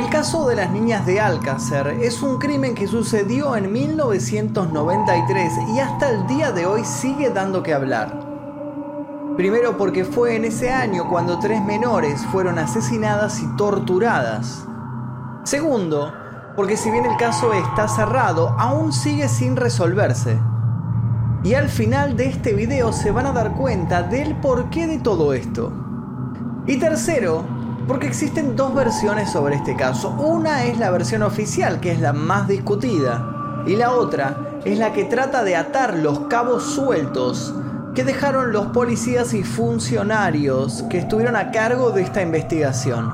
El 0.00 0.08
caso 0.08 0.48
de 0.48 0.56
las 0.56 0.70
niñas 0.70 1.04
de 1.04 1.20
Alcácer 1.20 1.88
es 2.00 2.22
un 2.22 2.38
crimen 2.38 2.74
que 2.74 2.86
sucedió 2.88 3.54
en 3.54 3.70
1993 3.70 5.52
y 5.74 5.78
hasta 5.78 6.08
el 6.08 6.26
día 6.26 6.52
de 6.52 6.64
hoy 6.64 6.86
sigue 6.86 7.28
dando 7.28 7.62
que 7.62 7.74
hablar. 7.74 8.18
Primero 9.36 9.76
porque 9.76 10.06
fue 10.06 10.36
en 10.36 10.46
ese 10.46 10.72
año 10.72 11.06
cuando 11.10 11.38
tres 11.38 11.62
menores 11.62 12.24
fueron 12.32 12.58
asesinadas 12.58 13.42
y 13.42 13.56
torturadas. 13.58 14.66
Segundo, 15.44 16.10
porque 16.56 16.78
si 16.78 16.90
bien 16.90 17.04
el 17.04 17.18
caso 17.18 17.52
está 17.52 17.86
cerrado, 17.86 18.56
aún 18.58 18.94
sigue 18.94 19.28
sin 19.28 19.54
resolverse. 19.54 20.40
Y 21.44 21.52
al 21.52 21.68
final 21.68 22.16
de 22.16 22.24
este 22.24 22.54
video 22.54 22.94
se 22.94 23.10
van 23.10 23.26
a 23.26 23.32
dar 23.32 23.52
cuenta 23.52 24.02
del 24.02 24.34
porqué 24.36 24.86
de 24.86 24.98
todo 24.98 25.34
esto. 25.34 25.70
Y 26.66 26.78
tercero, 26.78 27.59
porque 27.90 28.06
existen 28.06 28.54
dos 28.54 28.72
versiones 28.72 29.32
sobre 29.32 29.56
este 29.56 29.74
caso. 29.74 30.10
Una 30.10 30.62
es 30.62 30.78
la 30.78 30.92
versión 30.92 31.24
oficial, 31.24 31.80
que 31.80 31.90
es 31.90 32.00
la 32.00 32.12
más 32.12 32.46
discutida, 32.46 33.64
y 33.66 33.74
la 33.74 33.90
otra 33.90 34.60
es 34.64 34.78
la 34.78 34.92
que 34.92 35.06
trata 35.06 35.42
de 35.42 35.56
atar 35.56 35.94
los 35.94 36.20
cabos 36.28 36.62
sueltos 36.62 37.52
que 37.92 38.04
dejaron 38.04 38.52
los 38.52 38.66
policías 38.66 39.34
y 39.34 39.42
funcionarios 39.42 40.84
que 40.88 40.98
estuvieron 40.98 41.34
a 41.34 41.50
cargo 41.50 41.90
de 41.90 42.02
esta 42.02 42.22
investigación. 42.22 43.12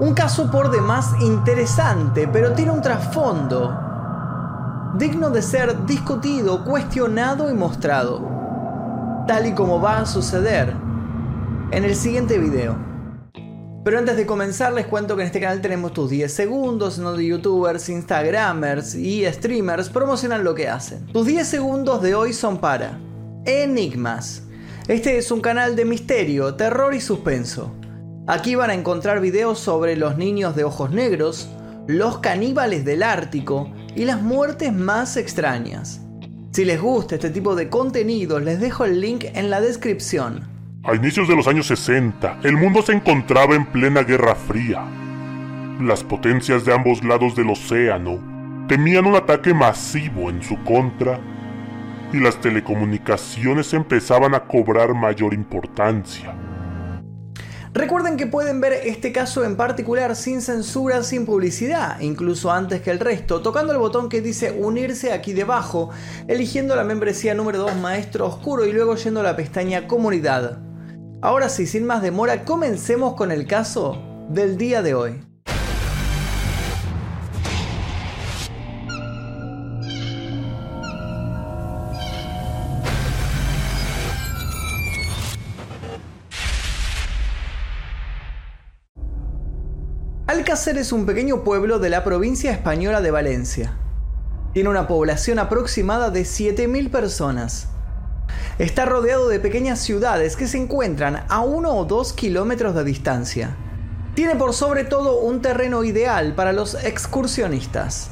Un 0.00 0.14
caso 0.14 0.50
por 0.50 0.72
demás 0.72 1.12
interesante, 1.20 2.26
pero 2.26 2.54
tiene 2.54 2.72
un 2.72 2.82
trasfondo 2.82 3.72
digno 4.96 5.30
de 5.30 5.42
ser 5.42 5.86
discutido, 5.86 6.64
cuestionado 6.64 7.48
y 7.52 7.54
mostrado, 7.54 8.20
tal 9.28 9.46
y 9.46 9.52
como 9.52 9.80
va 9.80 9.98
a 9.98 10.06
suceder 10.06 10.74
en 11.70 11.84
el 11.84 11.94
siguiente 11.94 12.36
video. 12.38 12.87
Pero 13.84 13.98
antes 13.98 14.16
de 14.16 14.26
comenzar 14.26 14.72
les 14.72 14.86
cuento 14.86 15.16
que 15.16 15.22
en 15.22 15.26
este 15.28 15.40
canal 15.40 15.60
tenemos 15.60 15.92
tus 15.92 16.10
10 16.10 16.32
segundos, 16.32 16.96
donde 16.98 17.24
youtubers, 17.24 17.88
instagramers 17.88 18.94
y 18.94 19.24
streamers 19.26 19.88
promocionan 19.88 20.44
lo 20.44 20.54
que 20.54 20.68
hacen. 20.68 21.06
Tus 21.06 21.26
10 21.26 21.46
segundos 21.46 22.02
de 22.02 22.14
hoy 22.14 22.32
son 22.32 22.58
para 22.58 22.98
Enigmas. 23.44 24.42
Este 24.88 25.16
es 25.18 25.30
un 25.30 25.40
canal 25.40 25.76
de 25.76 25.84
misterio, 25.84 26.54
terror 26.54 26.94
y 26.94 27.00
suspenso. 27.00 27.72
Aquí 28.26 28.56
van 28.56 28.70
a 28.70 28.74
encontrar 28.74 29.20
videos 29.20 29.58
sobre 29.58 29.96
los 29.96 30.18
niños 30.18 30.54
de 30.54 30.64
ojos 30.64 30.90
negros, 30.90 31.48
los 31.86 32.18
caníbales 32.18 32.84
del 32.84 33.02
Ártico 33.02 33.72
y 33.94 34.04
las 34.04 34.20
muertes 34.20 34.72
más 34.72 35.16
extrañas. 35.16 36.00
Si 36.52 36.64
les 36.64 36.80
gusta 36.80 37.14
este 37.14 37.30
tipo 37.30 37.54
de 37.54 37.70
contenido, 37.70 38.40
les 38.40 38.60
dejo 38.60 38.84
el 38.84 39.00
link 39.00 39.24
en 39.32 39.48
la 39.48 39.60
descripción. 39.60 40.57
A 40.88 40.94
inicios 40.94 41.28
de 41.28 41.36
los 41.36 41.46
años 41.46 41.66
60, 41.66 42.40
el 42.44 42.56
mundo 42.56 42.80
se 42.80 42.92
encontraba 42.92 43.54
en 43.54 43.66
plena 43.66 44.04
Guerra 44.04 44.34
Fría. 44.34 44.86
Las 45.82 46.02
potencias 46.02 46.64
de 46.64 46.72
ambos 46.72 47.04
lados 47.04 47.36
del 47.36 47.50
océano 47.50 48.64
temían 48.68 49.04
un 49.04 49.14
ataque 49.14 49.52
masivo 49.52 50.30
en 50.30 50.42
su 50.42 50.56
contra 50.64 51.20
y 52.10 52.20
las 52.20 52.40
telecomunicaciones 52.40 53.74
empezaban 53.74 54.34
a 54.34 54.44
cobrar 54.44 54.94
mayor 54.94 55.34
importancia. 55.34 56.34
Recuerden 57.74 58.16
que 58.16 58.26
pueden 58.26 58.62
ver 58.62 58.72
este 58.72 59.12
caso 59.12 59.44
en 59.44 59.56
particular 59.56 60.16
sin 60.16 60.40
censura, 60.40 61.02
sin 61.02 61.26
publicidad, 61.26 62.00
incluso 62.00 62.50
antes 62.50 62.80
que 62.80 62.90
el 62.90 62.98
resto, 62.98 63.42
tocando 63.42 63.74
el 63.74 63.78
botón 63.78 64.08
que 64.08 64.22
dice 64.22 64.52
unirse 64.52 65.12
aquí 65.12 65.34
debajo, 65.34 65.90
eligiendo 66.28 66.74
la 66.74 66.84
membresía 66.84 67.34
número 67.34 67.58
2 67.58 67.76
Maestro 67.76 68.26
Oscuro 68.26 68.64
y 68.64 68.72
luego 68.72 68.96
yendo 68.96 69.20
a 69.20 69.24
la 69.24 69.36
pestaña 69.36 69.86
Comunidad. 69.86 70.67
Ahora 71.20 71.48
sí, 71.48 71.66
sin 71.66 71.84
más 71.84 72.00
demora, 72.00 72.44
comencemos 72.44 73.14
con 73.14 73.32
el 73.32 73.48
caso 73.48 74.00
del 74.28 74.56
día 74.56 74.82
de 74.82 74.94
hoy. 74.94 75.20
Alcácer 90.28 90.78
es 90.78 90.92
un 90.92 91.04
pequeño 91.04 91.42
pueblo 91.42 91.80
de 91.80 91.90
la 91.90 92.04
provincia 92.04 92.52
española 92.52 93.00
de 93.00 93.10
Valencia. 93.10 93.76
Tiene 94.52 94.68
una 94.68 94.86
población 94.86 95.40
aproximada 95.40 96.10
de 96.10 96.20
7.000 96.22 96.92
personas. 96.92 97.70
Está 98.58 98.84
rodeado 98.84 99.28
de 99.28 99.40
pequeñas 99.40 99.80
ciudades 99.80 100.36
que 100.36 100.48
se 100.48 100.58
encuentran 100.58 101.24
a 101.28 101.40
uno 101.40 101.76
o 101.76 101.84
dos 101.84 102.12
kilómetros 102.12 102.74
de 102.74 102.84
distancia. 102.84 103.56
Tiene 104.14 104.36
por 104.36 104.52
sobre 104.52 104.84
todo 104.84 105.20
un 105.20 105.42
terreno 105.42 105.84
ideal 105.84 106.34
para 106.34 106.52
los 106.52 106.74
excursionistas. 106.84 108.10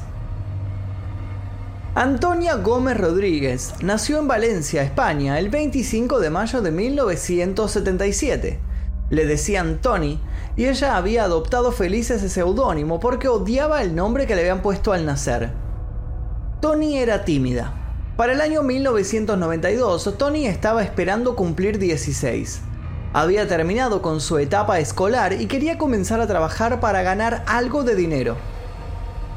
Antonia 1.95 2.55
Gómez 2.55 2.95
Rodríguez 2.95 3.73
nació 3.81 4.19
en 4.19 4.27
Valencia, 4.27 4.83
España, 4.83 5.39
el 5.39 5.49
25 5.49 6.19
de 6.19 6.29
mayo 6.29 6.61
de 6.61 6.71
1977. 6.71 8.59
Le 9.09 9.25
decían 9.25 9.79
Tony 9.81 10.19
y 10.55 10.65
ella 10.65 10.95
había 10.95 11.23
adoptado 11.23 11.71
feliz 11.71 12.11
ese 12.11 12.29
seudónimo 12.29 12.99
porque 12.99 13.27
odiaba 13.27 13.81
el 13.81 13.95
nombre 13.95 14.27
que 14.27 14.35
le 14.35 14.41
habían 14.41 14.61
puesto 14.61 14.93
al 14.93 15.05
nacer. 15.05 15.49
Tony 16.61 16.97
era 16.97 17.25
tímida, 17.25 17.86
para 18.17 18.33
el 18.33 18.41
año 18.41 18.63
1992, 18.63 20.17
Tony 20.17 20.47
estaba 20.47 20.81
esperando 20.81 21.35
cumplir 21.35 21.77
16. 21.77 22.61
Había 23.13 23.47
terminado 23.47 24.01
con 24.01 24.21
su 24.21 24.39
etapa 24.39 24.79
escolar 24.79 25.33
y 25.33 25.45
quería 25.45 25.77
comenzar 25.77 26.19
a 26.19 26.25
trabajar 26.25 26.79
para 26.79 27.03
ganar 27.03 27.43
algo 27.45 27.83
de 27.83 27.95
dinero. 27.95 28.35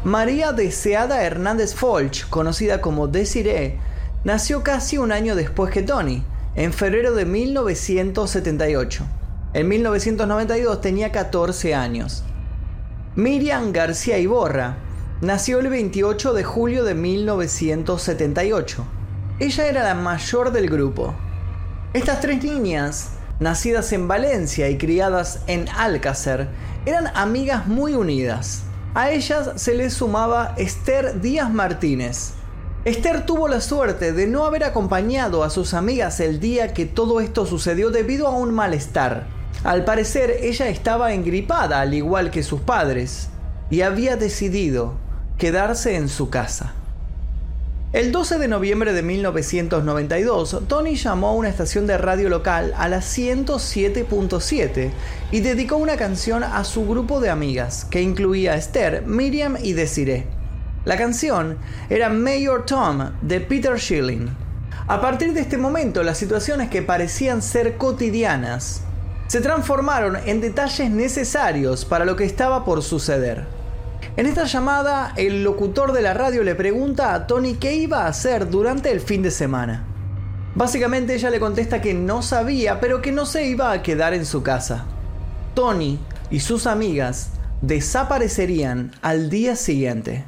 María 0.02 0.52
Deseada 0.52 1.22
Hernández 1.22 1.74
Folch, 1.74 2.26
conocida 2.30 2.80
como 2.80 3.06
Desiree, 3.06 3.78
nació 4.24 4.62
casi 4.62 4.96
un 4.96 5.12
año 5.12 5.36
después 5.36 5.70
que 5.70 5.82
Tony, 5.82 6.24
en 6.54 6.72
febrero 6.72 7.14
de 7.14 7.26
1978. 7.26 9.04
En 9.52 9.68
1992 9.68 10.80
tenía 10.80 11.12
14 11.12 11.74
años. 11.74 12.24
Miriam 13.14 13.72
García 13.72 14.16
Iborra, 14.18 14.78
Nació 15.22 15.58
el 15.60 15.68
28 15.68 16.32
de 16.32 16.44
julio 16.44 16.82
de 16.82 16.94
1978. 16.94 18.86
Ella 19.38 19.66
era 19.66 19.82
la 19.82 19.94
mayor 19.94 20.50
del 20.50 20.70
grupo. 20.70 21.14
Estas 21.92 22.22
tres 22.22 22.42
niñas, 22.42 23.10
nacidas 23.38 23.92
en 23.92 24.08
Valencia 24.08 24.70
y 24.70 24.78
criadas 24.78 25.40
en 25.46 25.68
Alcácer, 25.76 26.48
eran 26.86 27.08
amigas 27.14 27.66
muy 27.66 27.92
unidas. 27.92 28.62
A 28.94 29.10
ellas 29.10 29.50
se 29.56 29.74
les 29.74 29.92
sumaba 29.92 30.54
Esther 30.56 31.20
Díaz 31.20 31.50
Martínez. 31.50 32.32
Esther 32.86 33.26
tuvo 33.26 33.46
la 33.46 33.60
suerte 33.60 34.14
de 34.14 34.26
no 34.26 34.46
haber 34.46 34.64
acompañado 34.64 35.44
a 35.44 35.50
sus 35.50 35.74
amigas 35.74 36.18
el 36.20 36.40
día 36.40 36.72
que 36.72 36.86
todo 36.86 37.20
esto 37.20 37.44
sucedió 37.44 37.90
debido 37.90 38.26
a 38.26 38.30
un 38.30 38.54
malestar. 38.54 39.26
Al 39.64 39.84
parecer 39.84 40.38
ella 40.40 40.68
estaba 40.68 41.12
engripada 41.12 41.82
al 41.82 41.92
igual 41.92 42.30
que 42.30 42.42
sus 42.42 42.62
padres 42.62 43.28
y 43.68 43.82
había 43.82 44.16
decidido 44.16 44.94
quedarse 45.40 45.96
en 45.96 46.10
su 46.10 46.28
casa. 46.28 46.74
El 47.94 48.12
12 48.12 48.38
de 48.38 48.46
noviembre 48.46 48.92
de 48.92 49.02
1992, 49.02 50.64
Tony 50.68 50.96
llamó 50.96 51.28
a 51.28 51.32
una 51.32 51.48
estación 51.48 51.86
de 51.86 51.96
radio 51.96 52.28
local 52.28 52.74
a 52.76 52.88
la 52.88 52.98
107.7 52.98 54.90
y 55.32 55.40
dedicó 55.40 55.78
una 55.78 55.96
canción 55.96 56.44
a 56.44 56.62
su 56.64 56.86
grupo 56.86 57.20
de 57.20 57.30
amigas, 57.30 57.86
que 57.86 58.02
incluía 58.02 58.52
a 58.52 58.56
Esther, 58.56 59.04
Miriam 59.06 59.56
y 59.62 59.72
Desiree. 59.72 60.26
La 60.84 60.98
canción 60.98 61.56
era 61.88 62.10
Mayor 62.10 62.66
Tom 62.66 63.12
de 63.22 63.40
Peter 63.40 63.80
Schilling. 63.80 64.28
A 64.88 65.00
partir 65.00 65.32
de 65.32 65.40
este 65.40 65.56
momento, 65.56 66.02
las 66.02 66.18
situaciones 66.18 66.68
que 66.68 66.82
parecían 66.82 67.40
ser 67.40 67.78
cotidianas 67.78 68.82
se 69.26 69.40
transformaron 69.40 70.18
en 70.26 70.42
detalles 70.42 70.90
necesarios 70.90 71.86
para 71.86 72.04
lo 72.04 72.14
que 72.14 72.24
estaba 72.24 72.62
por 72.62 72.82
suceder. 72.82 73.59
En 74.16 74.26
esta 74.26 74.44
llamada, 74.44 75.12
el 75.16 75.44
locutor 75.44 75.92
de 75.92 76.02
la 76.02 76.14
radio 76.14 76.42
le 76.42 76.56
pregunta 76.56 77.14
a 77.14 77.28
Tony 77.28 77.54
qué 77.54 77.76
iba 77.76 78.04
a 78.04 78.08
hacer 78.08 78.50
durante 78.50 78.90
el 78.90 79.00
fin 79.00 79.22
de 79.22 79.30
semana. 79.30 79.84
Básicamente 80.56 81.14
ella 81.14 81.30
le 81.30 81.38
contesta 81.38 81.80
que 81.80 81.94
no 81.94 82.20
sabía, 82.22 82.80
pero 82.80 83.00
que 83.02 83.12
no 83.12 83.24
se 83.24 83.46
iba 83.46 83.70
a 83.70 83.82
quedar 83.82 84.12
en 84.12 84.26
su 84.26 84.42
casa. 84.42 84.84
Tony 85.54 86.00
y 86.28 86.40
sus 86.40 86.66
amigas 86.66 87.30
desaparecerían 87.62 88.90
al 89.00 89.30
día 89.30 89.54
siguiente. 89.54 90.24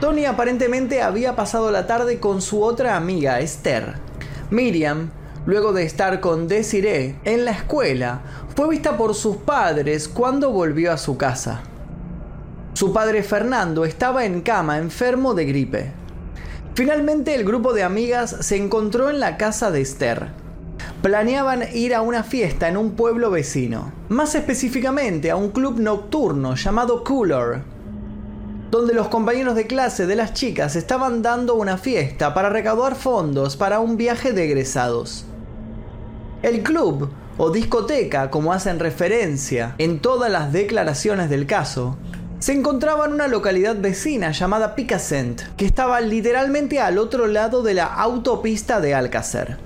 Tony 0.00 0.24
aparentemente 0.24 1.02
había 1.02 1.36
pasado 1.36 1.70
la 1.70 1.86
tarde 1.86 2.18
con 2.18 2.40
su 2.40 2.62
otra 2.62 2.96
amiga, 2.96 3.40
Esther. 3.40 3.96
Miriam, 4.48 5.10
luego 5.44 5.74
de 5.74 5.84
estar 5.84 6.20
con 6.20 6.48
Desiree 6.48 7.16
en 7.24 7.44
la 7.44 7.50
escuela, 7.50 8.22
fue 8.56 8.70
vista 8.70 8.96
por 8.96 9.14
sus 9.14 9.36
padres 9.36 10.08
cuando 10.08 10.50
volvió 10.50 10.92
a 10.92 10.96
su 10.96 11.18
casa. 11.18 11.60
Su 12.80 12.94
padre 12.94 13.22
Fernando 13.22 13.84
estaba 13.84 14.24
en 14.24 14.40
cama 14.40 14.78
enfermo 14.78 15.34
de 15.34 15.44
gripe. 15.44 15.92
Finalmente 16.72 17.34
el 17.34 17.44
grupo 17.44 17.74
de 17.74 17.82
amigas 17.82 18.34
se 18.40 18.56
encontró 18.56 19.10
en 19.10 19.20
la 19.20 19.36
casa 19.36 19.70
de 19.70 19.82
Esther. 19.82 20.28
planeaban 21.02 21.62
ir 21.74 21.94
a 21.94 22.00
una 22.00 22.22
fiesta 22.22 22.68
en 22.68 22.78
un 22.78 22.92
pueblo 22.92 23.30
vecino, 23.30 23.92
más 24.08 24.34
específicamente 24.34 25.30
a 25.30 25.36
un 25.36 25.50
club 25.50 25.78
nocturno 25.78 26.54
llamado 26.54 27.04
Cooler, 27.04 27.60
donde 28.70 28.94
los 28.94 29.08
compañeros 29.08 29.56
de 29.56 29.66
clase 29.66 30.06
de 30.06 30.16
las 30.16 30.32
chicas 30.32 30.74
estaban 30.74 31.20
dando 31.20 31.56
una 31.56 31.76
fiesta 31.76 32.32
para 32.32 32.48
recaudar 32.48 32.94
fondos 32.94 33.58
para 33.58 33.80
un 33.80 33.98
viaje 33.98 34.32
de 34.32 34.44
egresados. 34.46 35.26
El 36.42 36.62
club, 36.62 37.10
o 37.36 37.50
discoteca 37.50 38.30
como 38.30 38.54
hacen 38.54 38.78
referencia 38.78 39.74
en 39.76 39.98
todas 39.98 40.30
las 40.30 40.50
declaraciones 40.50 41.28
del 41.28 41.46
caso, 41.46 41.98
se 42.40 42.54
encontraba 42.54 43.04
en 43.04 43.12
una 43.12 43.28
localidad 43.28 43.76
vecina 43.76 44.32
llamada 44.32 44.74
Picassent, 44.74 45.42
que 45.58 45.66
estaba 45.66 46.00
literalmente 46.00 46.80
al 46.80 46.96
otro 46.96 47.26
lado 47.26 47.62
de 47.62 47.74
la 47.74 47.84
autopista 47.84 48.80
de 48.80 48.94
Alcácer. 48.94 49.58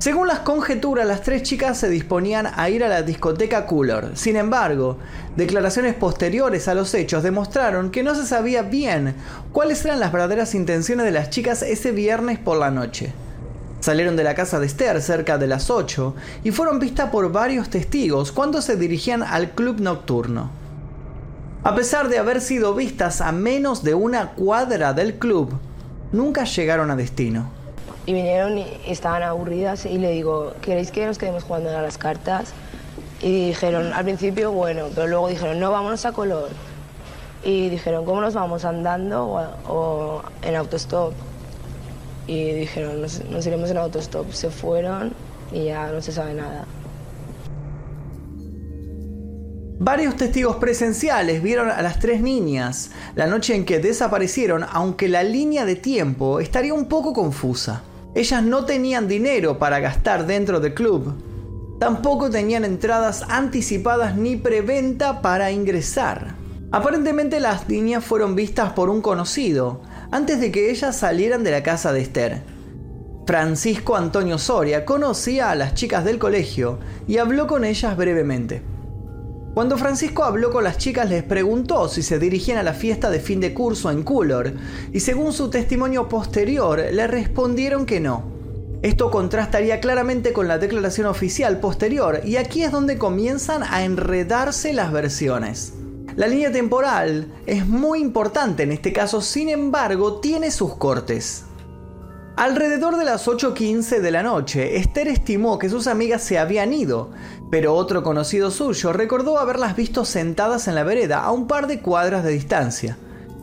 Según 0.00 0.26
las 0.26 0.40
conjeturas, 0.40 1.06
las 1.06 1.22
tres 1.22 1.44
chicas 1.44 1.78
se 1.78 1.88
disponían 1.88 2.48
a 2.52 2.70
ir 2.70 2.82
a 2.82 2.88
la 2.88 3.02
discoteca 3.02 3.66
Cooler. 3.66 4.16
Sin 4.16 4.34
embargo, 4.34 4.98
declaraciones 5.36 5.94
posteriores 5.94 6.66
a 6.66 6.74
los 6.74 6.92
hechos 6.92 7.22
demostraron 7.22 7.92
que 7.92 8.02
no 8.02 8.16
se 8.16 8.26
sabía 8.26 8.62
bien 8.62 9.14
cuáles 9.52 9.84
eran 9.84 10.00
las 10.00 10.10
verdaderas 10.10 10.56
intenciones 10.56 11.06
de 11.06 11.12
las 11.12 11.30
chicas 11.30 11.62
ese 11.62 11.92
viernes 11.92 12.40
por 12.40 12.58
la 12.58 12.72
noche. 12.72 13.12
Salieron 13.78 14.16
de 14.16 14.24
la 14.24 14.34
casa 14.34 14.58
de 14.58 14.66
Esther 14.66 15.00
cerca 15.00 15.38
de 15.38 15.46
las 15.46 15.70
8 15.70 16.16
y 16.42 16.50
fueron 16.50 16.80
vistas 16.80 17.10
por 17.10 17.30
varios 17.30 17.70
testigos 17.70 18.32
cuando 18.32 18.60
se 18.60 18.74
dirigían 18.74 19.22
al 19.22 19.52
club 19.52 19.80
nocturno. 19.80 20.65
A 21.66 21.74
pesar 21.74 22.08
de 22.08 22.18
haber 22.18 22.40
sido 22.40 22.74
vistas 22.74 23.20
a 23.20 23.32
menos 23.32 23.82
de 23.82 23.94
una 23.94 24.32
cuadra 24.32 24.92
del 24.92 25.16
club, 25.16 25.58
nunca 26.12 26.44
llegaron 26.44 26.90
a 26.90 26.96
destino. 26.96 27.50
Y 28.06 28.12
vinieron 28.12 28.56
y 28.58 28.66
estaban 28.86 29.22
aburridas 29.22 29.84
y 29.84 29.98
le 29.98 30.12
digo, 30.12 30.54
¿queréis 30.62 30.92
que 30.92 31.04
nos 31.06 31.18
quedemos 31.18 31.42
jugando 31.42 31.76
a 31.76 31.82
las 31.82 31.98
cartas? 31.98 32.52
Y 33.20 33.48
dijeron, 33.48 33.92
al 33.92 34.04
principio, 34.04 34.52
bueno, 34.52 34.86
pero 34.94 35.08
luego 35.08 35.28
dijeron, 35.28 35.58
no, 35.58 35.72
vámonos 35.72 36.04
a 36.04 36.12
color. 36.12 36.50
Y 37.42 37.68
dijeron, 37.68 38.04
¿cómo 38.04 38.20
nos 38.20 38.34
vamos? 38.34 38.64
¿Andando 38.64 39.26
o, 39.26 39.40
o 39.68 40.22
en 40.42 40.54
autostop? 40.54 41.14
y 42.26 42.52
dijeron, 42.52 43.02
nos, 43.02 43.46
iremos 43.46 43.70
en 43.70 43.78
autostop. 43.78 44.30
Se 44.32 44.50
fueron 44.50 45.12
y 45.52 45.66
ya 45.66 45.90
no 45.92 46.00
se 46.00 46.12
sabe 46.12 46.34
nada. 46.34 46.64
Varios 49.78 50.16
testigos 50.16 50.56
presenciales 50.56 51.42
vieron 51.42 51.68
a 51.68 51.82
las 51.82 51.98
tres 51.98 52.22
niñas 52.22 52.90
la 53.14 53.26
noche 53.26 53.54
en 53.54 53.66
que 53.66 53.78
desaparecieron, 53.78 54.64
aunque 54.72 55.06
la 55.06 55.22
línea 55.22 55.66
de 55.66 55.76
tiempo 55.76 56.40
estaría 56.40 56.72
un 56.72 56.86
poco 56.86 57.12
confusa. 57.12 57.82
Ellas 58.14 58.42
no 58.42 58.64
tenían 58.64 59.06
dinero 59.06 59.58
para 59.58 59.78
gastar 59.78 60.26
dentro 60.26 60.60
del 60.60 60.72
club. 60.72 61.12
Tampoco 61.78 62.30
tenían 62.30 62.64
entradas 62.64 63.22
anticipadas 63.28 64.16
ni 64.16 64.36
preventa 64.36 65.20
para 65.20 65.50
ingresar. 65.50 66.34
Aparentemente 66.72 67.38
las 67.38 67.68
niñas 67.68 68.02
fueron 68.02 68.34
vistas 68.34 68.72
por 68.72 68.88
un 68.88 69.02
conocido, 69.02 69.82
antes 70.10 70.40
de 70.40 70.50
que 70.50 70.70
ellas 70.70 70.96
salieran 70.96 71.44
de 71.44 71.50
la 71.50 71.62
casa 71.62 71.92
de 71.92 72.00
Esther. 72.00 72.42
Francisco 73.26 73.94
Antonio 73.94 74.38
Soria 74.38 74.86
conocía 74.86 75.50
a 75.50 75.54
las 75.54 75.74
chicas 75.74 76.02
del 76.02 76.18
colegio 76.18 76.78
y 77.06 77.18
habló 77.18 77.46
con 77.46 77.66
ellas 77.66 77.94
brevemente. 77.94 78.62
Cuando 79.56 79.78
Francisco 79.78 80.22
habló 80.22 80.50
con 80.50 80.64
las 80.64 80.76
chicas 80.76 81.08
les 81.08 81.22
preguntó 81.22 81.88
si 81.88 82.02
se 82.02 82.18
dirigían 82.18 82.58
a 82.58 82.62
la 82.62 82.74
fiesta 82.74 83.08
de 83.08 83.20
fin 83.20 83.40
de 83.40 83.54
curso 83.54 83.90
en 83.90 84.02
Coolor 84.02 84.52
y 84.92 85.00
según 85.00 85.32
su 85.32 85.48
testimonio 85.48 86.10
posterior 86.10 86.78
le 86.92 87.06
respondieron 87.06 87.86
que 87.86 87.98
no. 87.98 88.22
Esto 88.82 89.10
contrastaría 89.10 89.80
claramente 89.80 90.34
con 90.34 90.46
la 90.46 90.58
declaración 90.58 91.06
oficial 91.06 91.58
posterior 91.58 92.20
y 92.22 92.36
aquí 92.36 92.64
es 92.64 92.70
donde 92.70 92.98
comienzan 92.98 93.62
a 93.62 93.82
enredarse 93.82 94.74
las 94.74 94.92
versiones. 94.92 95.72
La 96.16 96.26
línea 96.26 96.52
temporal 96.52 97.32
es 97.46 97.66
muy 97.66 98.00
importante 98.00 98.64
en 98.64 98.72
este 98.72 98.92
caso, 98.92 99.22
sin 99.22 99.48
embargo, 99.48 100.20
tiene 100.20 100.50
sus 100.50 100.76
cortes. 100.76 101.45
Alrededor 102.36 102.98
de 102.98 103.06
las 103.06 103.28
8.15 103.28 104.00
de 104.00 104.10
la 104.10 104.22
noche, 104.22 104.76
Esther 104.76 105.08
estimó 105.08 105.58
que 105.58 105.70
sus 105.70 105.86
amigas 105.86 106.22
se 106.22 106.38
habían 106.38 106.74
ido, 106.74 107.10
pero 107.50 107.72
otro 107.72 108.02
conocido 108.02 108.50
suyo 108.50 108.92
recordó 108.92 109.38
haberlas 109.38 109.74
visto 109.74 110.04
sentadas 110.04 110.68
en 110.68 110.74
la 110.74 110.84
vereda 110.84 111.22
a 111.22 111.32
un 111.32 111.46
par 111.46 111.66
de 111.66 111.80
cuadras 111.80 112.24
de 112.24 112.32
distancia. 112.32 112.98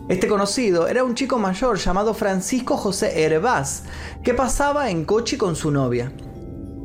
Este 0.10 0.28
conocido 0.28 0.88
era 0.88 1.04
un 1.04 1.16
chico 1.16 1.40
mayor 1.40 1.80
llamado 1.80 2.13
Francisco 2.13 2.78
José 2.78 3.24
Hervás, 3.24 3.81
que 4.24 4.36
pasaba 4.36 4.92
en 4.92 5.06
coche 5.06 5.39
con 5.39 5.56
su 5.56 5.72
novia. 5.72 6.12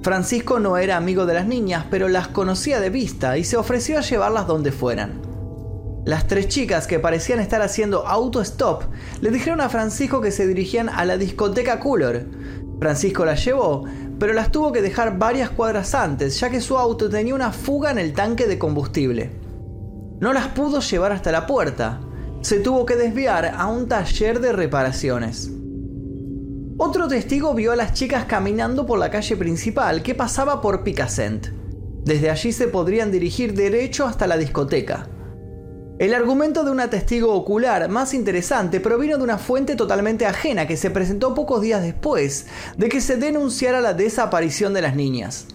Francisco 0.00 0.60
no 0.60 0.78
era 0.78 0.96
amigo 0.96 1.26
de 1.26 1.34
las 1.34 1.46
niñas, 1.46 1.84
pero 1.90 2.08
las 2.08 2.28
conocía 2.28 2.80
de 2.80 2.88
vista 2.88 3.36
y 3.36 3.44
se 3.44 3.58
ofreció 3.58 3.98
a 3.98 4.02
llevarlas 4.02 4.46
donde 4.46 4.72
fueran. 4.72 5.27
Las 6.08 6.26
tres 6.26 6.48
chicas 6.48 6.86
que 6.86 6.98
parecían 6.98 7.38
estar 7.38 7.60
haciendo 7.60 8.06
auto-stop 8.06 8.84
le 9.20 9.30
dijeron 9.30 9.60
a 9.60 9.68
Francisco 9.68 10.22
que 10.22 10.30
se 10.30 10.46
dirigían 10.46 10.88
a 10.88 11.04
la 11.04 11.18
discoteca 11.18 11.80
Cooler. 11.80 12.26
Francisco 12.80 13.26
las 13.26 13.44
llevó, 13.44 13.84
pero 14.18 14.32
las 14.32 14.50
tuvo 14.50 14.72
que 14.72 14.80
dejar 14.80 15.18
varias 15.18 15.50
cuadras 15.50 15.94
antes, 15.94 16.40
ya 16.40 16.48
que 16.48 16.62
su 16.62 16.78
auto 16.78 17.10
tenía 17.10 17.34
una 17.34 17.52
fuga 17.52 17.90
en 17.90 17.98
el 17.98 18.14
tanque 18.14 18.46
de 18.46 18.58
combustible. 18.58 19.32
No 20.18 20.32
las 20.32 20.48
pudo 20.48 20.80
llevar 20.80 21.12
hasta 21.12 21.30
la 21.30 21.46
puerta. 21.46 22.00
Se 22.40 22.58
tuvo 22.58 22.86
que 22.86 22.96
desviar 22.96 23.44
a 23.54 23.66
un 23.66 23.86
taller 23.86 24.40
de 24.40 24.52
reparaciones. 24.52 25.50
Otro 26.78 27.06
testigo 27.06 27.52
vio 27.52 27.72
a 27.72 27.76
las 27.76 27.92
chicas 27.92 28.24
caminando 28.24 28.86
por 28.86 28.98
la 28.98 29.10
calle 29.10 29.36
principal 29.36 30.02
que 30.02 30.14
pasaba 30.14 30.62
por 30.62 30.84
Picassent. 30.84 31.48
Desde 32.02 32.30
allí 32.30 32.52
se 32.52 32.68
podrían 32.68 33.12
dirigir 33.12 33.52
derecho 33.52 34.06
hasta 34.06 34.26
la 34.26 34.38
discoteca. 34.38 35.06
El 35.98 36.14
argumento 36.14 36.62
de 36.62 36.70
una 36.70 36.90
testigo 36.90 37.34
ocular 37.34 37.88
más 37.88 38.14
interesante 38.14 38.78
provino 38.78 39.16
de 39.18 39.24
una 39.24 39.36
fuente 39.36 39.74
totalmente 39.74 40.26
ajena 40.26 40.68
que 40.68 40.76
se 40.76 40.90
presentó 40.90 41.34
pocos 41.34 41.60
días 41.60 41.82
después 41.82 42.46
de 42.76 42.88
que 42.88 43.00
se 43.00 43.16
denunciara 43.16 43.80
la 43.80 43.94
desaparición 43.94 44.72
de 44.74 44.82
las 44.82 44.94
niñas. 44.94 45.46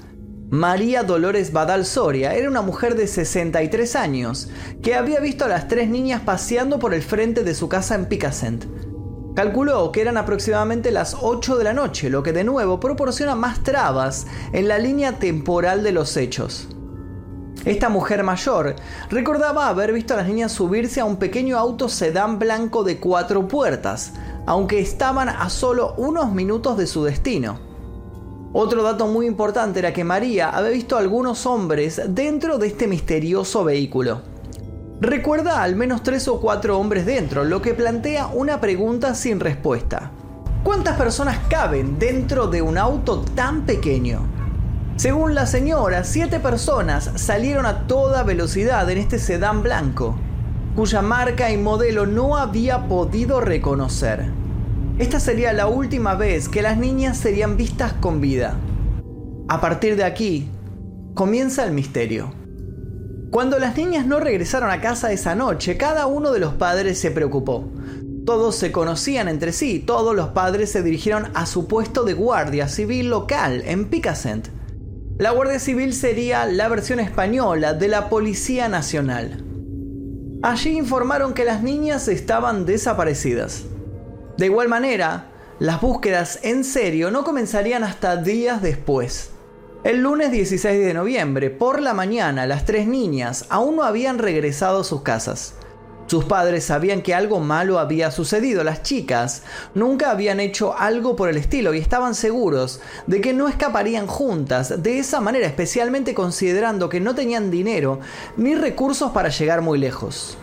María 0.49 1.03
Dolores 1.03 1.53
Badal 1.53 1.85
Soria 1.85 2.35
era 2.35 2.49
una 2.49 2.61
mujer 2.61 2.95
de 2.95 3.07
63 3.07 3.95
años 3.95 4.49
que 4.81 4.95
había 4.95 5.21
visto 5.21 5.45
a 5.45 5.47
las 5.47 5.69
tres 5.69 5.87
niñas 5.87 6.21
paseando 6.25 6.77
por 6.77 6.93
el 6.93 7.03
frente 7.03 7.45
de 7.45 7.55
su 7.55 7.69
casa 7.69 7.95
en 7.95 8.07
Picassent. 8.07 8.65
Calculó 9.37 9.93
que 9.93 10.01
eran 10.01 10.17
aproximadamente 10.17 10.91
las 10.91 11.15
8 11.21 11.57
de 11.57 11.63
la 11.63 11.73
noche, 11.73 12.09
lo 12.09 12.21
que 12.21 12.33
de 12.33 12.43
nuevo 12.43 12.81
proporciona 12.81 13.35
más 13.35 13.63
trabas 13.63 14.27
en 14.51 14.67
la 14.67 14.77
línea 14.77 15.19
temporal 15.19 15.83
de 15.83 15.93
los 15.93 16.17
hechos. 16.17 16.67
Esta 17.65 17.87
mujer 17.87 18.23
mayor 18.23 18.75
recordaba 19.09 19.69
haber 19.69 19.93
visto 19.93 20.13
a 20.13 20.17
las 20.17 20.27
niñas 20.27 20.51
subirse 20.51 20.99
a 20.99 21.05
un 21.05 21.15
pequeño 21.15 21.57
auto 21.57 21.87
sedán 21.87 22.37
blanco 22.37 22.83
de 22.83 22.99
cuatro 22.99 23.47
puertas, 23.47 24.13
aunque 24.45 24.79
estaban 24.79 25.29
a 25.29 25.49
solo 25.49 25.93
unos 25.97 26.33
minutos 26.33 26.77
de 26.77 26.87
su 26.87 27.05
destino. 27.05 27.59
Otro 28.51 28.83
dato 28.83 29.07
muy 29.07 29.25
importante 29.25 29.79
era 29.79 29.93
que 29.93 30.03
María 30.03 30.49
había 30.49 30.71
visto 30.71 30.95
a 30.95 30.99
algunos 30.99 31.45
hombres 31.45 32.01
dentro 32.09 32.57
de 32.57 32.67
este 32.67 32.87
misterioso 32.87 33.63
vehículo. 33.63 34.21
Recuerda 34.99 35.63
al 35.63 35.75
menos 35.75 36.03
tres 36.03 36.27
o 36.27 36.39
cuatro 36.39 36.77
hombres 36.77 37.05
dentro, 37.05 37.43
lo 37.43 37.61
que 37.61 37.73
plantea 37.73 38.27
una 38.27 38.61
pregunta 38.61 39.15
sin 39.15 39.39
respuesta. 39.39 40.11
¿Cuántas 40.63 40.97
personas 40.97 41.39
caben 41.49 41.97
dentro 41.97 42.47
de 42.47 42.61
un 42.61 42.77
auto 42.77 43.21
tan 43.35 43.65
pequeño? 43.65 44.42
Según 44.95 45.33
la 45.33 45.47
señora, 45.47 46.03
siete 46.03 46.39
personas 46.39 47.09
salieron 47.15 47.65
a 47.65 47.87
toda 47.87 48.21
velocidad 48.21 48.87
en 48.91 48.99
este 48.99 49.17
sedán 49.17 49.63
blanco, 49.63 50.15
cuya 50.75 51.01
marca 51.01 51.51
y 51.51 51.57
modelo 51.57 52.05
no 52.05 52.37
había 52.37 52.87
podido 52.87 53.41
reconocer. 53.41 54.31
Esta 54.99 55.19
sería 55.19 55.51
la 55.51 55.65
última 55.65 56.13
vez 56.13 56.47
que 56.47 56.61
las 56.61 56.77
niñas 56.77 57.17
serían 57.17 57.57
vistas 57.57 57.93
con 57.93 58.21
vida. 58.21 58.55
A 59.47 59.59
partir 59.59 59.95
de 59.95 60.03
aquí, 60.03 60.47
comienza 61.15 61.63
el 61.63 61.71
misterio. 61.71 62.31
Cuando 63.31 63.57
las 63.57 63.75
niñas 63.75 64.05
no 64.05 64.19
regresaron 64.19 64.69
a 64.69 64.79
casa 64.79 65.11
esa 65.11 65.33
noche, 65.33 65.75
cada 65.75 66.05
uno 66.05 66.31
de 66.31 66.39
los 66.39 66.53
padres 66.53 66.99
se 66.99 67.09
preocupó. 67.09 67.67
Todos 68.27 68.55
se 68.55 68.71
conocían 68.71 69.27
entre 69.27 69.53
sí, 69.53 69.79
todos 69.79 70.15
los 70.15 70.29
padres 70.29 70.71
se 70.71 70.83
dirigieron 70.83 71.29
a 71.33 71.47
su 71.47 71.67
puesto 71.67 72.03
de 72.03 72.13
guardia 72.13 72.67
civil 72.67 73.09
local 73.09 73.63
en 73.65 73.89
Picassent 73.89 74.49
la 75.19 75.29
Guardia 75.29 75.59
Civil 75.59 75.93
sería 75.93 76.47
la 76.47 76.67
versión 76.67 76.99
española 76.99 77.73
de 77.73 77.87
la 77.87 78.09
Policía 78.09 78.67
Nacional. 78.67 79.43
Allí 80.41 80.75
informaron 80.75 81.35
que 81.35 81.45
las 81.45 81.61
niñas 81.61 82.07
estaban 82.07 82.65
desaparecidas. 82.65 83.63
De 84.37 84.47
igual 84.47 84.69
manera, 84.69 85.27
las 85.59 85.81
búsquedas 85.81 86.39
en 86.41 86.63
serio 86.63 87.11
no 87.11 87.23
comenzarían 87.23 87.83
hasta 87.83 88.17
días 88.17 88.63
después. 88.63 89.29
El 89.83 90.01
lunes 90.01 90.31
16 90.31 90.83
de 90.83 90.93
noviembre, 90.95 91.51
por 91.51 91.79
la 91.79 91.93
mañana, 91.93 92.47
las 92.47 92.65
tres 92.65 92.87
niñas 92.87 93.45
aún 93.49 93.75
no 93.75 93.83
habían 93.83 94.17
regresado 94.17 94.81
a 94.81 94.83
sus 94.83 95.03
casas. 95.03 95.53
Sus 96.07 96.25
padres 96.25 96.65
sabían 96.65 97.01
que 97.01 97.13
algo 97.13 97.39
malo 97.39 97.79
había 97.79 98.11
sucedido. 98.11 98.63
Las 98.63 98.83
chicas 98.83 99.43
nunca 99.73 100.11
habían 100.11 100.39
hecho 100.39 100.77
algo 100.77 101.15
por 101.15 101.29
el 101.29 101.37
estilo 101.37 101.73
y 101.73 101.79
estaban 101.79 102.13
seguros 102.13 102.81
de 103.07 103.21
que 103.21 103.33
no 103.33 103.47
escaparían 103.47 104.07
juntas 104.07 104.83
de 104.83 104.99
esa 104.99 105.21
manera, 105.21 105.47
especialmente 105.47 106.13
considerando 106.13 106.89
que 106.89 106.99
no 106.99 107.15
tenían 107.15 107.51
dinero 107.51 107.99
ni 108.37 108.55
recursos 108.55 109.11
para 109.11 109.29
llegar 109.29 109.61
muy 109.61 109.79
lejos. 109.79 110.37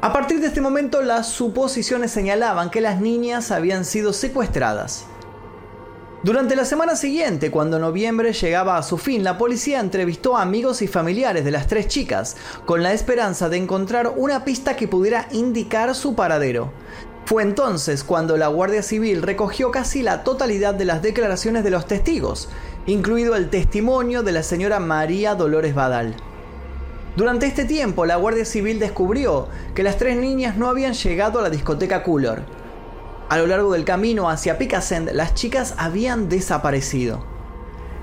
A 0.00 0.12
partir 0.12 0.40
de 0.40 0.48
este 0.48 0.60
momento 0.60 1.00
las 1.00 1.28
suposiciones 1.28 2.10
señalaban 2.10 2.70
que 2.70 2.80
las 2.80 3.00
niñas 3.00 3.52
habían 3.52 3.84
sido 3.84 4.12
secuestradas. 4.12 5.06
Durante 6.24 6.54
la 6.54 6.64
semana 6.64 6.94
siguiente, 6.94 7.50
cuando 7.50 7.80
noviembre 7.80 8.32
llegaba 8.32 8.76
a 8.76 8.84
su 8.84 8.96
fin, 8.96 9.24
la 9.24 9.38
policía 9.38 9.80
entrevistó 9.80 10.36
a 10.36 10.42
amigos 10.42 10.80
y 10.80 10.86
familiares 10.86 11.44
de 11.44 11.50
las 11.50 11.66
tres 11.66 11.88
chicas, 11.88 12.36
con 12.64 12.84
la 12.84 12.92
esperanza 12.92 13.48
de 13.48 13.56
encontrar 13.56 14.12
una 14.16 14.44
pista 14.44 14.76
que 14.76 14.86
pudiera 14.86 15.26
indicar 15.32 15.92
su 15.96 16.14
paradero. 16.14 16.70
Fue 17.24 17.42
entonces 17.42 18.04
cuando 18.04 18.36
la 18.36 18.46
Guardia 18.46 18.84
Civil 18.84 19.20
recogió 19.20 19.72
casi 19.72 20.02
la 20.02 20.22
totalidad 20.22 20.74
de 20.74 20.84
las 20.84 21.02
declaraciones 21.02 21.64
de 21.64 21.70
los 21.70 21.88
testigos, 21.88 22.48
incluido 22.86 23.34
el 23.34 23.50
testimonio 23.50 24.22
de 24.22 24.30
la 24.30 24.44
señora 24.44 24.78
María 24.78 25.34
Dolores 25.34 25.74
Badal. 25.74 26.14
Durante 27.16 27.46
este 27.46 27.64
tiempo, 27.64 28.06
la 28.06 28.14
Guardia 28.14 28.44
Civil 28.44 28.78
descubrió 28.78 29.48
que 29.74 29.82
las 29.82 29.98
tres 29.98 30.16
niñas 30.16 30.56
no 30.56 30.68
habían 30.68 30.94
llegado 30.94 31.40
a 31.40 31.42
la 31.42 31.50
discoteca 31.50 32.04
Cooler, 32.04 32.44
a 33.32 33.38
lo 33.38 33.46
largo 33.46 33.72
del 33.72 33.86
camino 33.86 34.28
hacia 34.28 34.58
Picassent, 34.58 35.10
las 35.10 35.32
chicas 35.32 35.74
habían 35.78 36.28
desaparecido. 36.28 37.24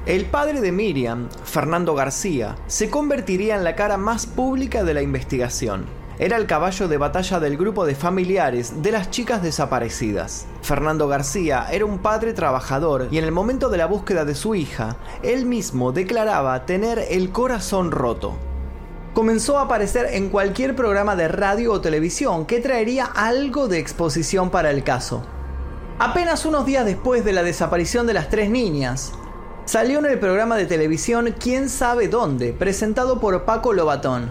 El 0.07 0.25
padre 0.25 0.59
de 0.59 0.71
Miriam, 0.71 1.29
Fernando 1.43 1.93
García, 1.93 2.55
se 2.65 2.89
convertiría 2.89 3.55
en 3.55 3.63
la 3.63 3.75
cara 3.75 3.97
más 3.97 4.25
pública 4.25 4.83
de 4.83 4.95
la 4.95 5.03
investigación. 5.03 5.85
Era 6.17 6.35
el 6.35 6.47
caballo 6.47 6.87
de 6.87 6.97
batalla 6.97 7.39
del 7.39 7.57
grupo 7.57 7.85
de 7.85 7.93
familiares 7.93 8.81
de 8.81 8.91
las 8.91 9.11
chicas 9.11 9.43
desaparecidas. 9.43 10.47
Fernando 10.63 11.07
García 11.07 11.67
era 11.71 11.85
un 11.85 11.99
padre 11.99 12.33
trabajador 12.33 13.07
y 13.11 13.19
en 13.19 13.23
el 13.23 13.31
momento 13.31 13.69
de 13.69 13.77
la 13.77 13.85
búsqueda 13.85 14.25
de 14.25 14.33
su 14.33 14.55
hija, 14.55 14.97
él 15.21 15.45
mismo 15.45 15.91
declaraba 15.91 16.65
tener 16.65 17.05
el 17.07 17.29
corazón 17.29 17.91
roto 17.91 18.48
comenzó 19.19 19.59
a 19.59 19.63
aparecer 19.63 20.07
en 20.13 20.29
cualquier 20.29 20.77
programa 20.77 21.17
de 21.17 21.27
radio 21.27 21.73
o 21.73 21.81
televisión 21.81 22.45
que 22.45 22.61
traería 22.61 23.03
algo 23.03 23.67
de 23.67 23.77
exposición 23.77 24.49
para 24.49 24.71
el 24.71 24.81
caso. 24.85 25.23
Apenas 25.99 26.45
unos 26.45 26.65
días 26.65 26.85
después 26.85 27.25
de 27.25 27.33
la 27.33 27.43
desaparición 27.43 28.07
de 28.07 28.13
las 28.13 28.29
tres 28.29 28.49
niñas, 28.49 29.11
salió 29.65 29.99
en 29.99 30.05
el 30.05 30.19
programa 30.19 30.55
de 30.55 30.67
televisión 30.67 31.35
Quién 31.37 31.67
sabe 31.67 32.07
dónde, 32.07 32.53
presentado 32.53 33.19
por 33.19 33.43
Paco 33.43 33.73
Lobatón. 33.73 34.29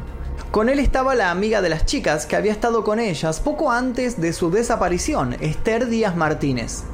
Con 0.51 0.71
él 0.71 0.79
estaba 0.79 1.15
la 1.15 1.31
amiga 1.31 1.61
de 1.61 1.69
las 1.69 1.85
chicas 1.85 2.25
que 2.25 2.37
había 2.37 2.53
estado 2.53 2.83
con 2.83 2.99
ellas 2.99 3.41
poco 3.41 3.71
antes 3.71 4.19
de 4.19 4.33
su 4.33 4.51
desaparición, 4.51 5.37
Esther 5.41 5.89
Díaz 5.89 6.17
Martínez. 6.17 6.85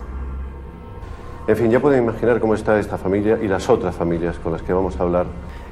En 1.47 1.57
fin, 1.57 1.71
ya 1.71 1.79
pueden 1.79 2.03
imaginar 2.03 2.41
cómo 2.41 2.57
está 2.57 2.77
esta 2.81 2.99
familia 2.99 3.39
y 3.41 3.47
las 3.47 3.69
otras 3.69 3.95
familias 3.95 4.37
con 4.41 4.51
las 4.51 4.63
que 4.63 4.73
vamos 4.73 4.99
a 4.99 5.05
hablar. 5.05 5.27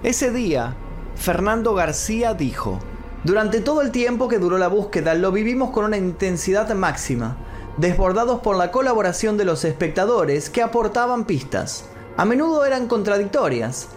Ese 0.04 0.30
día, 0.30 0.76
Fernando 1.16 1.74
García 1.74 2.34
dijo, 2.34 2.78
durante 3.24 3.60
todo 3.60 3.82
el 3.82 3.92
tiempo 3.92 4.26
que 4.26 4.38
duró 4.38 4.58
la 4.58 4.68
búsqueda 4.68 5.14
lo 5.14 5.30
vivimos 5.30 5.70
con 5.70 5.84
una 5.84 5.96
intensidad 5.96 6.74
máxima, 6.74 7.36
desbordados 7.76 8.40
por 8.40 8.56
la 8.56 8.70
colaboración 8.70 9.36
de 9.36 9.44
los 9.44 9.64
espectadores 9.64 10.50
que 10.50 10.62
aportaban 10.62 11.24
pistas. 11.24 11.84
A 12.16 12.24
menudo 12.24 12.64
eran 12.64 12.88
contradictorias, 12.88 13.88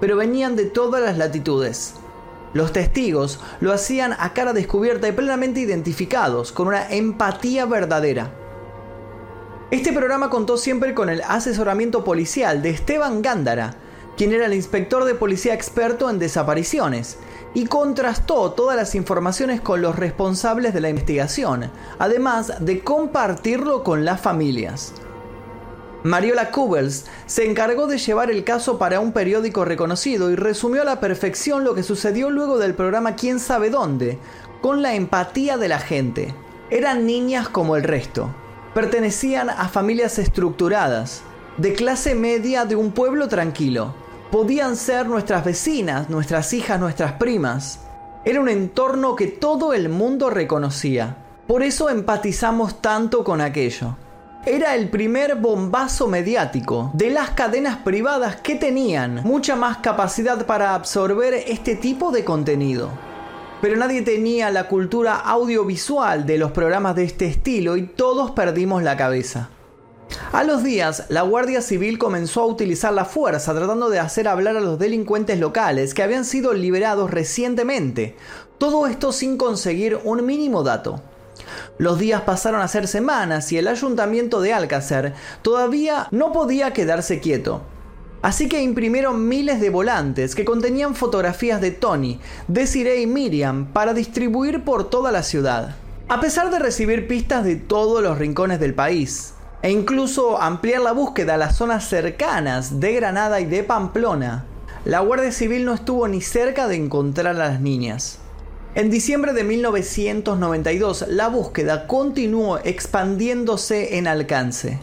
pero 0.00 0.16
venían 0.16 0.54
de 0.54 0.66
todas 0.66 1.02
las 1.02 1.16
latitudes. 1.16 1.94
Los 2.52 2.72
testigos 2.72 3.40
lo 3.60 3.72
hacían 3.72 4.14
a 4.18 4.32
cara 4.32 4.52
descubierta 4.52 5.08
y 5.08 5.12
plenamente 5.12 5.60
identificados, 5.60 6.52
con 6.52 6.68
una 6.68 6.88
empatía 6.90 7.66
verdadera. 7.66 8.30
Este 9.70 9.92
programa 9.92 10.30
contó 10.30 10.56
siempre 10.56 10.94
con 10.94 11.08
el 11.08 11.22
asesoramiento 11.22 12.04
policial 12.04 12.62
de 12.62 12.70
Esteban 12.70 13.22
Gándara, 13.22 13.76
quien 14.16 14.32
era 14.32 14.46
el 14.46 14.54
inspector 14.54 15.04
de 15.04 15.14
policía 15.14 15.54
experto 15.54 16.08
en 16.08 16.18
desapariciones, 16.18 17.18
y 17.54 17.66
contrastó 17.66 18.50
todas 18.52 18.76
las 18.76 18.94
informaciones 18.94 19.60
con 19.60 19.80
los 19.80 19.96
responsables 19.96 20.74
de 20.74 20.80
la 20.80 20.90
investigación, 20.90 21.70
además 21.98 22.52
de 22.60 22.80
compartirlo 22.80 23.84
con 23.84 24.04
las 24.04 24.20
familias. 24.20 24.92
Mariola 26.02 26.50
Kubels 26.50 27.06
se 27.26 27.48
encargó 27.48 27.86
de 27.86 27.96
llevar 27.96 28.30
el 28.30 28.44
caso 28.44 28.76
para 28.76 29.00
un 29.00 29.12
periódico 29.12 29.64
reconocido 29.64 30.30
y 30.30 30.36
resumió 30.36 30.82
a 30.82 30.84
la 30.84 31.00
perfección 31.00 31.64
lo 31.64 31.74
que 31.74 31.82
sucedió 31.82 32.28
luego 32.28 32.58
del 32.58 32.74
programa 32.74 33.16
Quién 33.16 33.40
sabe 33.40 33.70
dónde, 33.70 34.18
con 34.60 34.82
la 34.82 34.94
empatía 34.94 35.56
de 35.56 35.68
la 35.68 35.78
gente. 35.78 36.34
Eran 36.70 37.06
niñas 37.06 37.48
como 37.48 37.76
el 37.76 37.84
resto. 37.84 38.34
Pertenecían 38.74 39.48
a 39.48 39.68
familias 39.68 40.18
estructuradas, 40.18 41.22
de 41.56 41.72
clase 41.72 42.14
media 42.14 42.64
de 42.64 42.74
un 42.74 42.90
pueblo 42.90 43.28
tranquilo 43.28 43.94
podían 44.34 44.74
ser 44.74 45.06
nuestras 45.06 45.44
vecinas, 45.44 46.10
nuestras 46.10 46.52
hijas, 46.54 46.80
nuestras 46.80 47.12
primas. 47.12 47.78
Era 48.24 48.40
un 48.40 48.48
entorno 48.48 49.14
que 49.14 49.28
todo 49.28 49.72
el 49.72 49.88
mundo 49.88 50.28
reconocía. 50.28 51.18
Por 51.46 51.62
eso 51.62 51.88
empatizamos 51.88 52.82
tanto 52.82 53.22
con 53.22 53.40
aquello. 53.40 53.96
Era 54.44 54.74
el 54.74 54.90
primer 54.90 55.36
bombazo 55.36 56.08
mediático 56.08 56.90
de 56.94 57.10
las 57.10 57.30
cadenas 57.30 57.76
privadas 57.76 58.34
que 58.34 58.56
tenían 58.56 59.22
mucha 59.22 59.54
más 59.54 59.76
capacidad 59.76 60.44
para 60.46 60.74
absorber 60.74 61.34
este 61.46 61.76
tipo 61.76 62.10
de 62.10 62.24
contenido. 62.24 62.90
Pero 63.60 63.76
nadie 63.76 64.02
tenía 64.02 64.50
la 64.50 64.66
cultura 64.66 65.14
audiovisual 65.14 66.26
de 66.26 66.38
los 66.38 66.50
programas 66.50 66.96
de 66.96 67.04
este 67.04 67.26
estilo 67.26 67.76
y 67.76 67.86
todos 67.86 68.32
perdimos 68.32 68.82
la 68.82 68.96
cabeza. 68.96 69.50
A 70.32 70.44
los 70.44 70.64
días, 70.64 71.04
la 71.08 71.22
Guardia 71.22 71.62
Civil 71.62 71.98
comenzó 71.98 72.42
a 72.42 72.46
utilizar 72.46 72.92
la 72.92 73.04
fuerza 73.04 73.54
tratando 73.54 73.88
de 73.88 74.00
hacer 74.00 74.28
hablar 74.28 74.56
a 74.56 74.60
los 74.60 74.78
delincuentes 74.78 75.38
locales 75.38 75.94
que 75.94 76.02
habían 76.02 76.24
sido 76.24 76.52
liberados 76.52 77.10
recientemente. 77.10 78.16
Todo 78.58 78.86
esto 78.86 79.12
sin 79.12 79.36
conseguir 79.36 79.98
un 80.04 80.26
mínimo 80.26 80.62
dato. 80.62 81.00
Los 81.78 81.98
días 81.98 82.22
pasaron 82.22 82.60
a 82.60 82.68
ser 82.68 82.86
semanas 82.86 83.50
y 83.52 83.58
el 83.58 83.68
ayuntamiento 83.68 84.40
de 84.40 84.52
Alcácer 84.52 85.14
todavía 85.42 86.08
no 86.10 86.32
podía 86.32 86.72
quedarse 86.72 87.20
quieto. 87.20 87.62
Así 88.22 88.48
que 88.48 88.62
imprimieron 88.62 89.28
miles 89.28 89.60
de 89.60 89.70
volantes 89.70 90.34
que 90.34 90.44
contenían 90.44 90.94
fotografías 90.94 91.60
de 91.60 91.72
Tony, 91.72 92.20
Desiree 92.48 93.02
y 93.02 93.06
Miriam 93.06 93.66
para 93.72 93.92
distribuir 93.92 94.64
por 94.64 94.88
toda 94.88 95.12
la 95.12 95.22
ciudad. 95.22 95.76
A 96.08 96.20
pesar 96.20 96.50
de 96.50 96.58
recibir 96.58 97.06
pistas 97.06 97.44
de 97.44 97.56
todos 97.56 98.02
los 98.02 98.18
rincones 98.18 98.60
del 98.60 98.74
país, 98.74 99.33
e 99.64 99.70
incluso 99.70 100.42
ampliar 100.42 100.82
la 100.82 100.92
búsqueda 100.92 101.34
a 101.34 101.38
las 101.38 101.56
zonas 101.56 101.88
cercanas 101.88 102.80
de 102.80 102.92
Granada 102.92 103.40
y 103.40 103.46
de 103.46 103.64
Pamplona, 103.64 104.44
la 104.84 105.00
Guardia 105.00 105.32
Civil 105.32 105.64
no 105.64 105.72
estuvo 105.72 106.06
ni 106.06 106.20
cerca 106.20 106.68
de 106.68 106.76
encontrar 106.76 107.28
a 107.28 107.48
las 107.48 107.62
niñas. 107.62 108.18
En 108.74 108.90
diciembre 108.90 109.32
de 109.32 109.42
1992, 109.42 111.06
la 111.08 111.28
búsqueda 111.28 111.86
continuó 111.86 112.58
expandiéndose 112.58 113.96
en 113.96 114.06
alcance. 114.06 114.80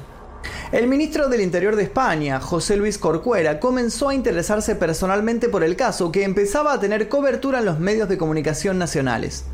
El 0.71 0.87
ministro 0.87 1.29
del 1.29 1.41
Interior 1.41 1.75
de 1.75 1.83
España, 1.83 2.39
José 2.39 2.75
Luis 2.75 2.97
Corcuera, 2.97 3.59
comenzó 3.59 4.09
a 4.09 4.15
interesarse 4.15 4.75
personalmente 4.75 5.47
por 5.47 5.63
el 5.63 5.75
caso 5.75 6.11
que 6.11 6.23
empezaba 6.23 6.73
a 6.73 6.79
tener 6.79 7.07
cobertura 7.07 7.59
en 7.59 7.65
los 7.65 7.79
medios 7.79 8.09
de 8.09 8.17
comunicación 8.17 8.79
nacionales. 8.79 9.45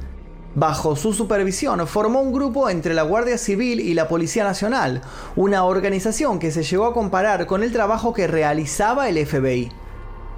Bajo 0.58 0.96
su 0.96 1.14
supervisión 1.14 1.86
formó 1.86 2.20
un 2.20 2.34
grupo 2.34 2.68
entre 2.68 2.96
la 2.96 3.04
Guardia 3.04 3.38
Civil 3.38 3.80
y 3.80 3.94
la 3.94 4.08
Policía 4.08 4.44
Nacional, 4.44 5.04
una 5.36 5.64
organización 5.64 6.40
que 6.40 6.50
se 6.50 6.64
llegó 6.64 6.88
a 6.88 6.96
comparar 6.96 7.46
con 7.46 7.62
el 7.62 7.72
trabajo 7.72 8.12
que 8.12 8.26
realizaba 8.26 9.08
el 9.08 9.24
FBI. 9.24 9.72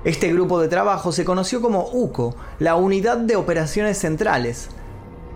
Este 0.04 0.34
grupo 0.34 0.60
de 0.60 0.68
trabajo 0.68 1.14
se 1.14 1.24
conoció 1.24 1.62
como 1.62 1.88
UCO, 1.94 2.36
la 2.60 2.76
Unidad 2.76 3.16
de 3.16 3.38
Operaciones 3.38 3.98
Centrales. 3.98 4.68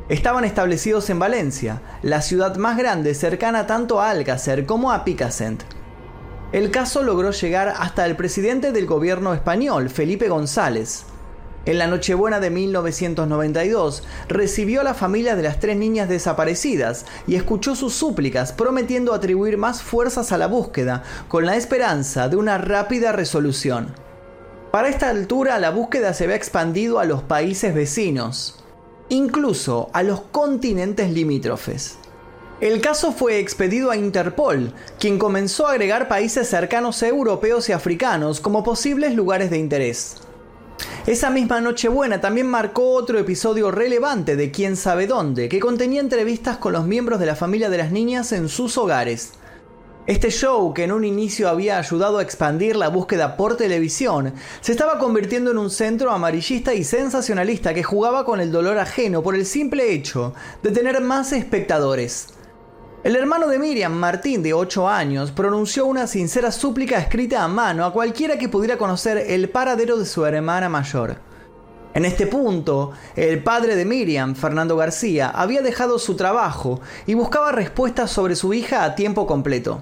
Estaban 0.09 0.43
establecidos 0.43 1.09
en 1.09 1.19
Valencia, 1.19 1.81
la 2.01 2.21
ciudad 2.21 2.57
más 2.57 2.77
grande 2.77 3.15
cercana 3.15 3.65
tanto 3.65 4.01
a 4.01 4.09
Alcácer 4.09 4.65
como 4.65 4.91
a 4.91 5.05
Picassent. 5.05 5.63
El 6.51 6.71
caso 6.71 7.03
logró 7.03 7.31
llegar 7.31 7.69
hasta 7.69 8.05
el 8.05 8.17
presidente 8.17 8.73
del 8.73 8.85
gobierno 8.85 9.33
español, 9.33 9.89
Felipe 9.89 10.27
González. 10.27 11.05
En 11.65 11.77
la 11.77 11.87
Nochebuena 11.87 12.41
de 12.41 12.49
1992 12.49 14.03
recibió 14.27 14.81
a 14.81 14.83
la 14.83 14.93
familia 14.93 15.37
de 15.37 15.43
las 15.43 15.61
tres 15.61 15.77
niñas 15.77 16.09
desaparecidas 16.09 17.05
y 17.25 17.35
escuchó 17.35 17.73
sus 17.75 17.93
súplicas 17.93 18.51
prometiendo 18.51 19.13
atribuir 19.13 19.57
más 19.57 19.81
fuerzas 19.81 20.33
a 20.33 20.37
la 20.37 20.47
búsqueda 20.47 21.03
con 21.29 21.45
la 21.45 21.55
esperanza 21.55 22.27
de 22.27 22.35
una 22.35 22.57
rápida 22.57 23.13
resolución. 23.13 23.95
Para 24.71 24.89
esta 24.89 25.09
altura 25.09 25.57
la 25.57 25.69
búsqueda 25.69 26.13
se 26.13 26.25
había 26.25 26.35
expandido 26.35 26.99
a 26.99 27.05
los 27.05 27.23
países 27.23 27.73
vecinos, 27.73 28.61
incluso 29.07 29.89
a 29.93 30.03
los 30.03 30.19
continentes 30.19 31.11
limítrofes. 31.11 31.97
El 32.59 32.81
caso 32.81 33.13
fue 33.13 33.39
expedido 33.39 33.89
a 33.89 33.95
Interpol, 33.95 34.73
quien 34.99 35.17
comenzó 35.17 35.67
a 35.67 35.71
agregar 35.71 36.09
países 36.09 36.49
cercanos 36.49 37.03
europeos 37.03 37.69
y 37.69 37.71
africanos 37.71 38.41
como 38.41 38.63
posibles 38.63 39.15
lugares 39.15 39.49
de 39.49 39.59
interés. 39.59 40.22
Esa 41.05 41.29
misma 41.29 41.59
Nochebuena 41.59 42.21
también 42.21 42.47
marcó 42.47 42.93
otro 42.93 43.19
episodio 43.19 43.71
relevante 43.71 44.37
de 44.37 44.51
Quién 44.51 44.77
sabe 44.77 45.05
dónde, 45.05 45.49
que 45.49 45.59
contenía 45.59 45.99
entrevistas 45.99 46.55
con 46.55 46.71
los 46.71 46.85
miembros 46.85 47.19
de 47.19 47.25
la 47.25 47.35
familia 47.35 47.69
de 47.69 47.77
las 47.77 47.91
niñas 47.91 48.31
en 48.31 48.47
sus 48.47 48.77
hogares. 48.77 49.33
Este 50.07 50.31
show, 50.31 50.73
que 50.73 50.85
en 50.85 50.93
un 50.93 51.03
inicio 51.03 51.49
había 51.49 51.77
ayudado 51.77 52.19
a 52.19 52.21
expandir 52.21 52.77
la 52.77 52.87
búsqueda 52.87 53.35
por 53.35 53.57
televisión, 53.57 54.33
se 54.61 54.71
estaba 54.71 54.97
convirtiendo 54.97 55.51
en 55.51 55.57
un 55.57 55.69
centro 55.69 56.09
amarillista 56.09 56.73
y 56.73 56.85
sensacionalista 56.85 57.73
que 57.73 57.83
jugaba 57.83 58.23
con 58.23 58.39
el 58.39 58.49
dolor 58.49 58.77
ajeno 58.77 59.21
por 59.21 59.35
el 59.35 59.45
simple 59.45 59.91
hecho 59.91 60.33
de 60.61 60.71
tener 60.71 61.01
más 61.01 61.33
espectadores. 61.33 62.27
El 63.03 63.17
hermano 63.17 63.47
de 63.47 63.59
Miriam, 63.59 63.91
Martín, 63.91 64.41
de 64.41 64.53
8 64.53 64.87
años, 64.87 65.31
pronunció 65.31 65.85
una 65.85 66.07
sincera 66.07 66.53
súplica 66.53 66.97
escrita 66.99 67.43
a 67.43 67.49
mano 67.49 67.83
a 67.83 67.91
cualquiera 67.91 68.37
que 68.37 68.47
pudiera 68.47 68.77
conocer 68.77 69.17
el 69.17 69.49
paradero 69.49 69.97
de 69.97 70.05
su 70.05 70.25
hermana 70.25 70.69
mayor. 70.69 71.17
En 71.93 72.05
este 72.05 72.27
punto, 72.27 72.93
el 73.17 73.43
padre 73.43 73.75
de 73.75 73.83
Miriam, 73.83 74.35
Fernando 74.35 74.77
García, 74.77 75.27
había 75.27 75.61
dejado 75.61 75.99
su 75.99 76.15
trabajo 76.15 76.79
y 77.05 77.13
buscaba 77.13 77.51
respuestas 77.51 78.09
sobre 78.09 78.37
su 78.37 78.53
hija 78.53 78.85
a 78.85 78.95
tiempo 78.95 79.27
completo. 79.27 79.81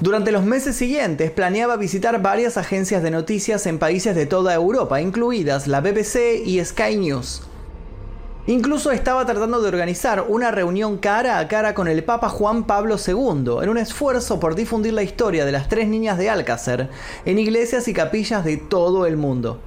Durante 0.00 0.32
los 0.32 0.42
meses 0.42 0.74
siguientes 0.74 1.30
planeaba 1.30 1.76
visitar 1.76 2.20
varias 2.20 2.56
agencias 2.56 3.04
de 3.04 3.12
noticias 3.12 3.66
en 3.66 3.78
países 3.78 4.16
de 4.16 4.26
toda 4.26 4.52
Europa, 4.52 5.00
incluidas 5.00 5.68
la 5.68 5.80
BBC 5.80 6.42
y 6.44 6.64
Sky 6.64 6.96
News. 6.96 7.47
Incluso 8.48 8.92
estaba 8.92 9.26
tratando 9.26 9.60
de 9.60 9.68
organizar 9.68 10.24
una 10.26 10.50
reunión 10.50 10.96
cara 10.96 11.38
a 11.38 11.48
cara 11.48 11.74
con 11.74 11.86
el 11.86 12.02
Papa 12.02 12.30
Juan 12.30 12.64
Pablo 12.64 12.96
II, 12.96 13.58
en 13.62 13.68
un 13.68 13.76
esfuerzo 13.76 14.40
por 14.40 14.54
difundir 14.54 14.94
la 14.94 15.02
historia 15.02 15.44
de 15.44 15.52
las 15.52 15.68
tres 15.68 15.86
niñas 15.86 16.16
de 16.16 16.30
Alcácer 16.30 16.88
en 17.26 17.38
iglesias 17.38 17.88
y 17.88 17.92
capillas 17.92 18.46
de 18.46 18.56
todo 18.56 19.04
el 19.04 19.18
mundo. 19.18 19.60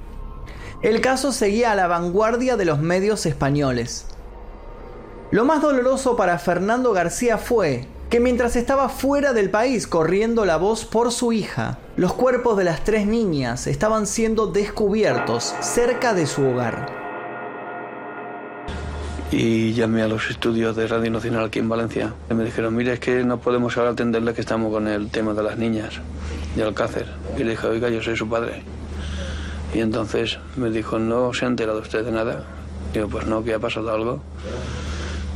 El 0.82 1.00
caso 1.00 1.30
seguía 1.30 1.70
a 1.70 1.76
la 1.76 1.86
vanguardia 1.86 2.56
de 2.56 2.64
los 2.64 2.80
medios 2.80 3.24
españoles. 3.24 4.06
Lo 5.30 5.44
más 5.44 5.62
doloroso 5.62 6.16
para 6.16 6.40
Fernando 6.40 6.92
García 6.92 7.38
fue 7.38 7.86
que 8.10 8.18
mientras 8.18 8.56
estaba 8.56 8.88
fuera 8.88 9.32
del 9.32 9.48
país 9.48 9.86
corriendo 9.86 10.44
la 10.44 10.56
voz 10.56 10.86
por 10.86 11.12
su 11.12 11.32
hija, 11.32 11.78
los 11.94 12.14
cuerpos 12.14 12.58
de 12.58 12.64
las 12.64 12.82
tres 12.82 13.06
niñas 13.06 13.68
estaban 13.68 14.08
siendo 14.08 14.48
descubiertos 14.48 15.54
cerca 15.60 16.14
de 16.14 16.26
su 16.26 16.44
hogar. 16.44 17.01
Y 19.32 19.72
llamé 19.72 20.02
a 20.02 20.08
los 20.08 20.28
estudios 20.28 20.76
de 20.76 20.86
Radio 20.86 21.10
Nacional 21.10 21.46
aquí 21.46 21.58
en 21.58 21.66
Valencia. 21.66 22.12
Y 22.30 22.34
me 22.34 22.44
dijeron, 22.44 22.76
mire, 22.76 22.92
es 22.92 23.00
que 23.00 23.24
no 23.24 23.40
podemos 23.40 23.78
ahora 23.78 23.92
atenderle 23.92 24.34
que 24.34 24.42
estamos 24.42 24.70
con 24.70 24.86
el 24.86 25.08
tema 25.08 25.32
de 25.32 25.42
las 25.42 25.56
niñas 25.56 25.94
de 26.54 26.62
Alcácer. 26.62 27.06
Y 27.38 27.42
le 27.42 27.52
dije, 27.52 27.66
oiga, 27.66 27.88
yo 27.88 28.02
soy 28.02 28.14
su 28.14 28.28
padre. 28.28 28.62
Y 29.72 29.80
entonces 29.80 30.38
me 30.56 30.68
dijo, 30.68 30.98
¿no 30.98 31.32
se 31.32 31.46
ha 31.46 31.48
enterado 31.48 31.80
usted 31.80 32.04
de 32.04 32.12
nada? 32.12 32.44
Digo, 32.92 33.08
pues 33.08 33.26
no, 33.26 33.42
que 33.42 33.54
ha 33.54 33.58
pasado 33.58 33.90
algo. 33.90 34.20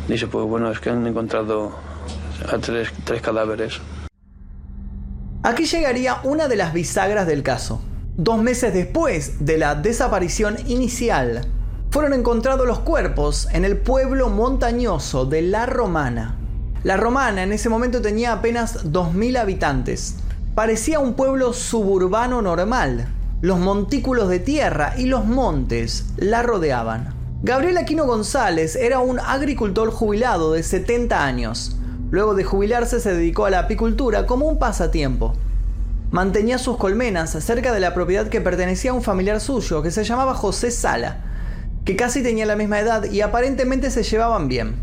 Dice, 0.09 0.27
pues 0.27 0.45
bueno, 0.45 0.71
es 0.71 0.79
que 0.79 0.91
han 0.91 1.07
encontrado 1.07 1.73
a 2.53 2.59
tres, 2.59 2.93
tres 3.05 3.23
cadáveres. 3.23 3.81
Aquí 5.43 5.65
llegaría 5.65 6.21
una 6.23 6.49
de 6.49 6.57
las 6.57 6.75
bisagras 6.75 7.27
del 7.27 7.43
caso. 7.43 7.83
Dos 8.19 8.43
meses 8.43 8.75
después 8.75 9.47
de 9.47 9.57
la 9.57 9.75
desaparición 9.75 10.57
inicial, 10.67 11.47
fueron 11.97 12.13
encontrados 12.13 12.67
los 12.67 12.81
cuerpos 12.81 13.49
en 13.53 13.65
el 13.65 13.79
pueblo 13.79 14.29
montañoso 14.29 15.25
de 15.25 15.41
La 15.41 15.65
Romana. 15.65 16.37
La 16.83 16.99
Romana 16.99 17.43
en 17.43 17.55
ese 17.55 17.71
momento 17.71 18.03
tenía 18.03 18.35
apenas 18.35 18.85
2.000 18.85 19.39
habitantes. 19.39 20.17
Parecía 20.55 20.99
un 21.01 21.15
pueblo 21.15 21.55
suburbano 21.55 22.43
normal. 22.43 23.09
Los 23.41 23.59
montículos 23.59 24.29
de 24.29 24.41
tierra 24.41 24.93
y 24.99 25.07
los 25.07 25.25
montes 25.25 26.05
la 26.19 26.43
rodeaban. 26.43 27.15
Gabriel 27.43 27.79
Aquino 27.79 28.05
González 28.05 28.77
era 28.77 28.99
un 28.99 29.19
agricultor 29.19 29.91
jubilado 29.91 30.53
de 30.53 30.65
70 30.65 31.25
años. 31.25 31.79
Luego 32.11 32.35
de 32.35 32.45
jubilarse 32.45 33.01
se 33.01 33.15
dedicó 33.15 33.47
a 33.47 33.51
la 33.51 33.61
apicultura 33.61 34.27
como 34.27 34.45
un 34.45 34.59
pasatiempo. 34.59 35.33
Mantenía 36.11 36.59
sus 36.59 36.77
colmenas 36.77 37.31
cerca 37.43 37.73
de 37.73 37.81
la 37.81 37.95
propiedad 37.95 38.29
que 38.29 38.43
pertenecía 38.43 38.91
a 38.91 38.95
un 38.95 39.03
familiar 39.03 39.41
suyo 39.41 39.83
que 39.83 39.91
se 39.91 40.05
llamaba 40.05 40.35
José 40.35 40.71
Sala, 40.71 41.23
que 41.87 41.97
casi 41.97 42.23
tenía 42.23 42.45
la 42.47 42.57
misma 42.57 42.81
edad 42.81 43.05
y 43.05 43.21
aparentemente 43.21 43.91
se 43.93 44.03
llevaban 44.03 44.49
bien. 44.49 44.75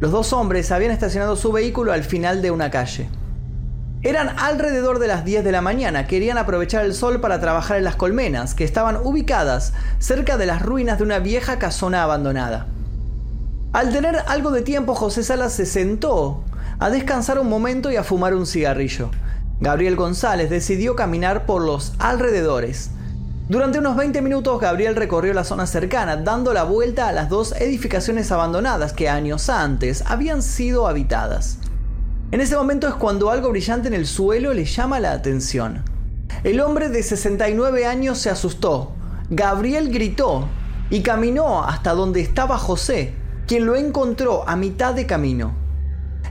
Los 0.00 0.10
dos 0.10 0.32
hombres 0.32 0.72
habían 0.72 0.90
estacionado 0.90 1.36
su 1.36 1.52
vehículo 1.52 1.92
al 1.92 2.02
final 2.02 2.40
de 2.40 2.50
una 2.50 2.70
calle. 2.70 3.08
Eran 4.02 4.30
alrededor 4.38 4.98
de 4.98 5.06
las 5.06 5.24
10 5.26 5.44
de 5.44 5.52
la 5.52 5.60
mañana, 5.60 6.06
querían 6.06 6.38
aprovechar 6.38 6.84
el 6.84 6.94
sol 6.94 7.20
para 7.20 7.40
trabajar 7.40 7.76
en 7.76 7.84
las 7.84 7.96
colmenas, 7.96 8.54
que 8.54 8.64
estaban 8.64 8.96
ubicadas 9.04 9.74
cerca 9.98 10.38
de 10.38 10.46
las 10.46 10.62
ruinas 10.62 10.98
de 10.98 11.04
una 11.04 11.18
vieja 11.18 11.58
casona 11.58 12.02
abandonada. 12.02 12.68
Al 13.74 13.92
tener 13.92 14.16
algo 14.26 14.50
de 14.50 14.62
tiempo, 14.62 14.94
José 14.94 15.24
Salas 15.24 15.52
se 15.52 15.66
sentó 15.66 16.42
a 16.78 16.88
descansar 16.88 17.38
un 17.38 17.50
momento 17.50 17.90
y 17.90 17.96
a 17.96 18.04
fumar 18.04 18.34
un 18.34 18.46
cigarrillo. 18.46 19.10
Gabriel 19.60 19.96
González 19.96 20.48
decidió 20.48 20.96
caminar 20.96 21.44
por 21.44 21.62
los 21.62 21.92
alrededores. 21.98 22.90
Durante 23.46 23.78
unos 23.78 23.94
20 23.94 24.22
minutos 24.22 24.58
Gabriel 24.58 24.96
recorrió 24.96 25.34
la 25.34 25.44
zona 25.44 25.66
cercana, 25.66 26.16
dando 26.16 26.54
la 26.54 26.64
vuelta 26.64 27.08
a 27.08 27.12
las 27.12 27.28
dos 27.28 27.52
edificaciones 27.52 28.32
abandonadas 28.32 28.94
que 28.94 29.10
años 29.10 29.50
antes 29.50 30.02
habían 30.06 30.40
sido 30.40 30.88
habitadas. 30.88 31.58
En 32.30 32.40
ese 32.40 32.56
momento 32.56 32.88
es 32.88 32.94
cuando 32.94 33.28
algo 33.28 33.50
brillante 33.50 33.88
en 33.88 33.92
el 33.92 34.06
suelo 34.06 34.54
le 34.54 34.64
llama 34.64 34.98
la 34.98 35.12
atención. 35.12 35.84
El 36.42 36.58
hombre 36.62 36.88
de 36.88 37.02
69 37.02 37.84
años 37.84 38.16
se 38.16 38.30
asustó. 38.30 38.92
Gabriel 39.28 39.92
gritó 39.92 40.48
y 40.88 41.02
caminó 41.02 41.64
hasta 41.64 41.92
donde 41.92 42.22
estaba 42.22 42.56
José, 42.56 43.12
quien 43.46 43.66
lo 43.66 43.76
encontró 43.76 44.48
a 44.48 44.56
mitad 44.56 44.94
de 44.94 45.04
camino. 45.04 45.54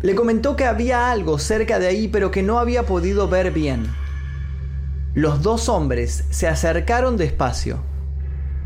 Le 0.01 0.15
comentó 0.15 0.55
que 0.55 0.65
había 0.65 1.11
algo 1.11 1.37
cerca 1.37 1.77
de 1.77 1.85
ahí 1.85 2.07
pero 2.07 2.31
que 2.31 2.41
no 2.41 2.57
había 2.57 2.87
podido 2.87 3.27
ver 3.27 3.51
bien. 3.51 3.85
Los 5.15 5.43
dos 5.43 5.69
hombres 5.69 6.23
se 6.31 6.47
acercaron 6.47 7.17
despacio. 7.17 7.77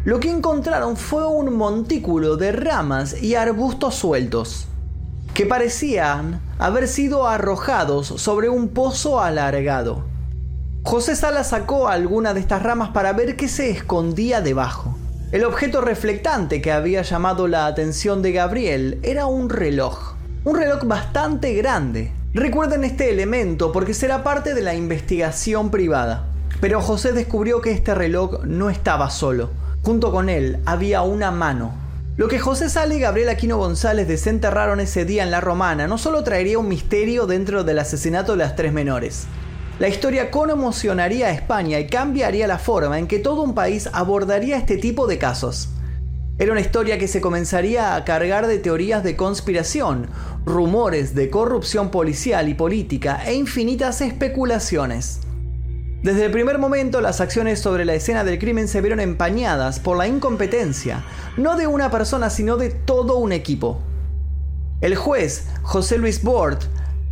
Lo 0.05 0.21
que 0.21 0.31
encontraron 0.31 0.95
fue 0.95 1.27
un 1.27 1.53
montículo 1.53 2.37
de 2.37 2.53
ramas 2.53 3.21
y 3.21 3.35
arbustos 3.35 3.95
sueltos, 3.95 4.69
que 5.33 5.45
parecían 5.45 6.39
haber 6.57 6.87
sido 6.87 7.27
arrojados 7.27 8.07
sobre 8.07 8.47
un 8.47 8.69
pozo 8.69 9.19
alargado. 9.19 10.05
José 10.83 11.17
Sala 11.17 11.43
sacó 11.43 11.89
alguna 11.89 12.33
de 12.33 12.39
estas 12.39 12.63
ramas 12.63 12.91
para 12.91 13.11
ver 13.11 13.35
qué 13.35 13.49
se 13.49 13.69
escondía 13.69 14.39
debajo. 14.39 14.97
El 15.33 15.43
objeto 15.43 15.81
reflectante 15.81 16.61
que 16.61 16.71
había 16.71 17.01
llamado 17.01 17.49
la 17.49 17.65
atención 17.65 18.21
de 18.21 18.31
Gabriel 18.31 18.99
era 19.03 19.25
un 19.25 19.49
reloj. 19.49 20.13
Un 20.45 20.55
reloj 20.55 20.85
bastante 20.85 21.53
grande. 21.55 22.13
Recuerden 22.33 22.85
este 22.85 23.11
elemento 23.11 23.73
porque 23.73 23.93
será 23.93 24.23
parte 24.23 24.53
de 24.53 24.61
la 24.61 24.75
investigación 24.75 25.71
privada. 25.71 26.27
Pero 26.59 26.81
José 26.81 27.13
descubrió 27.13 27.61
que 27.61 27.71
este 27.71 27.93
reloj 27.93 28.43
no 28.43 28.69
estaba 28.69 29.09
solo. 29.09 29.51
Junto 29.83 30.11
con 30.11 30.29
él 30.29 30.59
había 30.65 31.01
una 31.01 31.31
mano. 31.31 31.73
Lo 32.17 32.27
que 32.27 32.39
José 32.39 32.69
Sale 32.69 32.95
y 32.95 32.99
Gabriel 32.99 33.29
Aquino 33.29 33.57
González 33.57 34.07
desenterraron 34.07 34.79
ese 34.79 35.05
día 35.05 35.23
en 35.23 35.29
la 35.29 35.39
Romana 35.39 35.87
no 35.87 35.97
solo 35.97 36.23
traería 36.23 36.57
un 36.57 36.67
misterio 36.67 37.27
dentro 37.27 37.63
del 37.63 37.77
asesinato 37.77 38.31
de 38.31 38.39
las 38.39 38.55
tres 38.55 38.73
menores, 38.73 39.27
la 39.79 39.87
historia 39.87 40.31
conmocionaría 40.31 41.27
a 41.27 41.31
España 41.31 41.79
y 41.79 41.85
cambiaría 41.85 42.47
la 42.47 42.57
forma 42.57 42.97
en 42.97 43.05
que 43.05 43.19
todo 43.19 43.43
un 43.43 43.53
país 43.53 43.87
abordaría 43.93 44.57
este 44.57 44.77
tipo 44.77 45.05
de 45.05 45.19
casos. 45.19 45.69
Era 46.39 46.51
una 46.51 46.61
historia 46.61 46.97
que 46.97 47.07
se 47.07 47.21
comenzaría 47.21 47.93
a 47.93 48.03
cargar 48.03 48.47
de 48.47 48.57
teorías 48.57 49.03
de 49.03 49.15
conspiración, 49.15 50.07
rumores 50.47 51.13
de 51.13 51.29
corrupción 51.29 51.91
policial 51.91 52.49
y 52.49 52.55
política 52.55 53.21
e 53.27 53.35
infinitas 53.35 54.01
especulaciones. 54.01 55.19
Desde 56.07 56.23
el 56.23 56.31
primer 56.31 56.57
momento 56.57 57.01
las 57.01 57.19
acciones 57.19 57.59
sobre 57.59 57.83
la 57.83 57.93
escena 57.93 58.23
del 58.23 58.39
crimen 58.39 58.69
se 58.69 58.79
vieron 58.79 59.01
empañadas 59.01 59.81
por 59.81 59.97
la 59.97 60.07
incompetencia, 60.07 61.03
no 61.35 61.57
de 61.57 61.67
una 61.67 61.91
persona 61.91 62.29
sino 62.29 62.55
de 62.55 62.69
todo 62.69 63.17
un 63.17 63.33
equipo. 63.33 63.81
El 64.79 64.95
juez, 64.95 65.49
José 65.63 65.97
Luis 65.97 66.23
Bort, 66.23 66.63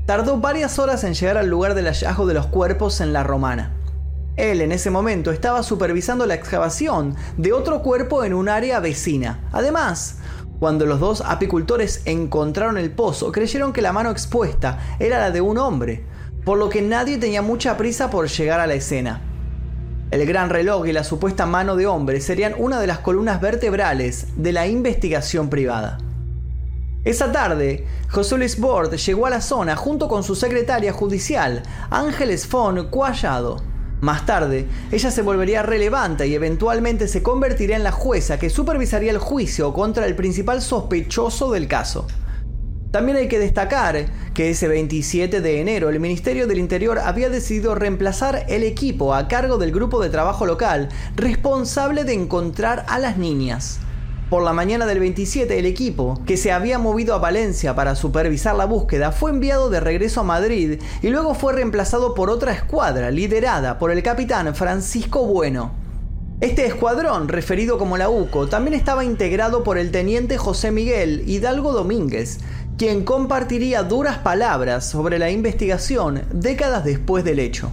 tardó 0.06 0.40
varias 0.40 0.80
horas 0.80 1.04
en 1.04 1.14
llegar 1.14 1.36
al 1.36 1.50
lugar 1.50 1.76
del 1.76 1.88
hallazgo 1.88 2.26
de 2.26 2.36
los 2.36 2.48
cuerpos 2.48 3.02
en 3.02 3.12
la 3.12 3.24
romana. 3.24 3.74
Él 4.38 4.62
en 4.62 4.72
ese 4.72 4.92
momento 4.92 5.30
estaba 5.32 5.62
supervisando 5.62 6.26
la 6.26 6.36
excavación 6.36 7.18
de 7.36 7.52
otro 7.52 7.82
cuerpo 7.82 8.24
en 8.24 8.34
un 8.34 8.48
área 8.48 8.80
vecina. 8.80 9.42
Además, 9.52 10.20
cuando 10.58 10.86
los 10.86 11.02
dos 11.02 11.20
apicultores 11.20 12.02
encontraron 12.06 12.78
el 12.78 12.92
pozo, 12.92 13.34
creyeron 13.34 13.74
que 13.74 13.82
la 13.82 13.92
mano 13.92 14.10
expuesta 14.10 14.80
era 15.00 15.20
la 15.20 15.32
de 15.32 15.42
un 15.42 15.58
hombre, 15.58 16.06
por 16.46 16.60
lo 16.60 16.70
que 16.70 16.82
nadie 16.82 17.18
tenía 17.18 17.42
mucha 17.42 17.76
prisa 17.76 18.10
por 18.10 18.28
llegar 18.30 18.60
a 18.60 18.68
la 18.68 18.76
escena. 18.76 19.22
El 20.12 20.26
gran 20.28 20.52
reloj 20.52 20.88
y 20.88 20.94
la 20.94 21.04
supuesta 21.04 21.48
mano 21.48 21.76
de 21.76 21.88
hombre 21.88 22.22
serían 22.22 22.54
una 22.58 22.80
de 22.80 22.88
las 22.88 23.00
columnas 23.00 23.42
vertebrales 23.42 24.28
de 24.38 24.54
la 24.54 24.68
investigación 24.68 25.50
privada. 25.50 25.98
Esa 27.04 27.32
tarde, 27.32 27.86
José 28.10 28.38
Luis 28.38 28.60
Bord 28.60 28.96
llegó 28.96 29.26
a 29.26 29.32
la 29.32 29.42
zona 29.42 29.76
junto 29.76 30.08
con 30.08 30.24
su 30.24 30.36
secretaria 30.36 30.94
judicial, 30.94 31.64
Ángeles 31.90 32.50
von 32.50 32.90
Cuallado. 32.90 33.62
Más 34.02 34.26
tarde, 34.28 34.68
ella 34.92 35.10
se 35.10 35.24
volvería 35.24 35.64
relevante 35.64 36.28
y 36.28 36.36
eventualmente 36.36 37.08
se 37.08 37.24
convertiría 37.24 37.76
en 37.76 37.84
la 37.84 37.92
jueza 37.92 38.38
que 38.38 38.52
supervisaría 38.52 39.12
el 39.12 39.18
juicio 39.18 39.74
contra 39.74 40.06
el 40.06 40.16
principal 40.16 40.62
sospechoso 40.62 41.52
del 41.52 41.68
caso. 41.68 42.06
También 42.96 43.18
hay 43.18 43.28
que 43.28 43.40
destacar 43.40 44.06
que 44.34 44.52
ese 44.52 44.70
27 44.70 45.42
de 45.42 45.60
enero 45.60 45.90
el 45.90 46.00
Ministerio 46.00 46.48
del 46.48 46.60
Interior 46.60 46.98
había 47.00 47.28
decidido 47.28 47.76
reemplazar 47.76 48.46
el 48.48 48.64
equipo 48.64 49.14
a 49.14 49.28
cargo 49.28 49.58
del 49.58 49.74
grupo 49.74 50.02
de 50.02 50.10
trabajo 50.10 50.46
local 50.46 50.88
responsable 51.18 52.06
de 52.06 52.14
encontrar 52.14 52.86
a 52.88 52.98
las 52.98 53.18
niñas. 53.18 53.82
Por 54.30 54.44
la 54.44 54.54
mañana 54.54 54.86
del 54.86 55.02
27, 55.02 55.60
el 55.60 55.66
equipo, 55.66 56.22
que 56.26 56.38
se 56.38 56.54
había 56.54 56.80
movido 56.80 57.14
a 57.14 57.18
Valencia 57.18 57.76
para 57.76 57.96
supervisar 57.96 58.56
la 58.56 58.64
búsqueda, 58.64 59.12
fue 59.12 59.32
enviado 59.32 59.70
de 59.70 59.82
regreso 59.82 60.22
a 60.22 60.24
Madrid 60.24 60.82
y 61.02 61.10
luego 61.10 61.34
fue 61.34 61.52
reemplazado 61.52 62.14
por 62.14 62.30
otra 62.30 62.54
escuadra 62.54 63.12
liderada 63.12 63.78
por 63.78 63.92
el 63.92 64.04
capitán 64.04 64.56
Francisco 64.56 65.26
Bueno. 65.26 65.84
Este 66.42 66.66
escuadrón, 66.66 67.30
referido 67.30 67.78
como 67.78 67.98
la 67.98 68.10
UCO, 68.10 68.48
también 68.48 68.74
estaba 68.74 69.06
integrado 69.06 69.64
por 69.64 69.78
el 69.78 69.92
teniente 69.92 70.38
José 70.38 70.70
Miguel 70.70 71.24
Hidalgo 71.26 71.72
Domínguez, 71.72 72.40
quien 72.78 73.06
compartiría 73.06 73.84
duras 73.84 74.18
palabras 74.18 74.86
sobre 74.86 75.18
la 75.18 75.30
investigación 75.30 76.24
décadas 76.34 76.84
después 76.84 77.24
del 77.24 77.40
hecho. 77.40 77.72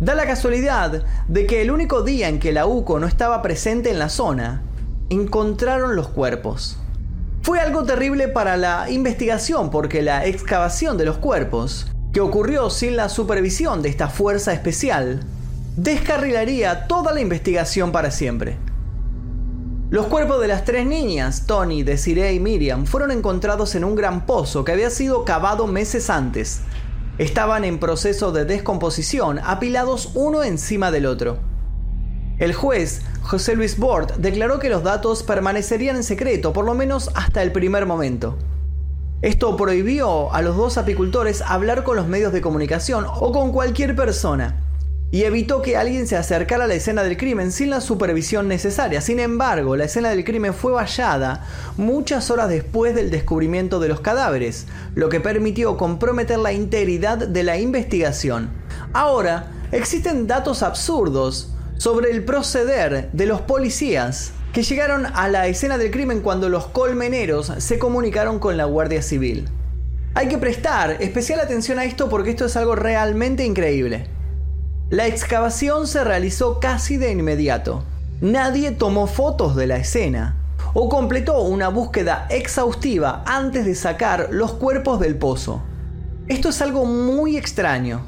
Da 0.00 0.14
la 0.14 0.26
casualidad 0.26 1.04
de 1.28 1.46
que 1.46 1.60
el 1.60 1.70
único 1.70 2.02
día 2.02 2.28
en 2.28 2.38
que 2.38 2.52
la 2.52 2.66
UCO 2.66 2.98
no 2.98 3.06
estaba 3.06 3.42
presente 3.42 3.90
en 3.90 3.98
la 3.98 4.08
zona 4.08 4.62
encontraron 5.10 5.96
los 5.96 6.08
cuerpos. 6.08 6.78
Fue 7.42 7.60
algo 7.60 7.84
terrible 7.84 8.28
para 8.28 8.56
la 8.56 8.88
investigación 8.90 9.70
porque 9.70 10.00
la 10.00 10.24
excavación 10.24 10.96
de 10.96 11.04
los 11.04 11.18
cuerpos, 11.18 11.88
que 12.12 12.20
ocurrió 12.20 12.70
sin 12.70 12.96
la 12.96 13.10
supervisión 13.10 13.82
de 13.82 13.90
esta 13.90 14.08
fuerza 14.08 14.54
especial, 14.54 15.20
descarrilaría 15.76 16.86
toda 16.86 17.12
la 17.12 17.20
investigación 17.20 17.92
para 17.92 18.10
siempre. 18.10 18.56
Los 19.92 20.06
cuerpos 20.06 20.40
de 20.40 20.48
las 20.48 20.64
tres 20.64 20.86
niñas, 20.86 21.44
Tony, 21.46 21.82
Desiree 21.82 22.32
y 22.32 22.40
Miriam, 22.40 22.86
fueron 22.86 23.10
encontrados 23.10 23.74
en 23.74 23.84
un 23.84 23.94
gran 23.94 24.24
pozo 24.24 24.64
que 24.64 24.72
había 24.72 24.88
sido 24.88 25.26
cavado 25.26 25.66
meses 25.66 26.08
antes. 26.08 26.62
Estaban 27.18 27.62
en 27.62 27.78
proceso 27.78 28.32
de 28.32 28.46
descomposición, 28.46 29.38
apilados 29.44 30.12
uno 30.14 30.44
encima 30.44 30.90
del 30.90 31.04
otro. 31.04 31.40
El 32.38 32.54
juez, 32.54 33.02
José 33.20 33.54
Luis 33.54 33.78
Bort, 33.78 34.16
declaró 34.16 34.58
que 34.60 34.70
los 34.70 34.82
datos 34.82 35.22
permanecerían 35.24 35.96
en 35.96 36.04
secreto, 36.04 36.54
por 36.54 36.64
lo 36.64 36.72
menos 36.72 37.10
hasta 37.14 37.42
el 37.42 37.52
primer 37.52 37.84
momento. 37.84 38.38
Esto 39.20 39.58
prohibió 39.58 40.32
a 40.32 40.40
los 40.40 40.56
dos 40.56 40.78
apicultores 40.78 41.42
hablar 41.42 41.84
con 41.84 41.96
los 41.96 42.08
medios 42.08 42.32
de 42.32 42.40
comunicación 42.40 43.04
o 43.06 43.30
con 43.30 43.52
cualquier 43.52 43.94
persona, 43.94 44.56
y 45.12 45.24
evitó 45.24 45.60
que 45.60 45.76
alguien 45.76 46.06
se 46.06 46.16
acercara 46.16 46.64
a 46.64 46.66
la 46.66 46.74
escena 46.74 47.02
del 47.02 47.18
crimen 47.18 47.52
sin 47.52 47.68
la 47.68 47.82
supervisión 47.82 48.48
necesaria. 48.48 49.02
Sin 49.02 49.20
embargo, 49.20 49.76
la 49.76 49.84
escena 49.84 50.08
del 50.08 50.24
crimen 50.24 50.54
fue 50.54 50.72
vallada 50.72 51.46
muchas 51.76 52.30
horas 52.30 52.48
después 52.48 52.94
del 52.94 53.10
descubrimiento 53.10 53.78
de 53.78 53.88
los 53.88 54.00
cadáveres, 54.00 54.66
lo 54.94 55.10
que 55.10 55.20
permitió 55.20 55.76
comprometer 55.76 56.38
la 56.38 56.54
integridad 56.54 57.18
de 57.18 57.42
la 57.42 57.58
investigación. 57.58 58.48
Ahora, 58.94 59.52
existen 59.70 60.26
datos 60.26 60.62
absurdos 60.62 61.52
sobre 61.76 62.10
el 62.10 62.24
proceder 62.24 63.10
de 63.12 63.26
los 63.26 63.42
policías 63.42 64.32
que 64.54 64.62
llegaron 64.62 65.04
a 65.04 65.28
la 65.28 65.46
escena 65.46 65.76
del 65.76 65.90
crimen 65.90 66.22
cuando 66.22 66.48
los 66.48 66.68
colmeneros 66.68 67.52
se 67.58 67.78
comunicaron 67.78 68.38
con 68.38 68.56
la 68.56 68.64
Guardia 68.64 69.02
Civil. 69.02 69.46
Hay 70.14 70.28
que 70.28 70.38
prestar 70.38 70.96
especial 71.00 71.40
atención 71.40 71.78
a 71.78 71.84
esto 71.84 72.08
porque 72.08 72.30
esto 72.30 72.46
es 72.46 72.56
algo 72.56 72.76
realmente 72.76 73.44
increíble. 73.44 74.06
La 74.92 75.06
excavación 75.06 75.86
se 75.86 76.04
realizó 76.04 76.60
casi 76.60 76.98
de 76.98 77.12
inmediato. 77.12 77.82
Nadie 78.20 78.72
tomó 78.72 79.06
fotos 79.06 79.56
de 79.56 79.66
la 79.66 79.78
escena 79.78 80.36
o 80.74 80.90
completó 80.90 81.40
una 81.40 81.68
búsqueda 81.68 82.26
exhaustiva 82.28 83.24
antes 83.24 83.64
de 83.64 83.74
sacar 83.74 84.28
los 84.32 84.52
cuerpos 84.52 85.00
del 85.00 85.16
pozo. 85.16 85.62
Esto 86.28 86.50
es 86.50 86.60
algo 86.60 86.84
muy 86.84 87.38
extraño. 87.38 88.02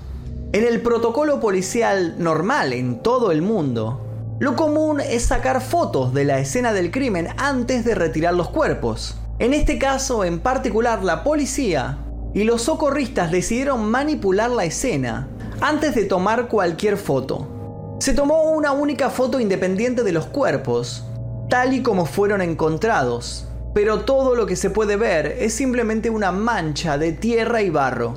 En 0.53 0.67
el 0.67 0.83
protocolo 0.83 1.41
policial 1.41 2.17
normal 2.19 2.75
en 2.75 3.03
todo 3.03 3.33
el 3.33 3.41
mundo, 3.41 4.37
lo 4.39 4.55
común 4.55 5.01
es 5.01 5.25
sacar 5.25 5.63
fotos 5.63 6.13
de 6.13 6.27
la 6.27 6.39
escena 6.39 6.75
del 6.75 6.91
crimen 6.91 7.29
antes 7.39 7.87
de 7.87 7.95
retirar 7.95 8.35
los 8.35 8.51
cuerpos. 8.51 9.17
En 9.39 9.55
este 9.55 9.79
caso 9.79 10.23
en 10.23 10.39
particular, 10.39 11.03
la 11.03 11.25
policía 11.25 12.01
y 12.35 12.45
los 12.45 12.61
socorristas 12.61 13.31
decidieron 13.31 13.91
manipular 13.91 14.51
la 14.51 14.67
escena 14.67 15.31
antes 15.61 15.95
de 15.95 16.05
tomar 16.05 16.49
cualquier 16.49 16.97
foto. 16.97 17.97
Se 18.01 18.13
tomó 18.13 18.51
una 18.51 18.73
única 18.73 19.11
foto 19.11 19.41
independiente 19.41 20.03
de 20.03 20.13
los 20.13 20.27
cuerpos, 20.27 21.05
tal 21.49 21.73
y 21.73 21.83
como 21.83 22.07
fueron 22.07 22.43
encontrados, 22.43 23.47
pero 23.73 24.01
todo 24.01 24.35
lo 24.35 24.47
que 24.47 24.57
se 24.57 24.71
puede 24.71 24.97
ver 24.97 25.27
es 25.39 25.55
simplemente 25.55 26.11
una 26.11 26.33
mancha 26.33 26.99
de 26.99 27.13
tierra 27.13 27.63
y 27.63 27.71
barro. 27.71 28.15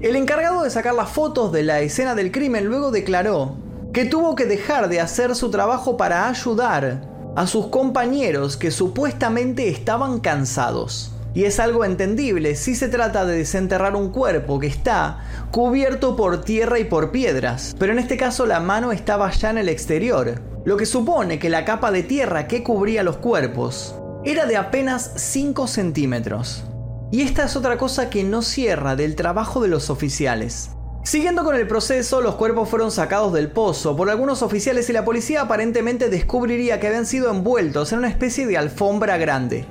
El 0.00 0.16
encargado 0.16 0.62
de 0.62 0.70
sacar 0.70 0.94
las 0.94 1.10
fotos 1.10 1.52
de 1.52 1.62
la 1.62 1.80
escena 1.80 2.14
del 2.14 2.30
crimen 2.30 2.66
luego 2.66 2.90
declaró 2.90 3.56
que 3.92 4.04
tuvo 4.04 4.34
que 4.34 4.44
dejar 4.44 4.88
de 4.88 5.00
hacer 5.00 5.34
su 5.34 5.50
trabajo 5.50 5.96
para 5.96 6.28
ayudar 6.28 7.32
a 7.34 7.46
sus 7.46 7.68
compañeros 7.68 8.56
que 8.56 8.70
supuestamente 8.70 9.68
estaban 9.68 10.20
cansados. 10.20 11.12
Y 11.36 11.44
es 11.44 11.60
algo 11.60 11.84
entendible 11.84 12.54
si 12.54 12.74
se 12.74 12.88
trata 12.88 13.26
de 13.26 13.36
desenterrar 13.36 13.94
un 13.94 14.08
cuerpo 14.08 14.58
que 14.58 14.68
está 14.68 15.18
cubierto 15.50 16.16
por 16.16 16.42
tierra 16.42 16.78
y 16.78 16.84
por 16.84 17.10
piedras, 17.10 17.76
pero 17.78 17.92
en 17.92 17.98
este 17.98 18.16
caso 18.16 18.46
la 18.46 18.58
mano 18.58 18.90
estaba 18.90 19.30
ya 19.30 19.50
en 19.50 19.58
el 19.58 19.68
exterior, 19.68 20.40
lo 20.64 20.78
que 20.78 20.86
supone 20.86 21.38
que 21.38 21.50
la 21.50 21.66
capa 21.66 21.90
de 21.90 22.02
tierra 22.02 22.48
que 22.48 22.62
cubría 22.62 23.02
los 23.02 23.18
cuerpos 23.18 23.96
era 24.24 24.46
de 24.46 24.56
apenas 24.56 25.12
5 25.16 25.66
centímetros. 25.66 26.64
Y 27.12 27.20
esta 27.20 27.44
es 27.44 27.54
otra 27.54 27.76
cosa 27.76 28.08
que 28.08 28.24
no 28.24 28.40
cierra 28.40 28.96
del 28.96 29.14
trabajo 29.14 29.60
de 29.60 29.68
los 29.68 29.90
oficiales. 29.90 30.70
Siguiendo 31.04 31.44
con 31.44 31.54
el 31.54 31.68
proceso, 31.68 32.22
los 32.22 32.36
cuerpos 32.36 32.70
fueron 32.70 32.90
sacados 32.90 33.34
del 33.34 33.50
pozo 33.50 33.94
por 33.94 34.08
algunos 34.08 34.40
oficiales 34.40 34.88
y 34.88 34.94
la 34.94 35.04
policía 35.04 35.42
aparentemente 35.42 36.08
descubriría 36.08 36.80
que 36.80 36.86
habían 36.86 37.04
sido 37.04 37.30
envueltos 37.30 37.92
en 37.92 37.98
una 37.98 38.08
especie 38.08 38.46
de 38.46 38.56
alfombra 38.56 39.18
grande. 39.18 39.66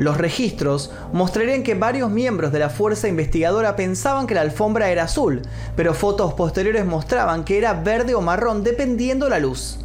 Los 0.00 0.16
registros 0.16 0.90
mostrarían 1.12 1.62
que 1.62 1.74
varios 1.74 2.10
miembros 2.10 2.52
de 2.52 2.58
la 2.58 2.70
fuerza 2.70 3.06
investigadora 3.06 3.76
pensaban 3.76 4.26
que 4.26 4.34
la 4.34 4.40
alfombra 4.40 4.88
era 4.88 5.02
azul, 5.02 5.42
pero 5.76 5.92
fotos 5.92 6.32
posteriores 6.32 6.86
mostraban 6.86 7.44
que 7.44 7.58
era 7.58 7.74
verde 7.74 8.14
o 8.14 8.22
marrón 8.22 8.64
dependiendo 8.64 9.28
la 9.28 9.38
luz. 9.38 9.78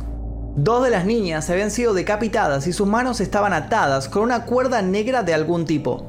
Dos 0.55 0.85
de 0.85 0.89
las 0.89 1.05
niñas 1.05 1.49
habían 1.49 1.69
sido 1.69 1.93
decapitadas 1.93 2.65
y 2.65 2.71
sus 2.71 2.87
manos 2.87 3.19
estaban 3.19 3.51
atadas 3.51 4.07
con 4.07 4.23
una 4.23 4.45
cuerda 4.45 4.81
negra 4.81 5.21
de 5.21 5.33
algún 5.33 5.65
tipo. 5.65 6.05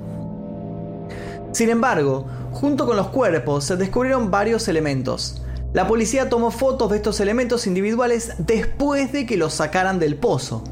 Sin 1.50 1.68
embargo, 1.68 2.26
junto 2.52 2.86
con 2.86 2.96
los 2.96 3.08
cuerpos 3.08 3.64
se 3.64 3.76
descubrieron 3.76 4.30
varios 4.30 4.68
elementos. 4.68 5.42
La 5.72 5.88
policía 5.88 6.28
tomó 6.28 6.52
fotos 6.52 6.92
de 6.92 6.98
estos 6.98 7.18
elementos 7.18 7.66
individuales 7.66 8.34
después 8.38 9.10
de 9.10 9.26
que 9.26 9.36
los 9.36 9.54
sacaran 9.54 9.98
del 9.98 10.14
pozo. 10.14 10.62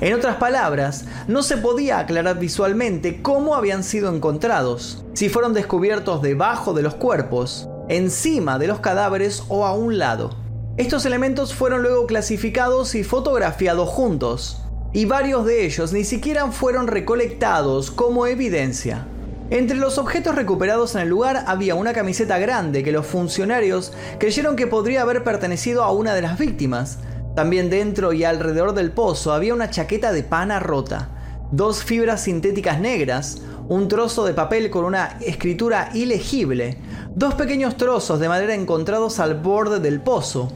En 0.00 0.14
otras 0.14 0.36
palabras, 0.36 1.04
no 1.28 1.42
se 1.42 1.58
podía 1.58 1.98
aclarar 1.98 2.38
visualmente 2.38 3.20
cómo 3.20 3.54
habían 3.54 3.84
sido 3.84 4.14
encontrados, 4.14 5.04
si 5.12 5.28
fueron 5.28 5.52
descubiertos 5.52 6.22
debajo 6.22 6.72
de 6.72 6.80
los 6.80 6.94
cuerpos, 6.94 7.68
encima 7.90 8.58
de 8.58 8.66
los 8.66 8.80
cadáveres 8.80 9.42
o 9.48 9.66
a 9.66 9.74
un 9.74 9.98
lado. 9.98 10.36
Estos 10.78 11.04
elementos 11.04 11.52
fueron 11.52 11.82
luego 11.82 12.06
clasificados 12.06 12.94
y 12.94 13.04
fotografiados 13.04 13.90
juntos, 13.90 14.62
y 14.94 15.04
varios 15.04 15.44
de 15.44 15.66
ellos 15.66 15.92
ni 15.92 16.04
siquiera 16.04 16.50
fueron 16.50 16.86
recolectados 16.86 17.90
como 17.90 18.26
evidencia. 18.26 19.06
Entre 19.50 19.76
los 19.76 19.98
objetos 19.98 20.34
recuperados 20.34 20.94
en 20.94 21.02
el 21.02 21.08
lugar 21.08 21.44
había 21.46 21.74
una 21.74 21.92
camiseta 21.92 22.38
grande 22.38 22.82
que 22.82 22.92
los 22.92 23.04
funcionarios 23.04 23.92
creyeron 24.18 24.56
que 24.56 24.66
podría 24.66 25.02
haber 25.02 25.24
pertenecido 25.24 25.82
a 25.82 25.92
una 25.92 26.14
de 26.14 26.22
las 26.22 26.38
víctimas. 26.38 27.00
También 27.34 27.70
dentro 27.70 28.12
y 28.12 28.24
alrededor 28.24 28.74
del 28.74 28.90
pozo 28.90 29.32
había 29.32 29.54
una 29.54 29.70
chaqueta 29.70 30.12
de 30.12 30.22
pana 30.22 30.58
rota, 30.58 31.08
dos 31.52 31.84
fibras 31.84 32.22
sintéticas 32.22 32.80
negras, 32.80 33.42
un 33.68 33.86
trozo 33.86 34.24
de 34.24 34.34
papel 34.34 34.68
con 34.68 34.84
una 34.84 35.16
escritura 35.20 35.90
ilegible, 35.94 36.78
dos 37.14 37.34
pequeños 37.34 37.76
trozos 37.76 38.18
de 38.18 38.28
madera 38.28 38.54
encontrados 38.54 39.20
al 39.20 39.34
borde 39.34 39.78
del 39.78 40.00
pozo, 40.00 40.50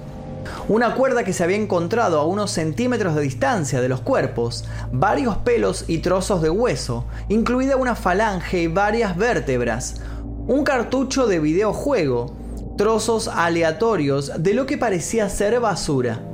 una 0.68 0.94
cuerda 0.94 1.24
que 1.24 1.32
se 1.32 1.44
había 1.44 1.56
encontrado 1.56 2.18
a 2.18 2.26
unos 2.26 2.50
centímetros 2.50 3.14
de 3.14 3.22
distancia 3.22 3.80
de 3.80 3.88
los 3.88 4.00
cuerpos, 4.00 4.64
varios 4.92 5.36
pelos 5.38 5.84
y 5.86 5.98
trozos 5.98 6.42
de 6.42 6.50
hueso, 6.50 7.04
incluida 7.28 7.76
una 7.76 7.94
falange 7.94 8.62
y 8.62 8.66
varias 8.66 9.16
vértebras, 9.16 10.02
un 10.46 10.64
cartucho 10.64 11.26
de 11.26 11.38
videojuego, 11.38 12.34
trozos 12.76 13.28
aleatorios 13.28 14.32
de 14.42 14.54
lo 14.54 14.66
que 14.66 14.76
parecía 14.76 15.28
ser 15.28 15.60
basura. 15.60 16.33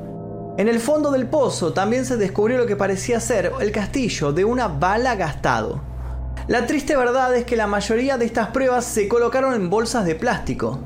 En 0.61 0.69
el 0.69 0.79
fondo 0.79 1.11
del 1.11 1.27
pozo 1.27 1.73
también 1.73 2.05
se 2.05 2.19
descubrió 2.19 2.59
lo 2.59 2.67
que 2.67 2.77
parecía 2.77 3.19
ser 3.19 3.51
el 3.63 3.73
castillo 3.73 4.31
de 4.31 4.45
una 4.45 4.69
bala 4.69 5.15
gastado. 5.15 5.81
La 6.49 6.67
triste 6.67 6.99
verdad 6.99 7.35
es 7.35 7.47
que 7.47 7.57
la 7.57 7.67
mayoría 7.67 8.19
de 8.19 8.27
estas 8.27 8.49
pruebas 8.49 8.85
se 8.85 9.09
colocaron 9.09 9.55
en 9.55 9.71
bolsas 9.71 10.05
de 10.05 10.17
plástico. 10.17 10.79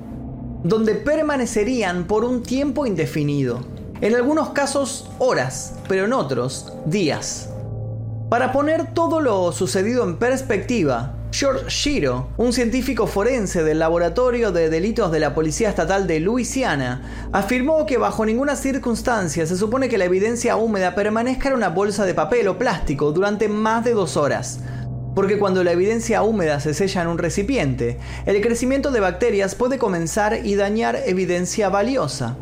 donde 0.63 0.95
permanecerían 0.95 2.05
por 2.05 2.25
un 2.25 2.45
tiempo 2.45 2.87
indefinido. 2.87 3.65
En 4.01 4.15
algunos 4.15 4.51
casos 4.51 5.11
horas, 5.19 5.75
pero 5.89 6.05
en 6.05 6.13
otros 6.13 6.73
días. 6.87 7.51
Para 8.31 8.53
poner 8.53 8.95
todo 8.95 9.19
lo 9.21 9.51
sucedido 9.51 10.05
en 10.05 10.19
perspectiva, 10.19 11.15
George 11.37 11.69
Shiro, 11.69 12.29
un 12.37 12.53
científico 12.53 13.09
forense 13.09 13.65
del 13.65 13.81
Laboratorio 13.81 14.53
de 14.53 14.71
Delitos 14.71 15.11
de 15.11 15.19
la 15.19 15.35
Policía 15.35 15.69
Estatal 15.69 16.07
de 16.07 16.21
Luisiana, 16.21 17.29
afirmó 17.33 17.87
que 17.87 17.99
bajo 17.99 18.25
ninguna 18.25 18.55
circunstancia 18.55 19.45
se 19.45 19.57
supone 19.57 19.89
que 19.89 19.99
la 19.99 20.05
evidencia 20.05 20.55
húmeda 20.55 20.95
permanezca 20.95 21.49
en 21.49 21.57
una 21.57 21.71
bolsa 21.71 22.05
de 22.05 22.15
papel 22.15 22.47
o 22.47 22.57
plástico 22.57 23.11
durante 23.11 23.49
más 23.49 23.85
de 23.85 23.95
dos 23.95 24.17
horas. 24.17 24.61
Porque 25.17 25.41
cuando 25.41 25.65
la 25.65 25.73
evidencia 25.73 26.23
húmeda 26.23 26.61
se 26.61 26.73
sella 26.73 27.03
en 27.03 27.09
un 27.09 27.19
recipiente, 27.19 27.99
el 28.27 28.41
crecimiento 28.41 28.93
de 28.93 29.01
bacterias 29.01 29.57
puede 29.57 29.77
comenzar 29.77 30.47
y 30.47 30.55
dañar 30.55 31.01
evidencia 31.05 31.69
valiosa. 31.69 32.37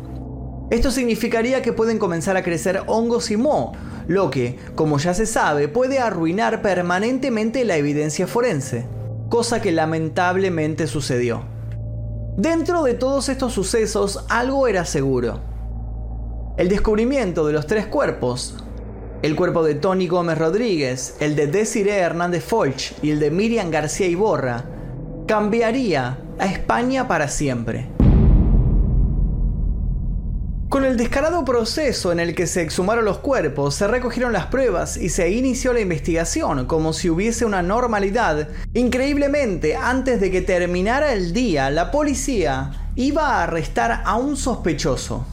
Esto 0.73 0.89
significaría 0.89 1.61
que 1.61 1.71
pueden 1.71 1.99
comenzar 1.99 2.35
a 2.35 2.41
crecer 2.41 2.81
hongos 2.87 3.29
y 3.29 3.37
moho, 3.37 3.73
lo 4.07 4.31
que, 4.31 4.57
como 4.73 4.97
ya 4.97 5.13
se 5.13 5.27
sabe, 5.27 5.67
puede 5.67 5.99
arruinar 5.99 6.63
permanentemente 6.63 7.63
la 7.63 7.77
evidencia 7.77 8.25
forense, 8.25 8.87
cosa 9.29 9.61
que 9.61 9.71
lamentablemente 9.71 10.87
sucedió. 10.87 11.43
Dentro 12.37 12.81
de 12.81 12.95
todos 12.95 13.29
estos 13.29 13.53
sucesos 13.53 14.25
algo 14.29 14.67
era 14.67 14.83
seguro. 14.83 15.41
El 16.57 16.69
descubrimiento 16.69 17.45
de 17.45 17.53
los 17.53 17.67
tres 17.67 17.85
cuerpos, 17.85 18.55
el 19.21 19.35
cuerpo 19.35 19.63
de 19.63 19.75
Tony 19.75 20.07
Gómez 20.07 20.39
Rodríguez, 20.39 21.17
el 21.19 21.35
de 21.35 21.45
Desiree 21.45 21.99
Hernández 21.99 22.43
Folch 22.43 22.93
y 23.03 23.11
el 23.11 23.19
de 23.19 23.29
Miriam 23.29 23.69
García 23.69 24.07
Iborra, 24.07 24.65
cambiaría 25.27 26.17
a 26.39 26.47
España 26.47 27.07
para 27.07 27.27
siempre. 27.27 27.93
Con 30.73 30.85
el 30.85 30.97
descarado 30.97 31.45
proceso 31.45 32.11
en 32.11 32.19
el 32.19 32.33
que 32.33 32.47
se 32.47 32.63
exhumaron 32.63 33.05
los 33.05 33.19
cuerpos, 33.19 33.75
se 33.75 33.87
recogieron 33.87 34.33
las 34.33 34.47
pruebas 34.47 34.97
y 34.97 35.09
se 35.09 35.29
inició 35.29 35.71
la 35.71 35.81
investigación 35.81 36.65
como 36.65 36.93
si 36.93 37.11
hubiese 37.11 37.45
una 37.45 37.61
normalidad. 37.61 38.47
Increíblemente, 38.73 39.75
antes 39.75 40.19
de 40.19 40.31
que 40.31 40.41
terminara 40.41 41.13
el 41.13 41.31
día, 41.31 41.69
la 41.69 41.91
policía 41.91 42.89
iba 42.95 43.27
a 43.27 43.43
arrestar 43.43 44.01
a 44.03 44.15
un 44.15 44.35
sospechoso. 44.35 45.27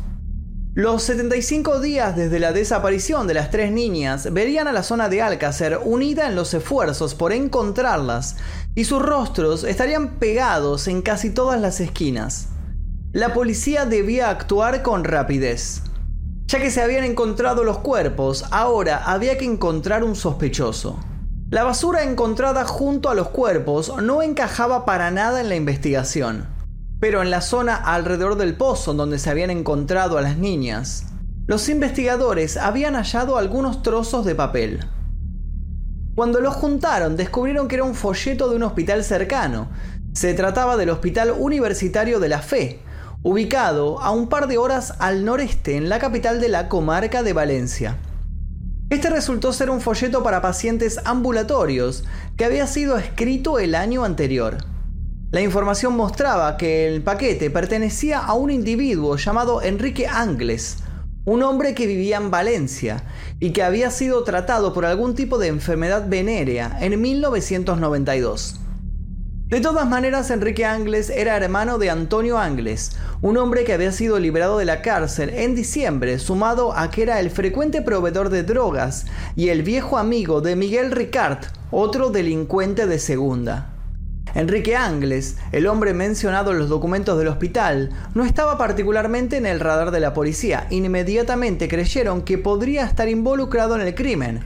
Los 0.74 1.04
75 1.04 1.80
días 1.80 2.16
desde 2.16 2.38
la 2.38 2.52
desaparición 2.52 3.26
de 3.26 3.32
las 3.32 3.50
tres 3.50 3.72
niñas 3.72 4.30
verían 4.34 4.68
a 4.68 4.72
la 4.72 4.82
zona 4.82 5.08
de 5.08 5.22
Alcácer 5.22 5.80
unida 5.82 6.28
en 6.28 6.36
los 6.36 6.52
esfuerzos 6.52 7.14
por 7.14 7.32
encontrarlas 7.32 8.36
y 8.74 8.84
sus 8.84 9.00
rostros 9.00 9.64
estarían 9.64 10.18
pegados 10.18 10.86
en 10.86 11.00
casi 11.00 11.30
todas 11.30 11.58
las 11.58 11.80
esquinas. 11.80 12.48
La 13.12 13.34
policía 13.34 13.86
debía 13.86 14.30
actuar 14.30 14.82
con 14.82 15.02
rapidez. 15.02 15.82
Ya 16.46 16.60
que 16.60 16.70
se 16.70 16.80
habían 16.80 17.02
encontrado 17.02 17.64
los 17.64 17.78
cuerpos, 17.78 18.44
ahora 18.52 19.02
había 19.04 19.36
que 19.36 19.44
encontrar 19.44 20.04
un 20.04 20.14
sospechoso. 20.14 21.00
La 21.50 21.64
basura 21.64 22.04
encontrada 22.04 22.64
junto 22.64 23.10
a 23.10 23.16
los 23.16 23.30
cuerpos 23.30 23.92
no 24.00 24.22
encajaba 24.22 24.84
para 24.84 25.10
nada 25.10 25.40
en 25.40 25.48
la 25.48 25.56
investigación, 25.56 26.46
pero 27.00 27.20
en 27.20 27.30
la 27.30 27.40
zona 27.40 27.74
alrededor 27.74 28.36
del 28.36 28.56
pozo 28.56 28.94
donde 28.94 29.18
se 29.18 29.28
habían 29.28 29.50
encontrado 29.50 30.16
a 30.16 30.22
las 30.22 30.38
niñas, 30.38 31.06
los 31.48 31.68
investigadores 31.68 32.56
habían 32.56 32.94
hallado 32.94 33.38
algunos 33.38 33.82
trozos 33.82 34.24
de 34.24 34.36
papel. 34.36 34.86
Cuando 36.14 36.40
los 36.40 36.54
juntaron, 36.54 37.16
descubrieron 37.16 37.66
que 37.66 37.74
era 37.74 37.84
un 37.84 37.96
folleto 37.96 38.48
de 38.48 38.54
un 38.54 38.62
hospital 38.62 39.02
cercano. 39.02 39.68
Se 40.12 40.32
trataba 40.34 40.76
del 40.76 40.90
Hospital 40.90 41.34
Universitario 41.36 42.20
de 42.20 42.28
la 42.28 42.40
Fe, 42.40 42.80
ubicado 43.22 44.00
a 44.00 44.10
un 44.12 44.28
par 44.28 44.48
de 44.48 44.56
horas 44.56 44.94
al 44.98 45.24
noreste 45.24 45.76
en 45.76 45.88
la 45.88 45.98
capital 45.98 46.40
de 46.40 46.48
la 46.48 46.68
comarca 46.68 47.22
de 47.22 47.34
Valencia. 47.34 47.98
Este 48.88 49.10
resultó 49.10 49.52
ser 49.52 49.68
un 49.70 49.80
folleto 49.80 50.22
para 50.22 50.40
pacientes 50.40 50.98
ambulatorios 51.04 52.04
que 52.36 52.44
había 52.44 52.66
sido 52.66 52.96
escrito 52.96 53.58
el 53.58 53.74
año 53.74 54.04
anterior. 54.04 54.58
La 55.30 55.42
información 55.42 55.96
mostraba 55.96 56.56
que 56.56 56.88
el 56.88 57.02
paquete 57.02 57.50
pertenecía 57.50 58.18
a 58.18 58.32
un 58.32 58.50
individuo 58.50 59.16
llamado 59.16 59.62
Enrique 59.62 60.08
Angles, 60.08 60.78
un 61.24 61.42
hombre 61.42 61.74
que 61.74 61.86
vivía 61.86 62.16
en 62.16 62.30
Valencia 62.30 63.04
y 63.38 63.50
que 63.50 63.62
había 63.62 63.90
sido 63.90 64.24
tratado 64.24 64.72
por 64.72 64.86
algún 64.86 65.14
tipo 65.14 65.38
de 65.38 65.48
enfermedad 65.48 66.08
venérea 66.08 66.78
en 66.80 67.00
1992. 67.00 68.60
De 69.50 69.60
todas 69.60 69.88
maneras, 69.88 70.30
Enrique 70.30 70.64
Angles 70.64 71.10
era 71.10 71.36
hermano 71.36 71.78
de 71.78 71.90
Antonio 71.90 72.38
Angles, 72.38 72.92
un 73.20 73.36
hombre 73.36 73.64
que 73.64 73.72
había 73.72 73.90
sido 73.90 74.20
liberado 74.20 74.58
de 74.58 74.64
la 74.64 74.80
cárcel 74.80 75.30
en 75.30 75.56
diciembre, 75.56 76.20
sumado 76.20 76.72
a 76.72 76.88
que 76.92 77.02
era 77.02 77.18
el 77.18 77.30
frecuente 77.30 77.82
proveedor 77.82 78.28
de 78.28 78.44
drogas 78.44 79.06
y 79.34 79.48
el 79.48 79.64
viejo 79.64 79.98
amigo 79.98 80.40
de 80.40 80.54
Miguel 80.54 80.92
Ricard, 80.92 81.38
otro 81.72 82.10
delincuente 82.10 82.86
de 82.86 83.00
segunda. 83.00 83.70
Enrique 84.36 84.76
Angles, 84.76 85.38
el 85.50 85.66
hombre 85.66 85.94
mencionado 85.94 86.52
en 86.52 86.60
los 86.60 86.68
documentos 86.68 87.18
del 87.18 87.26
hospital, 87.26 87.90
no 88.14 88.24
estaba 88.24 88.56
particularmente 88.56 89.36
en 89.36 89.46
el 89.46 89.58
radar 89.58 89.90
de 89.90 89.98
la 89.98 90.14
policía. 90.14 90.68
Inmediatamente 90.70 91.66
creyeron 91.66 92.22
que 92.22 92.38
podría 92.38 92.84
estar 92.84 93.08
involucrado 93.08 93.74
en 93.74 93.80
el 93.80 93.96
crimen, 93.96 94.44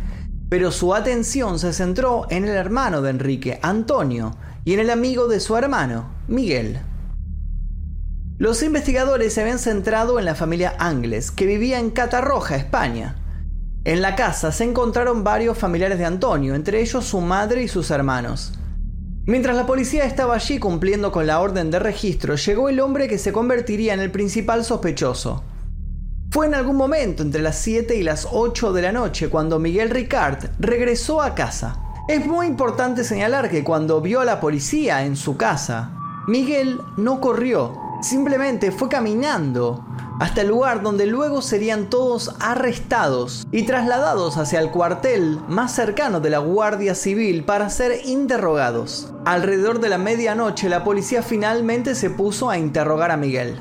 pero 0.49 0.73
su 0.73 0.95
atención 0.95 1.59
se 1.59 1.75
centró 1.75 2.27
en 2.31 2.45
el 2.45 2.57
hermano 2.57 3.03
de 3.03 3.11
Enrique, 3.11 3.59
Antonio, 3.61 4.35
y 4.65 4.75
en 4.75 4.81
el 4.81 4.91
amigo 4.91 5.29
de 5.29 5.41
su 5.41 5.57
hermano, 5.57 6.11
Miguel. 6.27 6.81
Los 8.39 8.63
investigadores 8.63 9.35
se 9.35 9.43
habían 9.43 9.59
centrado 9.59 10.19
en 10.19 10.25
la 10.25 10.35
familia 10.35 10.75
Angles, 10.79 11.31
que 11.31 11.47
vivía 11.47 11.79
en 11.79 11.91
Catarroja, 11.91 12.57
España. 12.57 13.17
En 13.85 14.03
la 14.03 14.17
casa 14.17 14.51
se 14.51 14.65
encontraron 14.65 15.23
varios 15.23 15.59
familiares 15.59 15.99
de 15.99 16.07
Antonio, 16.07 16.55
entre 16.55 16.81
ellos 16.81 17.05
su 17.05 17.21
madre 17.21 17.63
y 17.63 17.69
sus 17.69 17.91
hermanos. 17.91 18.55
Mientras 19.27 19.57
la 19.57 19.67
policía 19.67 20.05
estaba 20.05 20.35
allí 20.35 20.59
cumpliendo 20.59 21.13
con 21.13 21.27
la 21.27 21.41
orden 21.41 21.71
de 21.71 21.79
registro, 21.79 22.37
llegó 22.37 22.69
el 22.69 22.81
hombre 22.81 23.09
que 23.09 23.19
se 23.19 23.33
convertiría 23.33 23.95
en 23.95 24.01
el 24.01 24.11
principal 24.11 24.65
sospechoso. 24.65 25.45
Fue 26.31 26.47
en 26.47 26.55
algún 26.55 26.77
momento 26.77 27.23
entre 27.23 27.41
las 27.41 27.57
7 27.59 27.95
y 27.97 28.03
las 28.03 28.27
8 28.31 28.73
de 28.73 28.83
la 28.83 28.93
noche 28.93 29.29
cuando 29.29 29.59
Miguel 29.59 29.91
Ricard 29.91 30.51
regresó 30.59 31.23
a 31.23 31.35
casa. 31.35 31.84
Es 32.07 32.27
muy 32.27 32.47
importante 32.47 33.03
señalar 33.03 33.49
que 33.49 33.65
cuando 33.65 34.03
vio 34.03 34.21
a 34.21 34.27
la 34.27 34.39
policía 34.39 35.07
en 35.07 35.17
su 35.17 35.39
casa, 35.39 35.91
Miguel 36.27 36.79
no 36.99 37.19
corrió, 37.19 37.73
simplemente 38.03 38.73
fue 38.73 38.91
caminando 38.91 39.83
hasta 40.21 40.43
el 40.43 40.49
lugar 40.49 40.83
donde 40.83 41.07
luego 41.07 41.41
serían 41.41 41.89
todos 41.89 42.37
arrestados 42.41 43.47
y 43.51 43.63
trasladados 43.63 44.37
hacia 44.37 44.61
el 44.61 44.71
cuartel 44.71 45.41
más 45.49 45.75
cercano 45.75 46.21
de 46.21 46.29
la 46.29 46.41
Guardia 46.41 46.95
Civil 46.95 47.43
para 47.45 47.71
ser 47.71 48.05
interrogados. 48.05 49.11
Alrededor 49.25 49.81
de 49.81 49.89
la 49.89 49.97
medianoche 49.97 50.69
la 50.69 50.85
policía 50.85 51.23
finalmente 51.23 51.95
se 51.95 52.11
puso 52.11 52.51
a 52.51 52.59
interrogar 52.59 53.13
a 53.13 53.17
Miguel. 53.17 53.59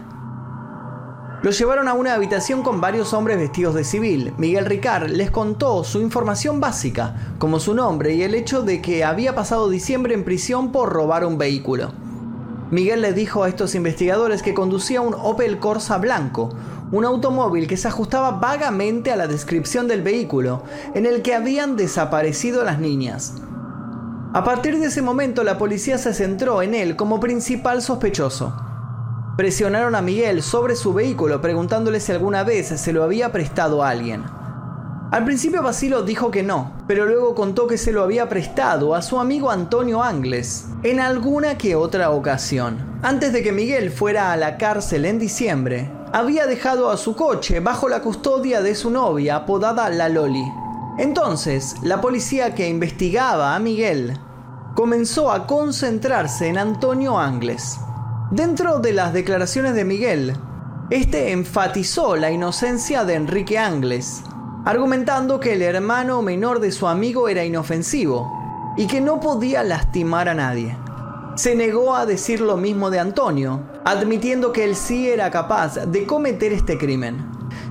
Lo 1.44 1.52
llevaron 1.52 1.90
a 1.90 1.94
una 1.94 2.14
habitación 2.14 2.64
con 2.64 2.80
varios 2.80 3.14
hombres 3.14 3.38
vestidos 3.38 3.76
de 3.76 3.84
civil. 3.84 4.34
Miguel 4.38 4.66
Ricard 4.66 5.10
les 5.10 5.30
contó 5.30 5.84
su 5.84 6.00
información 6.00 6.62
básica, 6.62 7.36
como 7.38 7.60
su 7.60 7.74
nombre 7.74 8.14
y 8.14 8.24
el 8.24 8.34
hecho 8.34 8.62
de 8.62 8.82
que 8.82 9.04
había 9.04 9.36
pasado 9.36 9.68
diciembre 9.68 10.14
en 10.14 10.24
prisión 10.24 10.72
por 10.72 10.94
robar 10.94 11.26
un 11.26 11.38
vehículo. 11.38 11.92
Miguel 12.72 13.02
les 13.02 13.14
dijo 13.14 13.44
a 13.44 13.50
estos 13.50 13.76
investigadores 13.76 14.42
que 14.42 14.54
conducía 14.54 15.02
un 15.02 15.14
Opel 15.16 15.60
Corsa 15.60 15.98
blanco, 15.98 16.56
un 16.94 17.04
automóvil 17.04 17.68
que 17.68 17.76
se 17.76 17.90
ajustaba 17.90 18.32
vagamente 18.32 19.12
a 19.12 19.18
la 19.18 19.28
descripción 19.28 19.90
del 19.90 20.02
vehículo, 20.02 20.64
en 20.94 21.06
el 21.06 21.22
que 21.24 21.36
habían 21.36 21.76
desaparecido 21.76 22.64
las 22.64 22.80
niñas. 22.80 23.34
A 24.34 24.46
partir 24.46 24.80
de 24.80 24.86
ese 24.86 25.02
momento 25.02 25.44
la 25.44 25.58
policía 25.58 25.98
se 25.98 26.14
centró 26.14 26.62
en 26.62 26.74
él 26.74 26.96
como 26.96 27.20
principal 27.20 27.82
sospechoso. 27.82 28.56
Presionaron 29.36 29.96
a 29.96 30.04
Miguel 30.04 30.44
sobre 30.44 30.76
su 30.76 30.94
vehículo 30.94 31.42
preguntándole 31.42 32.00
si 32.00 32.12
alguna 32.12 32.44
vez 32.44 32.68
se 32.68 32.94
lo 32.94 33.04
había 33.04 33.32
prestado 33.32 33.84
a 33.84 33.90
alguien. 33.90 34.24
Al 35.12 35.26
principio 35.26 35.64
Basilo 35.64 36.04
dijo 36.04 36.30
que 36.30 36.44
no, 36.44 36.74
pero 36.88 37.06
luego 37.06 37.34
contó 37.34 37.66
que 37.66 37.80
se 37.80 37.92
lo 37.92 38.04
había 38.04 38.30
prestado 38.30 38.94
a 38.94 39.02
su 39.02 39.20
amigo 39.20 39.50
Antonio 39.50 40.04
Angles 40.04 40.68
en 40.84 41.00
alguna 41.00 41.58
que 41.58 41.76
otra 41.76 42.12
ocasión. 42.12 43.00
Antes 43.02 43.34
de 43.34 43.42
que 43.42 43.52
Miguel 43.52 43.90
fuera 43.90 44.32
a 44.32 44.38
la 44.38 44.58
cárcel 44.58 45.06
en 45.06 45.18
diciembre, 45.18 45.92
había 46.12 46.46
dejado 46.46 46.92
a 46.92 46.98
su 46.98 47.16
coche 47.16 47.60
bajo 47.60 47.90
la 47.90 48.02
custodia 48.02 48.62
de 48.62 48.76
su 48.76 48.92
novia 48.92 49.38
apodada 49.38 49.90
La 49.90 50.10
Loli. 50.10 50.46
Entonces, 51.00 51.76
la 51.82 52.02
policía 52.02 52.54
que 52.54 52.70
investigaba 52.70 53.56
a 53.56 53.60
Miguel 53.60 54.16
comenzó 54.76 55.32
a 55.32 55.48
concentrarse 55.48 56.48
en 56.48 56.60
Antonio 56.60 57.18
Angles. 57.18 57.80
Dentro 58.34 58.80
de 58.80 58.94
las 58.94 59.14
declaraciones 59.14 59.76
de 59.76 59.86
Miguel, 59.86 60.36
este 60.90 61.34
enfatizó 61.34 62.16
la 62.16 62.32
inocencia 62.32 63.06
de 63.06 63.14
Enrique 63.14 63.60
Angles, 63.60 64.24
argumentando 64.66 65.40
que 65.40 65.54
el 65.54 65.62
hermano 65.62 66.24
menor 66.24 66.60
de 66.60 66.72
su 66.72 66.88
amigo 66.88 67.30
era 67.30 67.46
inofensivo 67.46 68.74
y 68.76 68.88
que 68.88 69.02
no 69.02 69.20
podía 69.20 69.62
lastimar 69.62 70.30
a 70.30 70.34
nadie. 70.34 70.76
se 71.36 71.56
negó 71.56 71.96
a 71.96 72.08
decir 72.08 72.42
lo 72.42 72.58
mismo 72.58 72.90
de 72.90 73.00
Antonio, 73.00 73.62
admitiendo 73.86 74.52
que 74.52 74.64
él 74.64 74.76
sí 74.76 75.10
era 75.10 75.30
capaz 75.30 75.76
de 75.86 76.08
cometer 76.08 76.54
este 76.54 76.80
crimen. 76.80 77.28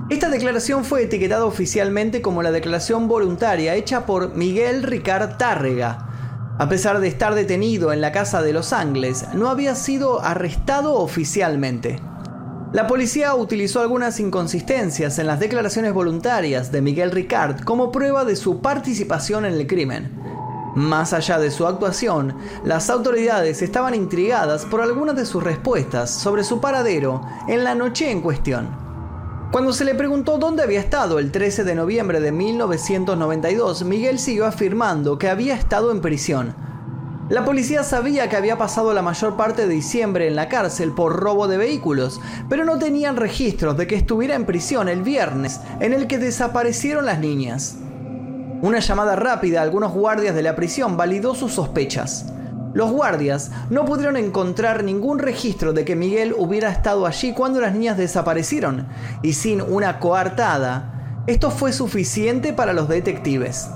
Esta 0.09 0.29
declaración 0.29 0.85
fue 0.85 1.03
etiquetada 1.03 1.43
oficialmente 1.43 2.21
como 2.21 2.41
la 2.41 2.51
declaración 2.51 3.09
voluntaria 3.09 3.75
hecha 3.75 4.05
por 4.05 4.33
Miguel 4.35 4.83
Ricard 4.83 5.35
Tárrega. 5.35 6.12
A 6.59 6.69
pesar 6.69 6.99
de 6.99 7.07
estar 7.07 7.33
detenido 7.33 7.91
en 7.91 7.99
la 7.99 8.11
casa 8.11 8.43
de 8.43 8.53
Los 8.53 8.73
Ángeles, 8.73 9.25
no 9.33 9.49
había 9.49 9.73
sido 9.73 10.21
arrestado 10.21 10.93
oficialmente. 10.95 11.99
La 12.73 12.85
policía 12.85 13.33
utilizó 13.33 13.81
algunas 13.81 14.19
inconsistencias 14.19 15.17
en 15.17 15.25
las 15.25 15.39
declaraciones 15.39 15.93
voluntarias 15.93 16.71
de 16.71 16.81
Miguel 16.81 17.09
Ricard 17.09 17.63
como 17.63 17.91
prueba 17.91 18.23
de 18.23 18.35
su 18.35 18.61
participación 18.61 19.45
en 19.45 19.53
el 19.53 19.65
crimen. 19.65 20.11
Más 20.75 21.13
allá 21.13 21.39
de 21.39 21.49
su 21.49 21.65
actuación, 21.65 22.35
las 22.63 22.89
autoridades 22.91 23.63
estaban 23.63 23.95
intrigadas 23.95 24.65
por 24.65 24.81
algunas 24.81 25.15
de 25.15 25.25
sus 25.25 25.43
respuestas 25.43 26.11
sobre 26.11 26.43
su 26.43 26.61
paradero 26.61 27.21
en 27.47 27.63
la 27.63 27.73
noche 27.73 28.11
en 28.11 28.21
cuestión. 28.21 28.82
Cuando 29.53 29.71
se 29.71 29.85
le 29.85 29.93
preguntó 29.93 30.39
dónde 30.39 30.63
había 30.63 30.79
estado 30.79 31.19
el 31.19 31.31
13 31.31 31.63
de 31.63 31.75
noviembre 31.75 32.19
de 32.19 32.31
1992, 32.31 33.83
Miguel 33.83 34.17
siguió 34.17 34.47
afirmando 34.47 35.19
que 35.19 35.29
había 35.29 35.53
estado 35.53 35.91
en 35.91 36.01
prisión. 36.01 36.55
La 37.29 37.45
policía 37.45 37.83
sabía 37.83 38.27
que 38.29 38.35
había 38.35 38.57
pasado 38.57 38.95
la 38.95 39.03
mayor 39.03 39.37
parte 39.37 39.67
de 39.67 39.75
diciembre 39.75 40.25
en 40.25 40.35
la 40.35 40.49
cárcel 40.49 40.91
por 40.91 41.17
robo 41.17 41.47
de 41.47 41.57
vehículos, 41.57 42.19
pero 42.49 42.65
no 42.65 42.79
tenían 42.79 43.15
registros 43.15 43.77
de 43.77 43.85
que 43.85 43.93
estuviera 43.93 44.33
en 44.33 44.47
prisión 44.47 44.89
el 44.89 45.03
viernes 45.03 45.61
en 45.79 45.93
el 45.93 46.07
que 46.07 46.17
desaparecieron 46.17 47.05
las 47.05 47.19
niñas. 47.19 47.77
Una 48.63 48.79
llamada 48.79 49.15
rápida 49.15 49.59
a 49.59 49.63
algunos 49.63 49.91
guardias 49.91 50.33
de 50.33 50.41
la 50.41 50.55
prisión 50.55 50.97
validó 50.97 51.35
sus 51.35 51.53
sospechas. 51.53 52.25
Los 52.73 52.91
guardias 52.91 53.51
no 53.69 53.85
pudieron 53.85 54.17
encontrar 54.17 54.83
ningún 54.83 55.19
registro 55.19 55.73
de 55.73 55.85
que 55.85 55.95
Miguel 55.95 56.33
hubiera 56.37 56.71
estado 56.71 57.05
allí 57.05 57.33
cuando 57.33 57.61
las 57.61 57.73
niñas 57.73 57.97
desaparecieron, 57.97 58.87
y 59.21 59.33
sin 59.33 59.61
una 59.61 59.99
coartada, 59.99 61.23
esto 61.27 61.51
fue 61.51 61.71
suficiente 61.71 62.51
para 62.51 62.73
los 62.73 62.89
detectives. 62.89 63.69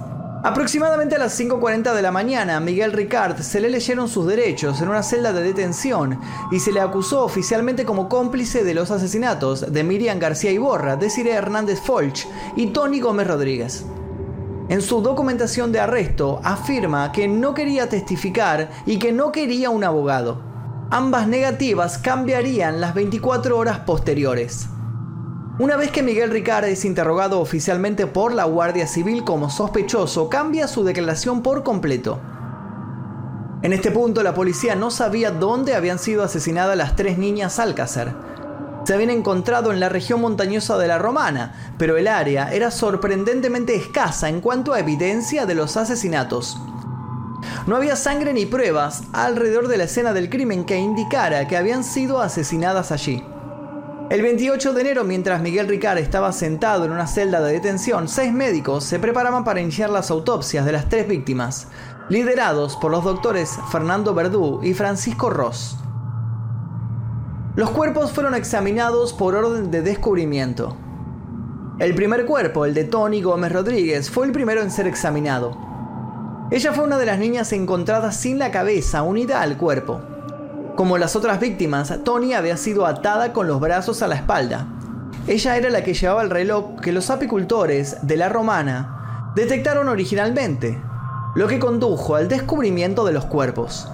Aproximadamente 0.44 1.16
a 1.16 1.20
las 1.20 1.40
5.40 1.40 1.94
de 1.94 2.02
la 2.02 2.12
mañana, 2.12 2.60
Miguel 2.60 2.94
Ricard 2.94 3.42
se 3.42 3.60
le 3.60 3.70
leyeron 3.70 4.08
sus 4.08 4.28
derechos 4.28 4.82
en 4.82 4.90
una 4.90 5.04
celda 5.04 5.34
de 5.34 5.44
detención 5.44 6.20
y 6.52 6.60
se 6.60 6.72
le 6.72 6.80
acusó 6.80 7.24
oficialmente 7.24 7.86
como 7.86 8.08
cómplice 8.08 8.64
de 8.64 8.74
los 8.74 8.92
asesinatos 8.92 9.74
de 9.74 9.84
Miriam 9.84 10.20
García 10.20 10.52
Iborra, 10.52 10.96
Desiree 10.96 11.34
Hernández 11.34 11.82
Folch 11.82 12.28
y 12.56 12.68
Tony 12.68 13.00
Gómez 13.00 13.28
Rodríguez. 13.28 13.86
En 14.70 14.82
su 14.82 15.02
documentación 15.02 15.72
de 15.72 15.80
arresto 15.80 16.42
afirma 16.44 17.14
que 17.14 17.30
no 17.30 17.54
quería 17.54 17.88
testificar 17.88 18.70
y 18.86 19.00
que 19.00 19.14
no 19.14 19.32
quería 19.32 19.70
un 19.70 19.86
abogado. 19.86 20.42
Ambas 20.90 21.28
negativas 21.28 21.98
cambiarían 21.98 22.82
las 22.82 22.94
24 22.94 23.58
horas 23.58 23.80
posteriores. 23.80 24.68
Una 25.60 25.78
vez 25.78 25.90
que 25.90 26.04
Miguel 26.04 26.32
Ricard 26.32 26.66
es 26.66 26.84
interrogado 26.84 27.40
oficialmente 27.40 28.08
por 28.08 28.34
la 28.34 28.44
Guardia 28.44 28.88
Civil 28.88 29.24
como 29.24 29.50
sospechoso, 29.50 30.28
cambia 30.28 30.68
su 30.68 30.84
declaración 30.84 31.42
por 31.42 31.64
completo. 31.64 32.20
En 33.64 33.72
este 33.74 33.90
punto 33.90 34.22
la 34.22 34.34
policía 34.34 34.76
no 34.76 34.92
sabía 34.92 35.32
dónde 35.32 35.76
habían 35.76 35.98
sido 35.98 36.24
asesinadas 36.24 36.78
las 36.78 36.96
tres 36.96 37.18
niñas 37.18 37.58
Alcácer, 37.58 38.14
se 38.88 38.94
habían 38.94 39.10
encontrado 39.10 39.74
en 39.74 39.82
la 39.82 39.90
región 39.90 40.22
montañosa 40.22 40.78
de 40.78 40.88
la 40.88 40.98
Romana, 40.98 41.74
pero 41.78 41.98
el 41.98 42.08
área 42.08 42.54
era 42.54 42.72
sorprendentemente 42.72 43.76
escasa 43.76 44.30
en 44.30 44.40
cuanto 44.40 44.72
a 44.72 44.80
evidencia 44.80 45.46
de 45.46 45.56
los 45.56 45.76
asesinatos. 45.76 46.58
No 47.66 47.76
había 47.76 47.98
sangre 47.98 48.32
ni 48.32 48.46
pruebas 48.46 49.04
alrededor 49.12 49.68
de 49.68 49.76
la 49.76 49.84
escena 49.84 50.14
del 50.14 50.30
crimen 50.30 50.64
que 50.64 50.78
indicara 50.78 51.50
que 51.50 51.58
habían 51.58 51.84
sido 51.84 52.22
asesinadas 52.22 52.94
allí. 52.94 53.22
El 54.10 54.22
28 54.22 54.72
de 54.72 54.80
enero, 54.80 55.04
mientras 55.04 55.42
Miguel 55.42 55.68
Ricard 55.68 55.98
estaba 55.98 56.32
sentado 56.32 56.86
en 56.86 56.92
una 56.92 57.08
celda 57.08 57.42
de 57.42 57.52
detención, 57.52 58.08
seis 58.08 58.32
médicos 58.32 58.86
se 58.86 59.00
preparaban 59.00 59.44
para 59.44 59.60
iniciar 59.60 59.90
las 59.90 60.12
autopsias 60.12 60.66
de 60.66 60.72
las 60.72 60.88
tres 60.88 61.10
víctimas, 61.10 61.68
liderados 62.08 62.78
por 62.78 62.92
los 62.92 63.04
doctores 63.04 63.52
Fernando 63.70 64.14
Verdú 64.14 64.62
y 64.64 64.74
Francisco 64.74 65.30
Ross. 65.30 65.78
Los 67.58 67.72
cuerpos 67.72 68.12
fueron 68.12 68.36
examinados 68.36 69.14
por 69.14 69.34
orden 69.34 69.72
de 69.72 69.82
descubrimiento. 69.82 70.78
El 71.80 71.96
primer 71.96 72.28
cuerpo, 72.28 72.66
el 72.66 72.76
de 72.76 72.84
Tony 72.84 73.24
Gómez 73.24 73.52
Rodríguez, 73.52 74.12
fue 74.12 74.28
el 74.28 74.32
primero 74.32 74.62
en 74.62 74.70
ser 74.70 74.86
examinado. 74.86 75.58
Ella 76.52 76.72
fue 76.72 76.84
una 76.84 77.00
de 77.00 77.08
las 77.08 77.18
niñas 77.18 77.52
encontradas 77.54 78.16
sin 78.16 78.38
la 78.38 78.52
cabeza 78.52 79.02
unida 79.02 79.42
al 79.42 79.58
cuerpo. 79.58 80.02
Como 80.76 81.00
las 81.00 81.16
otras 81.16 81.40
víctimas, 81.40 81.92
Tony 82.04 82.36
había 82.36 82.58
sido 82.58 82.86
atada 82.86 83.34
con 83.34 83.48
los 83.48 83.60
brazos 83.60 84.04
a 84.04 84.08
la 84.08 84.18
espalda. 84.18 84.68
Ella 85.26 85.58
era 85.58 85.72
la 85.72 85.84
que 85.84 85.96
llevaba 85.96 86.22
el 86.22 86.30
reloj 86.30 86.80
que 86.80 86.92
los 86.92 87.10
apicultores 87.10 87.98
de 88.04 88.18
la 88.18 88.30
romana 88.30 89.32
detectaron 89.34 89.90
originalmente, 89.90 90.80
lo 91.34 91.48
que 91.48 91.58
condujo 91.58 92.18
al 92.18 92.28
descubrimiento 92.28 93.04
de 93.04 93.14
los 93.14 93.26
cuerpos. 93.26 93.90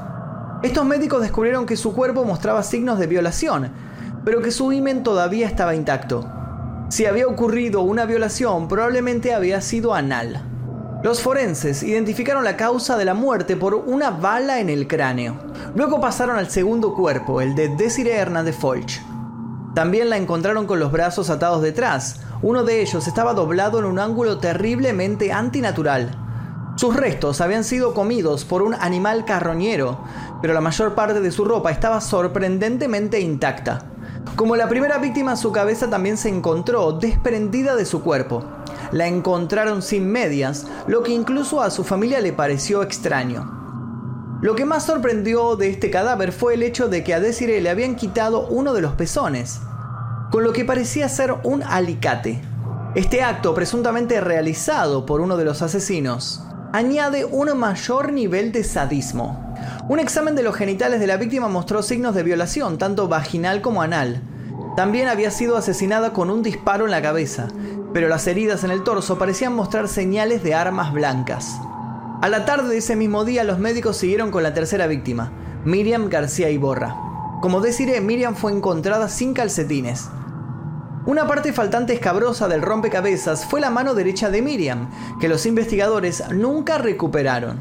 Estos 0.63 0.86
médicos 0.86 1.21
descubrieron 1.21 1.65
que 1.65 1.76
su 1.76 1.93
cuerpo 1.93 2.23
mostraba 2.23 2.63
signos 2.63 2.97
de 2.97 3.06
violación, 3.06 3.69
pero 4.23 4.41
que 4.41 4.49
su 4.49 4.71
himen 4.71 5.04
todavía 5.04 5.45
estaba 5.45 5.76
intacto. 5.76 6.26
Si 6.88 7.06
había 7.06 7.28
ocurrido 7.28 7.82
una 7.82 8.06
violación, 8.06 8.69
probablemente 8.69 9.34
había 9.34 9.60
sido 9.60 9.93
anal. 9.93 10.41
Los 11.04 11.21
forenses 11.21 11.84
identificaron 11.84 12.45
la 12.45 12.56
causa 12.56 12.95
de 12.95 13.04
la 13.04 13.13
muerte 13.13 13.58
por 13.58 13.76
una 13.76 14.10
bala 14.10 14.62
en 14.62 14.69
el 14.69 14.88
cráneo. 14.88 15.36
Luego 15.76 15.99
pasaron 15.99 16.38
al 16.38 16.49
segundo 16.49 16.93
cuerpo, 16.93 17.41
el 17.41 17.56
de 17.56 17.67
Desiree 17.67 18.15
Hernández 18.15 18.56
Folch. 18.56 19.02
También 19.76 20.10
la 20.10 20.15
encontraron 20.15 20.65
con 20.65 20.80
los 20.80 20.93
brazos 20.93 21.30
atados 21.30 21.62
detrás. 21.62 22.21
Uno 22.41 22.63
de 22.63 22.82
ellos 22.82 23.06
estaba 23.06 23.34
doblado 23.34 23.80
en 23.80 23.86
un 23.86 23.99
ángulo 23.99 24.38
terriblemente 24.38 25.34
antinatural. 25.34 26.22
Sus 26.75 26.95
restos 26.95 27.39
habían 27.39 27.63
sido 27.63 27.93
comidos 27.93 28.45
por 28.45 28.63
un 28.63 28.73
animal 28.73 29.25
carroñero, 29.25 29.99
pero 30.41 30.53
la 30.55 30.62
mayor 30.62 30.95
parte 30.95 31.21
de 31.21 31.31
su 31.31 31.45
ropa 31.45 31.71
estaba 31.71 32.01
sorprendentemente 32.01 33.19
intacta. 33.19 33.86
Como 34.36 34.55
la 34.55 34.67
primera 34.67 34.97
víctima, 34.97 35.36
su 35.36 35.51
cabeza 35.51 35.89
también 35.89 36.17
se 36.17 36.29
encontró 36.29 36.93
desprendida 36.93 37.75
de 37.75 37.86
su 37.86 38.01
cuerpo. 38.01 38.43
La 38.91 39.07
encontraron 39.07 39.83
sin 39.83 40.12
medias, 40.12 40.65
lo 40.88 41.03
que 41.03 41.12
incluso 41.12 41.62
a 41.62 41.69
su 41.69 41.83
familia 41.83 42.21
le 42.21 42.33
pareció 42.33 42.81
extraño. 42.81 44.39
Lo 44.41 44.55
que 44.55 44.65
más 44.65 44.86
sorprendió 44.86 45.55
de 45.55 45.69
este 45.69 45.91
cadáver 45.91 46.31
fue 46.31 46.55
el 46.55 46.63
hecho 46.63 46.89
de 46.89 47.03
que 47.03 47.13
a 47.13 47.19
Desiree 47.19 47.62
le 47.62 47.69
habían 47.69 47.95
quitado 47.95 48.47
uno 48.47 48.73
de 48.73 48.81
los 48.81 48.93
pezones, 48.93 49.62
con 50.31 50.43
lo 50.43 50.51
que 50.51 50.65
parecía 50.65 51.07
ser 51.07 51.36
un 51.43 51.62
alicate. 51.62 52.41
Este 52.95 53.21
acto, 53.21 53.53
presuntamente 53.53 54.19
realizado 54.19 55.05
por 55.05 55.21
uno 55.21 55.38
de 55.38 55.45
los 55.45 55.62
asesinos, 55.62 56.43
añade 56.73 57.23
un 57.23 57.55
mayor 57.55 58.12
nivel 58.12 58.51
de 58.51 58.63
sadismo. 58.63 59.53
Un 59.88 59.99
examen 59.99 60.36
de 60.36 60.41
los 60.41 60.55
genitales 60.55 60.99
de 60.99 61.05
la 61.05 61.17
víctima 61.17 61.47
mostró 61.47 61.83
signos 61.83 62.15
de 62.15 62.23
violación, 62.23 62.79
tanto 62.79 63.07
vaginal 63.07 63.62
como 63.62 63.83
anal. 63.83 64.23
También 64.75 65.07
había 65.07 65.29
sido 65.29 65.55
asesinada 65.55 66.13
con 66.13 66.31
un 66.31 66.41
disparo 66.41 66.86
en 66.86 66.91
la 66.91 67.03
cabeza, 67.03 67.47
pero 67.93 68.09
las 68.09 68.25
heridas 68.25 68.63
en 68.63 68.71
el 68.71 68.83
torso 68.83 69.19
parecían 69.19 69.53
mostrar 69.53 69.88
señales 69.88 70.41
de 70.41 70.55
armas 70.55 70.91
blancas. 70.91 71.59
A 72.23 72.27
la 72.27 72.43
tarde 72.43 72.69
de 72.69 72.77
ese 72.77 72.95
mismo 72.95 73.23
día 73.23 73.43
los 73.43 73.59
médicos 73.59 73.97
siguieron 73.97 74.31
con 74.31 74.41
la 74.41 74.55
tercera 74.55 74.88
víctima, 74.88 75.31
Miriam 75.65 76.09
García 76.09 76.49
Iborra. 76.49 76.95
Como 77.39 77.62
deciré, 77.62 78.01
Miriam 78.01 78.33
fue 78.33 78.51
encontrada 78.51 79.09
sin 79.09 79.36
calcetines. 79.36 80.09
Una 81.05 81.27
parte 81.27 81.51
faltante 81.51 81.91
escabrosa 81.91 82.47
del 82.47 82.61
rompecabezas 82.61 83.43
fue 83.43 83.59
la 83.59 83.69
mano 83.69 83.93
derecha 83.93 84.29
de 84.29 84.41
Miriam, 84.41 84.89
que 85.19 85.27
los 85.27 85.45
investigadores 85.45 86.23
nunca 86.29 86.77
recuperaron. 86.77 87.59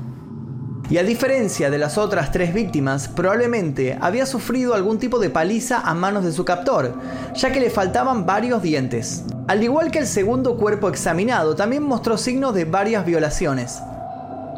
Y 0.88 0.98
a 0.98 1.02
diferencia 1.02 1.68
de 1.68 1.78
las 1.78 1.98
otras 1.98 2.31
tres 2.31 2.55
víctimas, 2.55 3.09
probablemente 3.09 3.98
había 4.00 4.26
sufrido 4.26 4.74
algún 4.74 5.00
tipo 5.00 5.18
de 5.18 5.28
paliza 5.28 5.81
a 5.81 5.92
manos 5.92 6.22
de 6.22 6.31
su 6.31 6.44
captor, 6.44 6.94
ya 7.35 7.50
que 7.50 7.59
le 7.59 7.70
faltaban 7.70 8.26
varios 8.26 8.62
dientes. 8.62 9.24
Al 9.48 9.64
igual 9.64 9.90
que 9.90 9.98
el 9.98 10.07
segundo 10.07 10.57
cuerpo 10.57 10.88
examinado, 10.88 11.57
también 11.57 11.83
mostró 11.83 12.18
signos 12.18 12.55
de 12.55 12.64
varias 12.64 13.05
violaciones. 13.05 13.81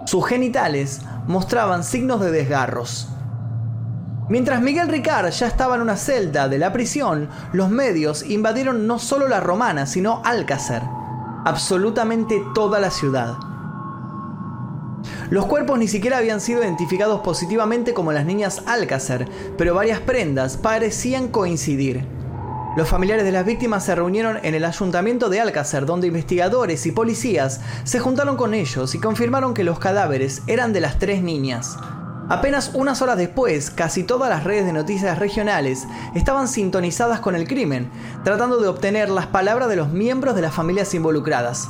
Sus 0.05 0.27
genitales 0.27 1.01
mostraban 1.27 1.85
signos 1.85 2.21
de 2.21 2.31
desgarros. 2.31 3.09
Mientras 4.27 4.62
Miguel 4.62 4.88
Ricard 4.88 5.31
ya 5.31 5.46
estaba 5.46 5.75
en 5.75 5.83
una 5.83 5.98
celda 5.98 6.48
de 6.48 6.56
la 6.56 6.72
prisión, 6.72 7.29
los 7.52 7.68
medios 7.68 8.22
invadieron 8.22 8.87
no 8.87 8.98
solo 8.98 9.29
la 9.29 9.40
romana, 9.40 9.85
sino 9.85 10.22
Alcácer, 10.25 10.81
absolutamente 11.44 12.42
toda 12.54 12.81
la 12.81 12.90
ciudad. 12.90 13.35
Los 15.29 15.44
cuerpos 15.44 15.79
ni 15.79 15.88
siquiera 15.88 16.16
habían 16.16 16.40
sido 16.40 16.62
identificados 16.62 17.20
positivamente 17.20 17.92
como 17.92 18.12
las 18.12 18.25
niñas 18.25 18.62
Alcácer, 18.66 19.29
pero 19.58 19.75
varias 19.75 20.00
prendas 20.00 20.56
parecían 20.56 21.29
coincidir. 21.29 22.06
Los 22.79 22.88
familiares 22.88 23.27
de 23.27 23.33
las 23.33 23.44
víctimas 23.44 23.85
se 23.85 23.94
reunieron 23.94 24.38
en 24.42 24.54
el 24.54 24.64
ayuntamiento 24.64 25.29
de 25.29 25.40
Alcácer, 25.40 25.85
donde 25.85 26.06
investigadores 26.06 26.87
y 26.87 26.92
policías 26.92 27.60
se 27.85 28.00
juntaron 28.00 28.38
con 28.38 28.54
ellos 28.54 28.94
y 28.94 28.98
confirmaron 28.98 29.52
que 29.52 29.64
los 29.64 29.79
cadáveres 29.79 30.40
eran 30.46 30.72
de 30.72 30.81
las 30.81 30.98
tres 30.98 31.22
niñas. 31.22 31.77
Apenas 32.29 32.70
unas 32.72 33.02
horas 33.02 33.18
después, 33.18 33.70
casi 33.70 34.02
todas 34.02 34.31
las 34.31 34.44
redes 34.44 34.64
de 34.64 34.72
noticias 34.72 35.18
regionales 35.18 35.87
estaban 36.14 36.48
sintonizadas 36.48 37.20
con 37.20 37.35
el 37.35 37.46
crimen, 37.46 37.90
tratando 38.25 38.58
de 38.58 38.68
obtener 38.68 39.10
las 39.10 39.27
palabras 39.27 39.68
de 39.68 39.77
los 39.77 39.90
miembros 39.90 40.35
de 40.35 40.40
las 40.40 40.54
familias 40.54 40.94
involucradas. 40.94 41.68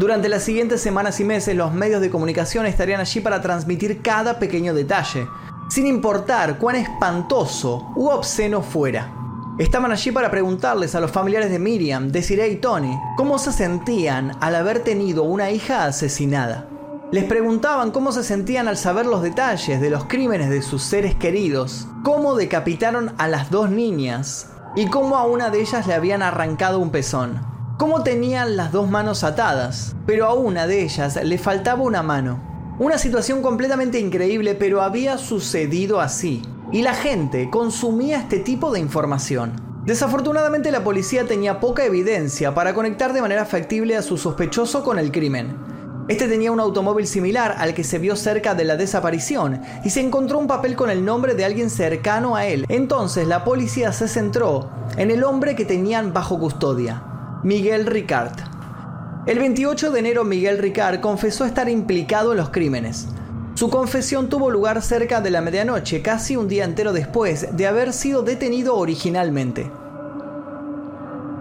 Durante 0.00 0.28
las 0.28 0.42
siguientes 0.42 0.80
semanas 0.80 1.20
y 1.20 1.24
meses, 1.24 1.56
los 1.56 1.72
medios 1.72 2.00
de 2.00 2.10
comunicación 2.10 2.66
estarían 2.66 3.00
allí 3.00 3.20
para 3.20 3.40
transmitir 3.40 4.02
cada 4.02 4.40
pequeño 4.40 4.74
detalle, 4.74 5.28
sin 5.70 5.86
importar 5.86 6.58
cuán 6.58 6.74
espantoso 6.76 7.92
u 7.94 8.08
obsceno 8.08 8.62
fuera. 8.62 9.12
Estaban 9.58 9.92
allí 9.92 10.10
para 10.10 10.30
preguntarles 10.30 10.96
a 10.96 11.00
los 11.00 11.10
familiares 11.10 11.50
de 11.50 11.58
Miriam, 11.58 12.10
Desiree 12.10 12.48
y 12.48 12.56
Tony 12.56 12.96
cómo 13.16 13.38
se 13.38 13.52
sentían 13.52 14.36
al 14.40 14.56
haber 14.56 14.80
tenido 14.80 15.22
una 15.22 15.50
hija 15.50 15.84
asesinada. 15.84 16.68
Les 17.10 17.24
preguntaban 17.24 17.90
cómo 17.90 18.12
se 18.12 18.22
sentían 18.22 18.68
al 18.68 18.76
saber 18.76 19.06
los 19.06 19.22
detalles 19.22 19.80
de 19.80 19.88
los 19.88 20.04
crímenes 20.04 20.50
de 20.50 20.60
sus 20.60 20.82
seres 20.82 21.14
queridos, 21.14 21.88
cómo 22.04 22.34
decapitaron 22.34 23.14
a 23.16 23.28
las 23.28 23.50
dos 23.50 23.70
niñas 23.70 24.50
y 24.76 24.88
cómo 24.88 25.16
a 25.16 25.24
una 25.24 25.48
de 25.48 25.62
ellas 25.62 25.86
le 25.86 25.94
habían 25.94 26.20
arrancado 26.20 26.78
un 26.78 26.90
pezón, 26.90 27.40
cómo 27.78 28.02
tenían 28.02 28.58
las 28.58 28.72
dos 28.72 28.90
manos 28.90 29.24
atadas, 29.24 29.96
pero 30.04 30.26
a 30.26 30.34
una 30.34 30.66
de 30.66 30.82
ellas 30.82 31.18
le 31.24 31.38
faltaba 31.38 31.82
una 31.82 32.02
mano. 32.02 32.76
Una 32.78 32.98
situación 32.98 33.40
completamente 33.40 33.98
increíble, 33.98 34.54
pero 34.54 34.82
había 34.82 35.16
sucedido 35.16 36.02
así, 36.02 36.42
y 36.72 36.82
la 36.82 36.92
gente 36.92 37.48
consumía 37.48 38.18
este 38.18 38.38
tipo 38.38 38.70
de 38.70 38.80
información. 38.80 39.54
Desafortunadamente 39.86 40.70
la 40.70 40.84
policía 40.84 41.24
tenía 41.24 41.58
poca 41.58 41.86
evidencia 41.86 42.54
para 42.54 42.74
conectar 42.74 43.14
de 43.14 43.22
manera 43.22 43.46
factible 43.46 43.96
a 43.96 44.02
su 44.02 44.18
sospechoso 44.18 44.84
con 44.84 44.98
el 44.98 45.10
crimen, 45.10 45.56
este 46.08 46.26
tenía 46.26 46.50
un 46.50 46.58
automóvil 46.58 47.06
similar 47.06 47.56
al 47.58 47.74
que 47.74 47.84
se 47.84 47.98
vio 47.98 48.16
cerca 48.16 48.54
de 48.54 48.64
la 48.64 48.76
desaparición 48.76 49.60
y 49.84 49.90
se 49.90 50.00
encontró 50.00 50.38
un 50.38 50.46
papel 50.46 50.74
con 50.74 50.88
el 50.88 51.04
nombre 51.04 51.34
de 51.34 51.44
alguien 51.44 51.68
cercano 51.68 52.34
a 52.34 52.46
él. 52.46 52.64
Entonces 52.70 53.28
la 53.28 53.44
policía 53.44 53.92
se 53.92 54.08
centró 54.08 54.70
en 54.96 55.10
el 55.10 55.22
hombre 55.22 55.54
que 55.54 55.66
tenían 55.66 56.14
bajo 56.14 56.38
custodia, 56.38 57.02
Miguel 57.42 57.84
Ricard. 57.84 58.32
El 59.26 59.38
28 59.38 59.92
de 59.92 59.98
enero 59.98 60.24
Miguel 60.24 60.56
Ricard 60.56 61.00
confesó 61.00 61.44
estar 61.44 61.68
implicado 61.68 62.32
en 62.32 62.38
los 62.38 62.48
crímenes. 62.48 63.08
Su 63.52 63.68
confesión 63.68 64.30
tuvo 64.30 64.50
lugar 64.50 64.80
cerca 64.80 65.20
de 65.20 65.30
la 65.30 65.42
medianoche, 65.42 66.00
casi 66.00 66.36
un 66.36 66.48
día 66.48 66.64
entero 66.64 66.94
después 66.94 67.54
de 67.54 67.66
haber 67.66 67.92
sido 67.92 68.22
detenido 68.22 68.76
originalmente. 68.76 69.70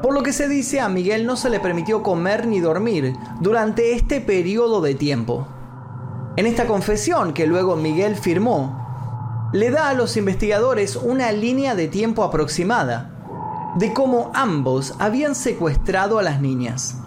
Por 0.01 0.13
lo 0.13 0.21
que 0.23 0.33
se 0.33 0.47
dice 0.47 0.79
a 0.79 0.89
Miguel 0.89 1.25
no 1.25 1.35
se 1.35 1.49
le 1.49 1.59
permitió 1.59 2.03
comer 2.03 2.47
ni 2.47 2.59
dormir 2.59 3.15
durante 3.41 3.93
este 3.93 4.21
periodo 4.21 4.81
de 4.81 4.95
tiempo. 4.95 5.47
En 6.35 6.45
esta 6.45 6.67
confesión 6.67 7.33
que 7.33 7.47
luego 7.47 7.75
Miguel 7.75 8.15
firmó, 8.15 9.49
le 9.53 9.71
da 9.71 9.89
a 9.89 9.93
los 9.93 10.17
investigadores 10.17 10.95
una 10.95 11.31
línea 11.31 11.73
de 11.73 11.87
tiempo 11.87 12.23
aproximada 12.23 13.11
de 13.75 13.93
cómo 13.93 14.31
ambos 14.33 14.95
habían 14.99 15.35
secuestrado 15.35 16.19
a 16.19 16.23
las 16.23 16.41
niñas. 16.41 16.97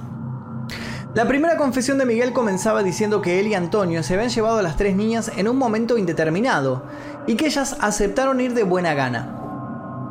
La 1.14 1.26
primera 1.26 1.56
confesión 1.56 1.98
de 1.98 2.06
Miguel 2.06 2.32
comenzaba 2.32 2.82
diciendo 2.82 3.20
que 3.20 3.40
él 3.40 3.48
y 3.48 3.54
Antonio 3.54 4.02
se 4.02 4.14
habían 4.14 4.30
llevado 4.30 4.58
a 4.58 4.62
las 4.62 4.76
tres 4.76 4.94
niñas 4.94 5.30
en 5.36 5.48
un 5.48 5.56
momento 5.56 5.98
indeterminado 5.98 6.84
y 7.26 7.34
que 7.34 7.46
ellas 7.46 7.76
aceptaron 7.80 8.40
ir 8.40 8.54
de 8.54 8.62
buena 8.62 8.94
gana. 8.94 9.39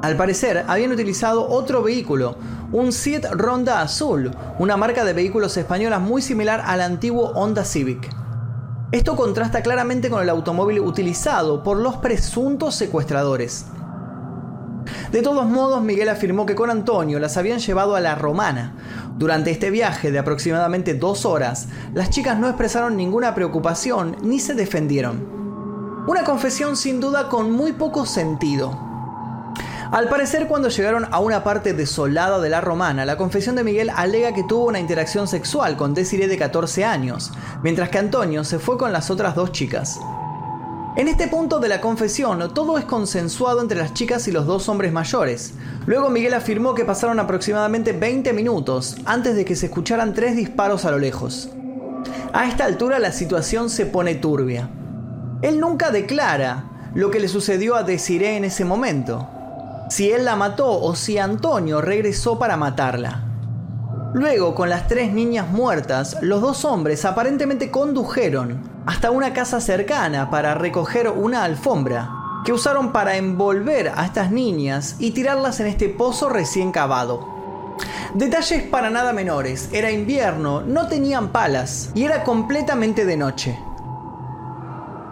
Al 0.02 0.16
parecer, 0.16 0.64
habían 0.68 0.94
utilizado 0.94 1.50
otro 1.50 1.84
vehículo, 1.84 2.38
un 2.72 2.94
Seat 2.94 3.26
Ronda 3.32 3.82
Azul, 3.82 4.32
una 4.58 4.78
marca 4.78 5.04
de 5.04 5.12
vehículos 5.12 5.58
española 5.58 6.00
muy 6.00 6.22
similar 6.22 6.64
al 6.66 6.80
antiguo 6.80 7.32
Honda 7.36 7.66
Civic. 7.66 8.10
Esto 8.94 9.18
contrasta 9.18 9.62
claramente 9.62 10.10
con 10.10 10.24
el 10.24 10.30
automóvil 10.30 10.80
utilizado 10.80 11.64
por 11.64 11.78
los 11.78 11.98
presuntos 11.98 12.76
secuestradores. 12.76 13.66
De 15.12 15.22
todos 15.22 15.46
modos, 15.46 15.84
Miguel 15.84 16.08
afirmó 16.08 16.46
que 16.46 16.56
con 16.56 16.70
Antonio 16.70 17.20
las 17.20 17.36
habían 17.36 17.60
llevado 17.60 17.96
a 17.96 18.00
la 18.00 18.16
Romana. 18.16 18.78
Durante 19.18 19.52
este 19.52 19.70
viaje 19.70 20.12
de 20.12 20.20
aproximadamente 20.20 20.94
dos 20.94 21.26
horas, 21.26 21.68
las 21.94 22.10
chicas 22.10 22.40
no 22.40 22.48
expresaron 22.48 22.96
ninguna 22.96 23.36
preocupación 23.36 24.16
ni 24.22 24.40
se 24.40 24.54
defendieron. 24.54 25.28
Una 26.08 26.24
confesión 26.24 26.78
sin 26.78 27.02
duda 27.02 27.28
con 27.28 27.52
muy 27.52 27.74
poco 27.74 28.06
sentido. 28.06 28.89
Al 29.92 30.08
parecer, 30.08 30.48
cuando 30.48 30.70
llegaron 30.70 31.08
a 31.10 31.20
una 31.20 31.44
parte 31.44 31.74
desolada 31.74 32.40
de 32.40 32.50
la 32.50 32.62
romana, 32.62 33.06
la 33.06 33.18
confesión 33.18 33.56
de 33.56 33.64
Miguel 33.64 33.90
alega 33.96 34.36
que 34.36 34.44
tuvo 34.44 34.68
una 34.68 34.80
interacción 34.80 35.28
sexual 35.28 35.78
con 35.78 35.96
Desiree 35.96 36.28
de 36.28 36.38
14 36.38 36.86
años, 36.86 37.32
mientras 37.64 37.90
que 37.90 37.98
Antonio 37.98 38.44
se 38.44 38.60
fue 38.60 38.78
con 38.78 38.94
las 38.94 39.10
otras 39.10 39.34
dos 39.34 39.52
chicas. 39.52 40.00
En 40.96 41.08
este 41.08 41.28
punto 41.28 41.60
de 41.60 41.70
la 41.70 41.82
confesión, 41.82 42.54
todo 42.54 42.78
es 42.78 42.86
consensuado 42.86 43.62
entre 43.62 43.80
las 43.80 43.96
chicas 43.96 44.28
y 44.28 44.32
los 44.32 44.46
dos 44.46 44.70
hombres 44.70 44.92
mayores. 44.92 45.56
Luego 45.88 46.12
Miguel 46.12 46.36
afirmó 46.36 46.76
que 46.76 46.86
pasaron 46.86 47.20
aproximadamente 47.20 47.92
20 47.92 48.32
minutos 48.34 48.96
antes 49.06 49.36
de 49.36 49.44
que 49.44 49.56
se 49.56 49.68
escucharan 49.68 50.14
tres 50.14 50.36
disparos 50.36 50.86
a 50.86 50.92
lo 50.92 51.00
lejos. 51.00 51.50
A 52.32 52.48
esta 52.48 52.66
altura 52.66 53.00
la 53.00 53.12
situación 53.12 53.72
se 53.72 53.88
pone 53.88 54.14
turbia. 54.14 54.70
Él 55.42 55.60
nunca 55.60 55.90
declara 55.90 56.92
lo 56.94 57.10
que 57.10 57.20
le 57.20 57.28
sucedió 57.28 57.76
a 57.76 57.82
Desiree 57.82 58.38
en 58.38 58.44
ese 58.44 58.66
momento 58.66 59.28
si 59.90 60.12
él 60.12 60.26
la 60.26 60.36
mató 60.36 60.82
o 60.82 60.96
si 60.96 61.18
Antonio 61.18 61.82
regresó 61.82 62.38
para 62.40 62.58
matarla. 62.58 63.24
Luego, 64.14 64.56
con 64.56 64.70
las 64.70 64.88
tres 64.88 65.12
niñas 65.12 65.50
muertas, 65.50 66.18
los 66.22 66.42
dos 66.42 66.66
hombres 66.66 67.06
aparentemente 67.06 67.70
condujeron 67.70 68.62
hasta 68.86 69.12
una 69.12 69.34
casa 69.34 69.62
cercana 69.62 70.30
para 70.30 70.56
recoger 70.56 71.10
una 71.10 71.44
alfombra 71.44 72.12
que 72.44 72.54
usaron 72.54 72.92
para 72.92 73.18
envolver 73.18 73.92
a 73.96 74.06
estas 74.06 74.32
niñas 74.32 74.96
y 75.00 75.12
tirarlas 75.12 75.60
en 75.60 75.68
este 75.68 75.90
pozo 75.90 76.30
recién 76.30 76.72
cavado. 76.72 77.28
Detalles 78.14 78.64
para 78.64 78.90
nada 78.90 79.14
menores, 79.14 79.70
era 79.72 79.92
invierno, 79.92 80.62
no 80.62 80.88
tenían 80.88 81.30
palas 81.30 81.92
y 81.94 82.06
era 82.06 82.24
completamente 82.24 83.06
de 83.06 83.18
noche. 83.18 83.60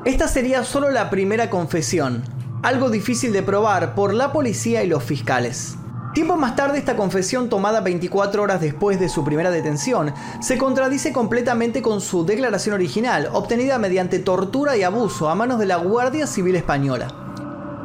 Esta 0.05 0.27
sería 0.27 0.63
solo 0.63 0.89
la 0.89 1.09
primera 1.09 1.49
confesión, 1.49 2.23
algo 2.67 2.89
difícil 2.89 3.31
de 3.31 3.43
probar 3.43 3.95
por 3.95 4.13
la 4.13 4.33
policía 4.33 4.83
y 4.83 4.87
los 4.87 5.01
fiscales. 5.01 5.77
Tiempo 6.13 6.35
más 6.35 6.57
tarde, 6.57 6.77
esta 6.77 6.97
confesión 6.97 7.47
tomada 7.47 7.79
24 7.79 8.43
horas 8.43 8.59
después 8.59 8.99
de 8.99 9.07
su 9.07 9.23
primera 9.23 9.51
detención 9.51 10.13
se 10.41 10.57
contradice 10.57 11.13
completamente 11.13 11.81
con 11.81 12.01
su 12.01 12.25
declaración 12.25 12.75
original, 12.75 13.29
obtenida 13.31 13.77
mediante 13.77 14.19
tortura 14.19 14.75
y 14.75 14.83
abuso 14.83 15.29
a 15.29 15.35
manos 15.35 15.59
de 15.59 15.65
la 15.65 15.77
Guardia 15.77 16.27
Civil 16.27 16.57
Española. 16.57 17.07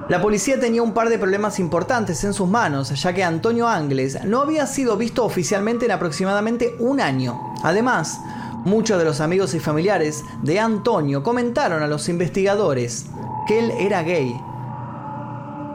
La 0.08 0.20
policía 0.20 0.58
tenía 0.58 0.82
un 0.82 0.94
par 0.94 1.10
de 1.10 1.18
problemas 1.20 1.60
importantes 1.60 2.24
en 2.24 2.34
sus 2.34 2.48
manos, 2.48 2.88
ya 3.00 3.12
que 3.12 3.22
Antonio 3.22 3.68
Angles 3.68 4.24
no 4.24 4.40
había 4.40 4.66
sido 4.66 4.96
visto 4.96 5.24
oficialmente 5.24 5.84
en 5.84 5.92
aproximadamente 5.92 6.74
un 6.80 7.00
año. 7.00 7.54
Además, 7.62 8.18
muchos 8.64 8.98
de 8.98 9.04
los 9.04 9.20
amigos 9.20 9.54
y 9.54 9.60
familiares 9.60 10.24
de 10.42 10.58
Antonio 10.58 11.22
comentaron 11.22 11.84
a 11.84 11.86
los 11.86 12.08
investigadores 12.08 13.06
que 13.46 13.60
él 13.60 13.70
era 13.78 14.02
gay 14.02 14.34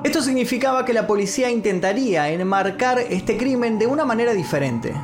esto 0.07 0.21
significaba 0.21 0.85
que 0.85 0.93
la 0.93 1.05
policía 1.05 1.51
intentaría 1.51 2.29
enmarcar 2.29 2.97
este 2.97 3.35
crimen 3.35 3.77
de 3.77 3.87
una 3.87 4.05
manera 4.05 4.31
diferente. 4.31 4.95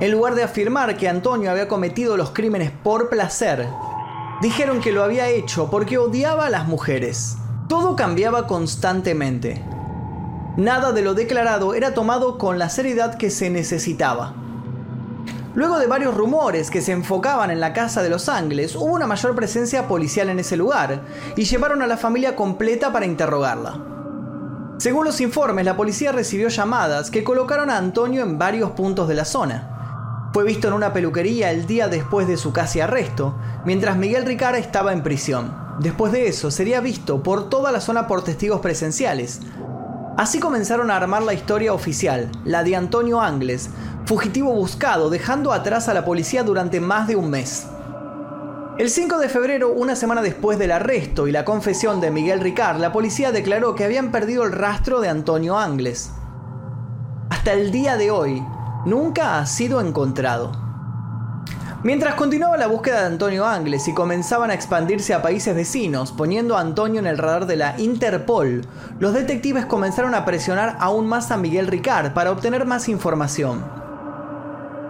En 0.00 0.10
lugar 0.10 0.34
de 0.34 0.42
afirmar 0.42 0.96
que 0.96 1.08
Antonio 1.08 1.48
había 1.48 1.68
cometido 1.68 2.16
los 2.16 2.32
crímenes 2.32 2.72
por 2.72 3.08
placer, 3.08 3.68
dijeron 4.42 4.80
que 4.80 4.90
lo 4.90 5.04
había 5.04 5.28
hecho 5.28 5.70
porque 5.70 5.98
odiaba 5.98 6.46
a 6.46 6.50
las 6.50 6.66
mujeres. 6.66 7.36
Todo 7.68 7.94
cambiaba 7.94 8.48
constantemente. 8.48 9.62
Nada 10.56 10.90
de 10.90 11.02
lo 11.02 11.14
declarado 11.14 11.74
era 11.74 11.94
tomado 11.94 12.36
con 12.36 12.58
la 12.58 12.68
seriedad 12.68 13.14
que 13.14 13.30
se 13.30 13.48
necesitaba. 13.48 14.34
Luego 15.54 15.78
de 15.78 15.86
varios 15.86 16.16
rumores 16.16 16.72
que 16.72 16.82
se 16.82 16.90
enfocaban 16.90 17.52
en 17.52 17.60
la 17.60 17.72
casa 17.72 18.02
de 18.02 18.10
los 18.10 18.28
Ángeles, 18.28 18.74
hubo 18.74 18.92
una 18.92 19.06
mayor 19.06 19.36
presencia 19.36 19.86
policial 19.86 20.30
en 20.30 20.40
ese 20.40 20.56
lugar 20.56 21.02
y 21.36 21.44
llevaron 21.44 21.80
a 21.80 21.86
la 21.86 21.96
familia 21.96 22.34
completa 22.34 22.92
para 22.92 23.06
interrogarla. 23.06 23.95
Según 24.78 25.06
los 25.06 25.22
informes, 25.22 25.64
la 25.64 25.74
policía 25.74 26.12
recibió 26.12 26.48
llamadas 26.48 27.10
que 27.10 27.24
colocaron 27.24 27.70
a 27.70 27.78
Antonio 27.78 28.22
en 28.22 28.38
varios 28.38 28.72
puntos 28.72 29.08
de 29.08 29.14
la 29.14 29.24
zona. 29.24 30.28
Fue 30.34 30.44
visto 30.44 30.68
en 30.68 30.74
una 30.74 30.92
peluquería 30.92 31.50
el 31.50 31.66
día 31.66 31.88
después 31.88 32.28
de 32.28 32.36
su 32.36 32.52
casi 32.52 32.80
arresto, 32.80 33.34
mientras 33.64 33.96
Miguel 33.96 34.26
Ricard 34.26 34.56
estaba 34.56 34.92
en 34.92 35.02
prisión. 35.02 35.54
Después 35.80 36.12
de 36.12 36.28
eso, 36.28 36.50
sería 36.50 36.80
visto 36.80 37.22
por 37.22 37.48
toda 37.48 37.72
la 37.72 37.80
zona 37.80 38.06
por 38.06 38.22
testigos 38.22 38.60
presenciales. 38.60 39.40
Así 40.18 40.40
comenzaron 40.40 40.90
a 40.90 40.96
armar 40.96 41.22
la 41.22 41.32
historia 41.32 41.72
oficial, 41.72 42.30
la 42.44 42.62
de 42.62 42.76
Antonio 42.76 43.22
Angles, 43.22 43.70
fugitivo 44.04 44.52
buscado, 44.52 45.08
dejando 45.08 45.54
atrás 45.54 45.88
a 45.88 45.94
la 45.94 46.04
policía 46.04 46.42
durante 46.42 46.80
más 46.80 47.08
de 47.08 47.16
un 47.16 47.30
mes. 47.30 47.66
El 48.78 48.90
5 48.90 49.18
de 49.18 49.30
febrero, 49.30 49.72
una 49.72 49.96
semana 49.96 50.20
después 50.20 50.58
del 50.58 50.70
arresto 50.70 51.26
y 51.26 51.32
la 51.32 51.46
confesión 51.46 51.98
de 52.02 52.10
Miguel 52.10 52.40
Ricard, 52.40 52.78
la 52.78 52.92
policía 52.92 53.32
declaró 53.32 53.74
que 53.74 53.86
habían 53.86 54.12
perdido 54.12 54.44
el 54.44 54.52
rastro 54.52 55.00
de 55.00 55.08
Antonio 55.08 55.56
Angles. 55.56 56.10
Hasta 57.30 57.54
el 57.54 57.70
día 57.70 57.96
de 57.96 58.10
hoy, 58.10 58.44
nunca 58.84 59.38
ha 59.38 59.46
sido 59.46 59.80
encontrado. 59.80 60.52
Mientras 61.84 62.16
continuaba 62.16 62.58
la 62.58 62.66
búsqueda 62.66 63.00
de 63.00 63.06
Antonio 63.06 63.46
Angles 63.46 63.88
y 63.88 63.94
comenzaban 63.94 64.50
a 64.50 64.54
expandirse 64.54 65.14
a 65.14 65.22
países 65.22 65.54
vecinos, 65.54 66.12
poniendo 66.12 66.54
a 66.54 66.60
Antonio 66.60 67.00
en 67.00 67.06
el 67.06 67.16
radar 67.16 67.46
de 67.46 67.56
la 67.56 67.80
Interpol, 67.80 68.66
los 68.98 69.14
detectives 69.14 69.64
comenzaron 69.64 70.14
a 70.14 70.26
presionar 70.26 70.76
aún 70.80 71.06
más 71.06 71.30
a 71.30 71.38
Miguel 71.38 71.66
Ricard 71.66 72.12
para 72.12 72.30
obtener 72.30 72.66
más 72.66 72.90
información. 72.90 73.75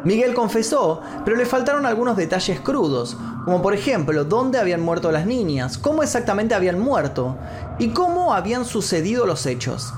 Miguel 0.06 0.34
confesó, 0.34 1.00
pero 1.24 1.36
le 1.36 1.44
faltaron 1.46 1.84
algunos 1.84 2.16
detalles 2.16 2.60
crudos, 2.60 3.16
como 3.44 3.60
por 3.60 3.74
ejemplo 3.74 4.24
dónde 4.24 4.60
habían 4.60 4.80
muerto 4.80 5.10
las 5.10 5.26
niñas, 5.26 5.78
cómo 5.78 6.04
exactamente 6.04 6.54
habían 6.54 6.78
muerto 6.78 7.36
y 7.80 7.88
cómo 7.88 8.32
habían 8.32 8.64
sucedido 8.64 9.26
los 9.26 9.46
hechos. 9.46 9.92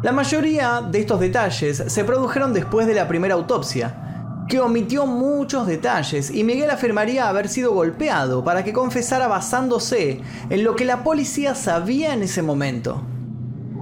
La 0.00 0.12
mayoría 0.12 0.80
de 0.80 1.00
estos 1.00 1.20
detalles 1.20 1.84
se 1.88 2.04
produjeron 2.04 2.54
después 2.54 2.86
de 2.86 2.94
la 2.94 3.06
primera 3.06 3.34
autopsia, 3.34 4.46
que 4.48 4.60
omitió 4.60 5.04
muchos 5.04 5.66
detalles 5.66 6.30
y 6.30 6.42
Miguel 6.42 6.70
afirmaría 6.70 7.28
haber 7.28 7.50
sido 7.50 7.74
golpeado 7.74 8.42
para 8.42 8.64
que 8.64 8.72
confesara 8.72 9.28
basándose 9.28 10.22
en 10.48 10.64
lo 10.64 10.74
que 10.74 10.86
la 10.86 11.04
policía 11.04 11.54
sabía 11.54 12.14
en 12.14 12.22
ese 12.22 12.40
momento. 12.40 13.02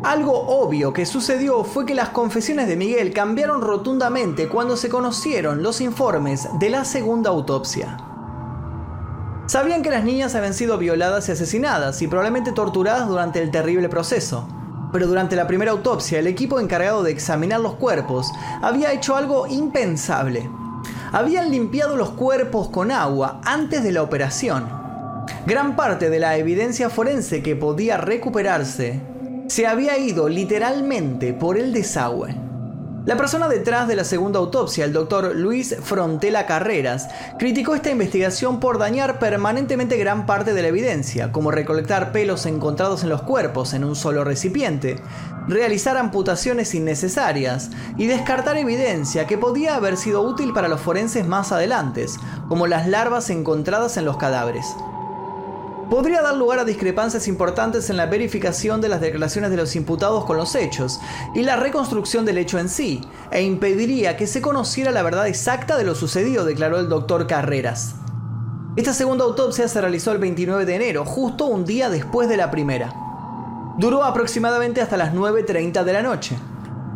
Algo 0.03 0.32
obvio 0.32 0.92
que 0.92 1.07
sucedió 1.07 1.64
fue 1.64 1.86
que 1.86 1.94
las 1.94 2.11
confesiones 2.11 2.68
de 2.68 2.76
Miguel 2.76 3.12
cambiaron 3.12 3.61
rotundamente 3.61 4.49
cuando 4.49 4.76
se 4.76 4.88
conocieron 4.88 5.62
los 5.62 5.80
informes 5.80 6.49
de 6.59 6.70
la 6.70 6.84
segunda 6.84 7.30
autopsia. 7.30 7.97
Sabían 9.47 9.82
que 9.82 9.90
las 9.90 10.05
niñas 10.05 10.34
habían 10.34 10.55
sido 10.55 10.76
violadas 10.78 11.28
y 11.28 11.32
asesinadas 11.32 12.03
y 12.03 12.09
probablemente 12.09 12.53
torturadas 12.53 13.09
durante 13.09 13.42
el 13.42 13.51
terrible 13.51 13.88
proceso 13.88 14.49
pero 14.92 15.09
durante 15.09 15.36
la 15.36 15.47
primera 15.47 15.72
autopsia 15.72 16.18
el 16.18 16.26
equipo 16.26 16.61
encargado 16.61 17.03
de 17.03 17.11
examinar 17.11 17.61
los 17.61 17.74
cuerpos 17.74 18.32
había 18.62 18.92
hecho 18.92 19.16
algo 19.16 19.47
impensable. 19.47 20.49
Habían 21.12 21.51
limpiado 21.51 21.97
los 21.97 22.11
cuerpos 22.11 22.68
con 22.68 22.90
agua 22.90 23.40
antes 23.44 23.82
de 23.82 23.92
la 23.92 24.03
operación. 24.03 24.66
Gran 25.47 25.76
parte 25.76 26.09
de 26.09 26.18
la 26.18 26.36
evidencia 26.36 26.88
forense 26.88 27.42
que 27.42 27.57
podía 27.57 27.97
recuperarse 27.97 29.03
se 29.49 29.66
había 29.66 29.99
ido 29.99 30.28
literalmente 30.28 31.32
por 31.32 31.59
el 31.59 31.72
desagüe. 31.72 32.34
La 33.07 33.16
persona 33.16 33.47
detrás 33.47 33.86
de 33.86 33.94
la 33.94 34.03
segunda 34.03 34.40
autopsia, 34.40 34.84
el 34.84 34.92
doctor 34.92 35.36
Luis 35.36 35.76
Frontela 35.80 36.44
Carreras, 36.44 37.09
criticó 37.38 37.76
esta 37.76 37.90
investigación 37.90 38.59
por 38.59 38.78
dañar 38.78 39.20
permanentemente 39.20 39.97
gran 39.97 40.26
parte 40.26 40.55
de 40.55 40.62
la 40.62 40.68
evidencia, 40.68 41.30
como 41.30 41.53
recolectar 41.53 42.11
pelos 42.11 42.47
encontrados 42.47 43.05
en 43.05 43.11
los 43.11 43.22
cuerpos 43.22 43.74
en 43.74 43.84
un 43.84 43.94
solo 43.94 44.24
recipiente, 44.24 45.01
realizar 45.47 45.97
amputaciones 45.97 46.74
innecesarias 46.74 47.70
y 47.97 48.09
descartar 48.09 48.57
evidencia 48.57 49.28
que 49.28 49.38
podía 49.38 49.76
haber 49.76 49.97
sido 49.97 50.22
útil 50.22 50.53
para 50.53 50.66
los 50.66 50.80
forenses 50.80 51.28
más 51.28 51.53
adelante, 51.53 52.07
como 52.49 52.66
las 52.66 52.88
larvas 52.88 53.30
encontradas 53.30 53.97
en 53.97 54.05
los 54.05 54.16
cadáveres 54.16 54.66
podría 55.91 56.22
dar 56.22 56.37
lugar 56.37 56.59
a 56.59 56.64
discrepancias 56.64 57.28
importantes 57.28 57.91
en 57.91 57.97
la 57.97 58.07
verificación 58.07 58.80
de 58.80 58.89
las 58.89 59.01
declaraciones 59.01 59.51
de 59.51 59.57
los 59.57 59.76
imputados 59.76 60.24
con 60.24 60.37
los 60.37 60.55
hechos 60.55 61.01
y 61.34 61.43
la 61.43 61.57
reconstrucción 61.57 62.24
del 62.24 62.39
hecho 62.39 62.59
en 62.59 62.68
sí, 62.68 63.03
e 63.30 63.43
impediría 63.43 64.16
que 64.16 64.26
se 64.26 64.41
conociera 64.41 64.91
la 64.91 65.03
verdad 65.03 65.28
exacta 65.28 65.76
de 65.76 65.84
lo 65.84 65.95
sucedido, 65.95 66.45
declaró 66.45 66.78
el 66.78 66.89
doctor 66.89 67.26
Carreras. 67.26 67.95
Esta 68.76 68.93
segunda 68.93 69.24
autopsia 69.24 69.68
se 69.68 69.80
realizó 69.80 70.12
el 70.12 70.18
29 70.18 70.66
de 70.66 70.74
enero, 70.74 71.05
justo 71.05 71.47
un 71.47 71.64
día 71.64 71.89
después 71.89 72.28
de 72.28 72.37
la 72.37 72.51
primera. 72.51 72.93
Duró 73.78 74.05
aproximadamente 74.05 74.82
hasta 74.82 74.97
las 74.97 75.14
9.30 75.14 75.82
de 75.82 75.93
la 75.93 76.03
noche. 76.03 76.37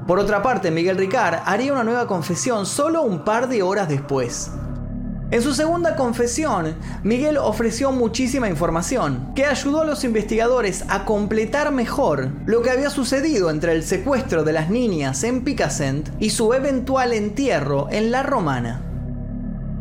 Por 0.07 0.19
otra 0.19 0.43
parte, 0.43 0.71
Miguel 0.71 0.99
Ricard 0.99 1.41
haría 1.47 1.73
una 1.73 1.85
nueva 1.85 2.07
confesión 2.07 2.67
solo 2.67 3.03
un 3.03 3.25
par 3.25 3.49
de 3.49 3.63
horas 3.63 3.89
después. 3.89 4.51
En 5.33 5.43
su 5.43 5.55
segunda 5.55 5.95
confesión, 5.95 6.75
Miguel 7.05 7.39
ofreció 7.39 7.93
muchísima 7.93 8.49
información 8.49 9.33
que 9.37 9.47
ayudó 9.47 9.83
a 9.83 9.85
los 9.85 10.03
investigadores 10.03 10.85
a 10.89 11.05
completar 11.05 11.71
mejor 11.71 12.31
lo 12.47 12.63
que 12.63 12.71
había 12.71 12.91
sucedido 12.91 13.49
entre 13.51 13.73
el 13.73 13.85
secuestro 13.85 14.43
de 14.43 14.53
las 14.53 14.71
niñas 14.71 15.23
en 15.23 15.45
Picassent 15.45 16.09
y 16.19 16.31
su 16.31 16.53
eventual 16.53 17.13
entierro 17.13 17.87
en 17.93 18.11
La 18.11 18.25
Romana. 18.25 18.83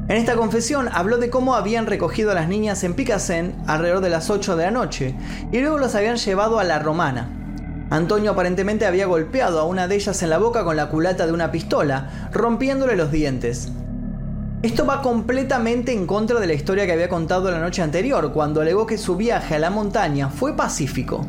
En 0.07 0.17
esta 0.17 0.35
confesión 0.35 0.87
habló 0.91 1.17
de 1.17 1.31
cómo 1.31 1.55
habían 1.55 1.87
recogido 1.87 2.29
a 2.29 2.35
las 2.35 2.47
niñas 2.47 2.83
en 2.83 2.93
Picassent 2.93 3.55
alrededor 3.67 4.01
de 4.01 4.09
las 4.11 4.29
8 4.29 4.55
de 4.55 4.65
la 4.65 4.71
noche 4.71 5.15
y 5.51 5.61
luego 5.61 5.79
las 5.79 5.95
habían 5.95 6.17
llevado 6.17 6.59
a 6.59 6.63
La 6.63 6.77
Romana. 6.77 7.27
Antonio 7.89 8.31
aparentemente 8.31 8.85
había 8.85 9.07
golpeado 9.07 9.59
a 9.59 9.65
una 9.65 9.87
de 9.87 9.95
ellas 9.95 10.21
en 10.21 10.29
la 10.29 10.37
boca 10.37 10.63
con 10.63 10.75
la 10.75 10.89
culata 10.89 11.25
de 11.25 11.33
una 11.33 11.51
pistola, 11.51 12.29
rompiéndole 12.31 12.95
los 12.95 13.11
dientes. 13.11 13.71
Esto 14.61 14.85
va 14.85 15.01
completamente 15.01 15.93
en 15.93 16.05
contra 16.05 16.37
de 16.37 16.45
la 16.45 16.53
historia 16.53 16.85
que 16.85 16.91
había 16.91 17.07
contado 17.07 17.49
la 17.49 17.61
noche 17.61 17.81
anterior, 17.81 18.33
cuando 18.33 18.59
alegó 18.59 18.85
que 18.85 18.97
su 18.97 19.15
viaje 19.15 19.55
a 19.55 19.59
la 19.59 19.69
montaña 19.69 20.27
fue 20.27 20.53
pacífico. 20.53 21.25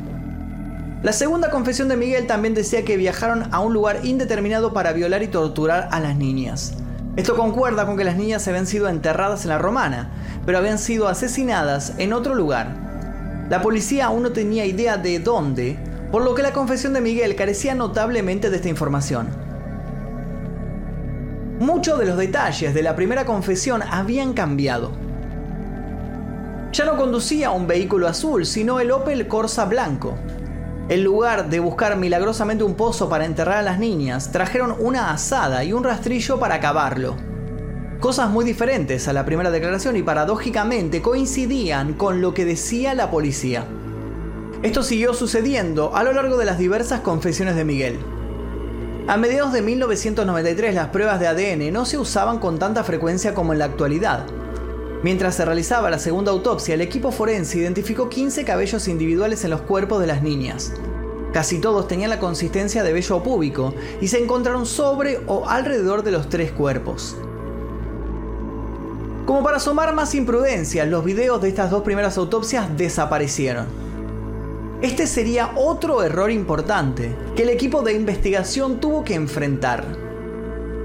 La 1.04 1.12
segunda 1.12 1.48
confesión 1.48 1.86
de 1.86 1.96
Miguel 1.96 2.26
también 2.26 2.54
decía 2.54 2.84
que 2.84 2.96
viajaron 2.96 3.46
a 3.52 3.60
un 3.60 3.72
lugar 3.72 4.00
indeterminado 4.02 4.72
para 4.72 4.92
violar 4.92 5.22
y 5.22 5.28
torturar 5.28 5.88
a 5.92 6.00
las 6.00 6.16
niñas. 6.16 6.74
Esto 7.14 7.36
concuerda 7.36 7.86
con 7.86 7.96
que 7.96 8.02
las 8.02 8.16
niñas 8.16 8.48
habían 8.48 8.66
sido 8.66 8.88
enterradas 8.88 9.44
en 9.44 9.50
la 9.50 9.58
romana, 9.58 10.10
pero 10.44 10.58
habían 10.58 10.80
sido 10.80 11.06
asesinadas 11.06 11.92
en 11.98 12.12
otro 12.12 12.34
lugar. 12.34 12.74
La 13.48 13.62
policía 13.62 14.06
aún 14.06 14.24
no 14.24 14.32
tenía 14.32 14.66
idea 14.66 14.96
de 14.96 15.20
dónde, 15.20 15.78
por 16.10 16.24
lo 16.24 16.34
que 16.34 16.42
la 16.42 16.52
confesión 16.52 16.94
de 16.94 17.00
Miguel 17.00 17.36
carecía 17.36 17.76
notablemente 17.76 18.50
de 18.50 18.56
esta 18.56 18.68
información. 18.68 19.49
Muchos 21.60 21.98
de 21.98 22.06
los 22.06 22.16
detalles 22.16 22.72
de 22.72 22.82
la 22.82 22.96
primera 22.96 23.26
confesión 23.26 23.82
habían 23.82 24.32
cambiado. 24.32 24.92
Ya 26.72 26.86
no 26.86 26.96
conducía 26.96 27.50
un 27.50 27.66
vehículo 27.66 28.08
azul, 28.08 28.46
sino 28.46 28.80
el 28.80 28.90
Opel 28.90 29.28
Corsa 29.28 29.66
blanco. 29.66 30.16
En 30.88 31.04
lugar 31.04 31.50
de 31.50 31.60
buscar 31.60 31.98
milagrosamente 31.98 32.64
un 32.64 32.76
pozo 32.76 33.10
para 33.10 33.26
enterrar 33.26 33.58
a 33.58 33.62
las 33.62 33.78
niñas, 33.78 34.32
trajeron 34.32 34.74
una 34.78 35.10
asada 35.10 35.62
y 35.62 35.74
un 35.74 35.84
rastrillo 35.84 36.40
para 36.40 36.54
acabarlo. 36.54 37.16
Cosas 38.00 38.30
muy 38.30 38.46
diferentes 38.46 39.06
a 39.06 39.12
la 39.12 39.26
primera 39.26 39.50
declaración 39.50 39.98
y 39.98 40.02
paradójicamente 40.02 41.02
coincidían 41.02 41.92
con 41.92 42.22
lo 42.22 42.32
que 42.32 42.46
decía 42.46 42.94
la 42.94 43.10
policía. 43.10 43.66
Esto 44.62 44.82
siguió 44.82 45.12
sucediendo 45.12 45.94
a 45.94 46.04
lo 46.04 46.14
largo 46.14 46.38
de 46.38 46.46
las 46.46 46.56
diversas 46.56 47.00
confesiones 47.00 47.54
de 47.54 47.66
Miguel. 47.66 47.98
A 49.06 49.16
mediados 49.16 49.52
de 49.52 49.62
1993 49.62 50.74
las 50.74 50.88
pruebas 50.88 51.18
de 51.18 51.26
ADN 51.26 51.72
no 51.72 51.84
se 51.84 51.98
usaban 51.98 52.38
con 52.38 52.58
tanta 52.58 52.84
frecuencia 52.84 53.34
como 53.34 53.52
en 53.52 53.58
la 53.58 53.64
actualidad. 53.64 54.26
Mientras 55.02 55.34
se 55.34 55.44
realizaba 55.44 55.90
la 55.90 55.98
segunda 55.98 56.30
autopsia, 56.30 56.74
el 56.74 56.80
equipo 56.80 57.10
forense 57.10 57.58
identificó 57.58 58.08
15 58.08 58.44
cabellos 58.44 58.86
individuales 58.86 59.42
en 59.44 59.50
los 59.50 59.62
cuerpos 59.62 60.00
de 60.00 60.06
las 60.06 60.22
niñas. 60.22 60.72
Casi 61.32 61.58
todos 61.58 61.88
tenían 61.88 62.10
la 62.10 62.20
consistencia 62.20 62.82
de 62.82 62.92
vello 62.92 63.22
púbico 63.22 63.74
y 64.00 64.08
se 64.08 64.22
encontraron 64.22 64.66
sobre 64.66 65.20
o 65.26 65.48
alrededor 65.48 66.02
de 66.02 66.10
los 66.10 66.28
tres 66.28 66.52
cuerpos. 66.52 67.16
Como 69.26 69.42
para 69.42 69.60
sumar 69.60 69.94
más 69.94 70.14
imprudencia, 70.14 70.84
los 70.84 71.04
videos 71.04 71.40
de 71.40 71.48
estas 71.48 71.70
dos 71.70 71.82
primeras 71.82 72.18
autopsias 72.18 72.76
desaparecieron. 72.76 73.89
Este 74.82 75.06
sería 75.06 75.52
otro 75.56 76.02
error 76.02 76.30
importante 76.30 77.14
que 77.36 77.42
el 77.42 77.50
equipo 77.50 77.82
de 77.82 77.92
investigación 77.92 78.80
tuvo 78.80 79.04
que 79.04 79.14
enfrentar. 79.14 79.84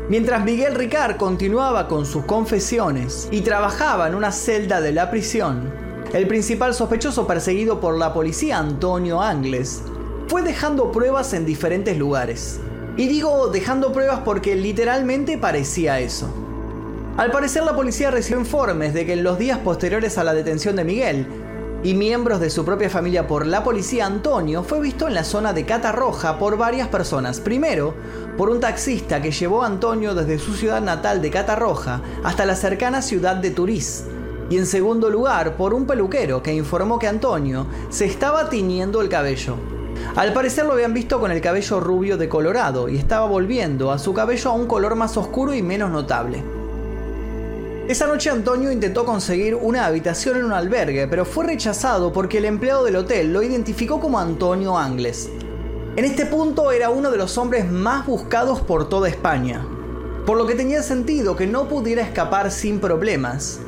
Mientras 0.09 0.43
Miguel 0.43 0.75
Ricard 0.75 1.15
continuaba 1.15 1.87
con 1.87 2.05
sus 2.05 2.25
confesiones 2.25 3.29
y 3.31 3.39
trabajaba 3.39 4.09
en 4.09 4.15
una 4.15 4.33
celda 4.33 4.81
de 4.81 4.91
la 4.91 5.09
prisión, 5.09 5.71
el 6.13 6.27
principal 6.27 6.73
sospechoso 6.73 7.25
perseguido 7.25 7.79
por 7.79 7.97
la 7.97 8.13
policía, 8.13 8.59
Antonio 8.59 9.21
Angles, 9.21 9.81
fue 10.27 10.41
dejando 10.41 10.91
pruebas 10.91 11.33
en 11.33 11.45
diferentes 11.45 11.97
lugares. 11.97 12.59
Y 12.97 13.07
digo 13.07 13.47
dejando 13.47 13.93
pruebas 13.93 14.19
porque 14.25 14.57
literalmente 14.57 15.37
parecía 15.37 16.01
eso. 16.01 16.27
Al 17.15 17.31
parecer 17.31 17.63
la 17.63 17.73
policía 17.73 18.11
recibió 18.11 18.41
informes 18.41 18.93
de 18.93 19.05
que 19.05 19.13
en 19.13 19.23
los 19.23 19.39
días 19.39 19.59
posteriores 19.59 20.17
a 20.17 20.25
la 20.25 20.33
detención 20.33 20.75
de 20.75 20.83
Miguel, 20.83 21.44
y 21.85 21.93
miembros 21.93 22.39
de 22.39 22.49
su 22.49 22.65
propia 22.65 22.89
familia 22.89 23.27
por 23.27 23.45
la 23.45 23.63
policía, 23.63 24.07
Antonio 24.07 24.63
fue 24.63 24.81
visto 24.81 25.07
en 25.07 25.13
la 25.13 25.23
zona 25.23 25.53
de 25.53 25.65
Catarroja 25.65 26.39
por 26.39 26.57
varias 26.57 26.87
personas. 26.87 27.39
Primero, 27.39 27.93
por 28.39 28.49
un 28.49 28.59
taxista 28.59 29.21
que 29.21 29.29
llevó 29.29 29.61
a 29.61 29.67
Antonio 29.67 30.15
desde 30.15 30.39
su 30.39 30.55
ciudad 30.55 30.81
natal 30.81 31.21
de 31.21 31.29
Catarroja 31.29 32.01
hasta 32.23 32.47
la 32.47 32.55
cercana 32.55 33.03
ciudad 33.03 33.35
de 33.35 33.51
Turís. 33.51 34.05
Y 34.49 34.57
en 34.57 34.65
segundo 34.65 35.11
lugar, 35.11 35.57
por 35.57 35.75
un 35.75 35.85
peluquero 35.85 36.41
que 36.41 36.55
informó 36.55 36.97
que 36.97 37.07
Antonio 37.07 37.67
se 37.89 38.05
estaba 38.05 38.49
tiñendo 38.49 38.99
el 38.99 39.07
cabello. 39.07 39.55
Al 40.15 40.33
parecer 40.33 40.65
lo 40.65 40.73
habían 40.73 40.95
visto 40.95 41.19
con 41.19 41.29
el 41.29 41.39
cabello 41.39 41.79
rubio 41.79 42.17
de 42.17 42.27
Colorado 42.27 42.89
y 42.89 42.97
estaba 42.97 43.27
volviendo 43.27 43.91
a 43.91 43.99
su 43.99 44.11
cabello 44.11 44.49
a 44.49 44.53
un 44.53 44.65
color 44.65 44.95
más 44.95 45.17
oscuro 45.17 45.53
y 45.53 45.61
menos 45.61 45.91
notable. 45.91 46.54
Esa 47.87 48.07
noche 48.07 48.31
Antonio 48.31 48.71
intentó 48.71 49.05
conseguir 49.05 49.53
una 49.53 49.85
habitación 49.85 50.37
en 50.37 50.45
un 50.45 50.53
albergue, 50.53 51.07
pero 51.07 51.23
fue 51.23 51.45
rechazado 51.45 52.11
porque 52.11 52.39
el 52.39 52.45
empleado 52.45 52.83
del 52.83 52.95
hotel 52.95 53.31
lo 53.31 53.43
identificó 53.43 53.99
como 53.99 54.17
Antonio 54.17 54.75
Angles. 54.75 55.29
En 55.95 56.03
este 56.03 56.25
punto 56.25 56.71
era 56.71 56.89
uno 56.89 57.11
de 57.11 57.17
los 57.19 57.37
hombres 57.37 57.71
más 57.71 58.07
buscados 58.07 58.59
por 58.59 58.89
toda 58.89 59.07
España. 59.07 59.63
por 60.25 60.37
lo 60.37 60.47
que 60.47 60.55
tenía 60.55 60.81
sentido 60.81 61.35
que 61.35 61.45
no 61.45 61.67
pudiera 61.67 62.01
escapar 62.01 62.49
sin 62.49 62.79
problemas, 62.79 63.59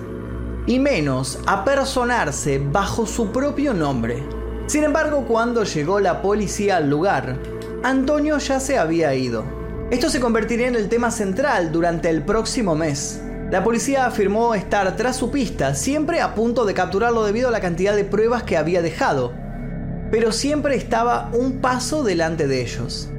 y 0.65 0.79
menos 0.79 1.37
apersonarse 1.45 2.59
bajo 2.59 3.05
su 3.05 3.31
propio 3.31 3.75
nombre. 3.75 4.23
Sin 4.65 4.83
embargo, 4.83 5.25
cuando 5.27 5.63
llegó 5.63 5.99
la 5.99 6.21
policía 6.21 6.77
al 6.77 6.89
lugar, 6.89 7.37
Antonio 7.83 8.39
ya 8.39 8.59
se 8.59 8.77
había 8.77 9.13
ido. 9.13 9.43
Esto 9.91 10.09
se 10.09 10.19
convertiría 10.19 10.67
en 10.67 10.75
el 10.75 10.89
tema 10.89 11.11
central 11.11 11.71
durante 11.71 12.09
el 12.09 12.23
próximo 12.23 12.73
mes. 12.73 13.21
La 13.49 13.63
policía 13.63 14.05
afirmó 14.05 14.55
estar 14.55 14.97
tras 14.97 15.15
su 15.15 15.31
pista, 15.31 15.73
siempre 15.73 16.19
a 16.19 16.35
punto 16.35 16.65
de 16.65 16.73
capturarlo 16.73 17.23
debido 17.23 17.47
a 17.47 17.51
la 17.51 17.61
cantidad 17.61 17.95
de 17.95 18.03
pruebas 18.03 18.43
que 18.43 18.57
había 18.57 18.81
dejado, 18.81 19.33
pero 20.11 20.33
siempre 20.33 20.75
estaba 20.75 21.29
un 21.31 21.61
paso 21.61 22.03
delante 22.03 22.45
de 22.45 22.61
ellos. 22.61 23.09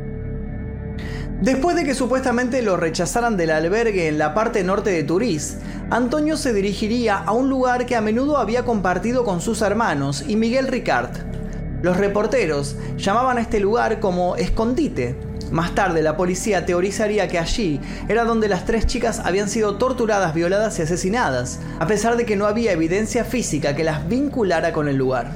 Después 1.41 1.77
de 1.77 1.85
que 1.85 1.95
supuestamente 1.95 2.61
lo 2.61 2.77
rechazaran 2.77 3.39
del 3.39 3.51
albergue 3.51 4.09
en 4.09 4.19
la 4.19 4.35
parte 4.35 4.63
norte 4.63 4.91
de 4.91 5.03
Turís, 5.03 5.59
Antonio 5.89 6.37
se 6.37 6.53
dirigiría 6.53 7.17
a 7.17 7.33
un 7.33 7.49
lugar 7.49 7.87
que 7.87 7.97
a 7.97 8.03
menudo 8.03 8.37
había 8.37 8.67
compartido 8.67 9.25
con 9.25 9.41
sus 9.41 9.63
hermanos 9.63 10.23
y 10.29 10.37
Miguel 10.37 10.67
Ricard. 10.67 11.17
Los 11.81 11.97
reporteros 11.97 12.77
llamaban 12.99 13.39
a 13.39 13.41
este 13.41 13.61
lugar 13.61 13.99
como 13.99 14.37
escondite, 14.37 15.17
más 15.51 15.75
tarde, 15.75 16.03
la 16.03 16.17
policía 16.17 16.67
teorizaría 16.67 17.29
que 17.29 17.39
allí 17.39 17.81
era 18.09 18.25
donde 18.25 18.49
las 18.49 18.65
tres 18.65 18.87
chicas 18.87 19.21
habían 19.25 19.49
sido 19.49 19.77
torturadas, 19.77 20.35
violadas 20.35 20.79
y 20.79 20.83
asesinadas, 20.83 21.61
a 21.79 21.87
pesar 21.87 22.17
de 22.17 22.27
que 22.27 22.37
no 22.37 22.47
había 22.47 22.73
evidencia 22.73 23.25
física 23.25 23.75
que 23.75 23.85
las 23.85 24.09
vinculara 24.09 24.73
con 24.73 24.89
el 24.89 24.97
lugar. 24.97 25.33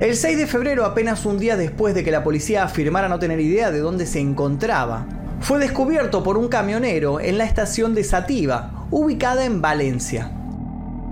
El 0.00 0.16
6 0.16 0.36
de 0.36 0.46
febrero, 0.46 0.84
apenas 0.84 1.24
un 1.26 1.38
día 1.38 1.56
después 1.56 1.94
de 1.94 2.02
que 2.02 2.10
la 2.10 2.24
policía 2.24 2.64
afirmara 2.64 3.08
no 3.08 3.18
tener 3.18 3.38
idea 3.38 3.70
de 3.70 3.78
dónde 3.78 4.06
se 4.06 4.18
encontraba, 4.18 5.06
fue 5.40 5.58
descubierto 5.58 6.22
por 6.22 6.38
un 6.38 6.48
camionero 6.48 7.20
en 7.20 7.38
la 7.38 7.44
estación 7.44 7.94
de 7.94 8.04
Sativa, 8.04 8.86
ubicada 8.90 9.44
en 9.44 9.60
Valencia. 9.60 10.30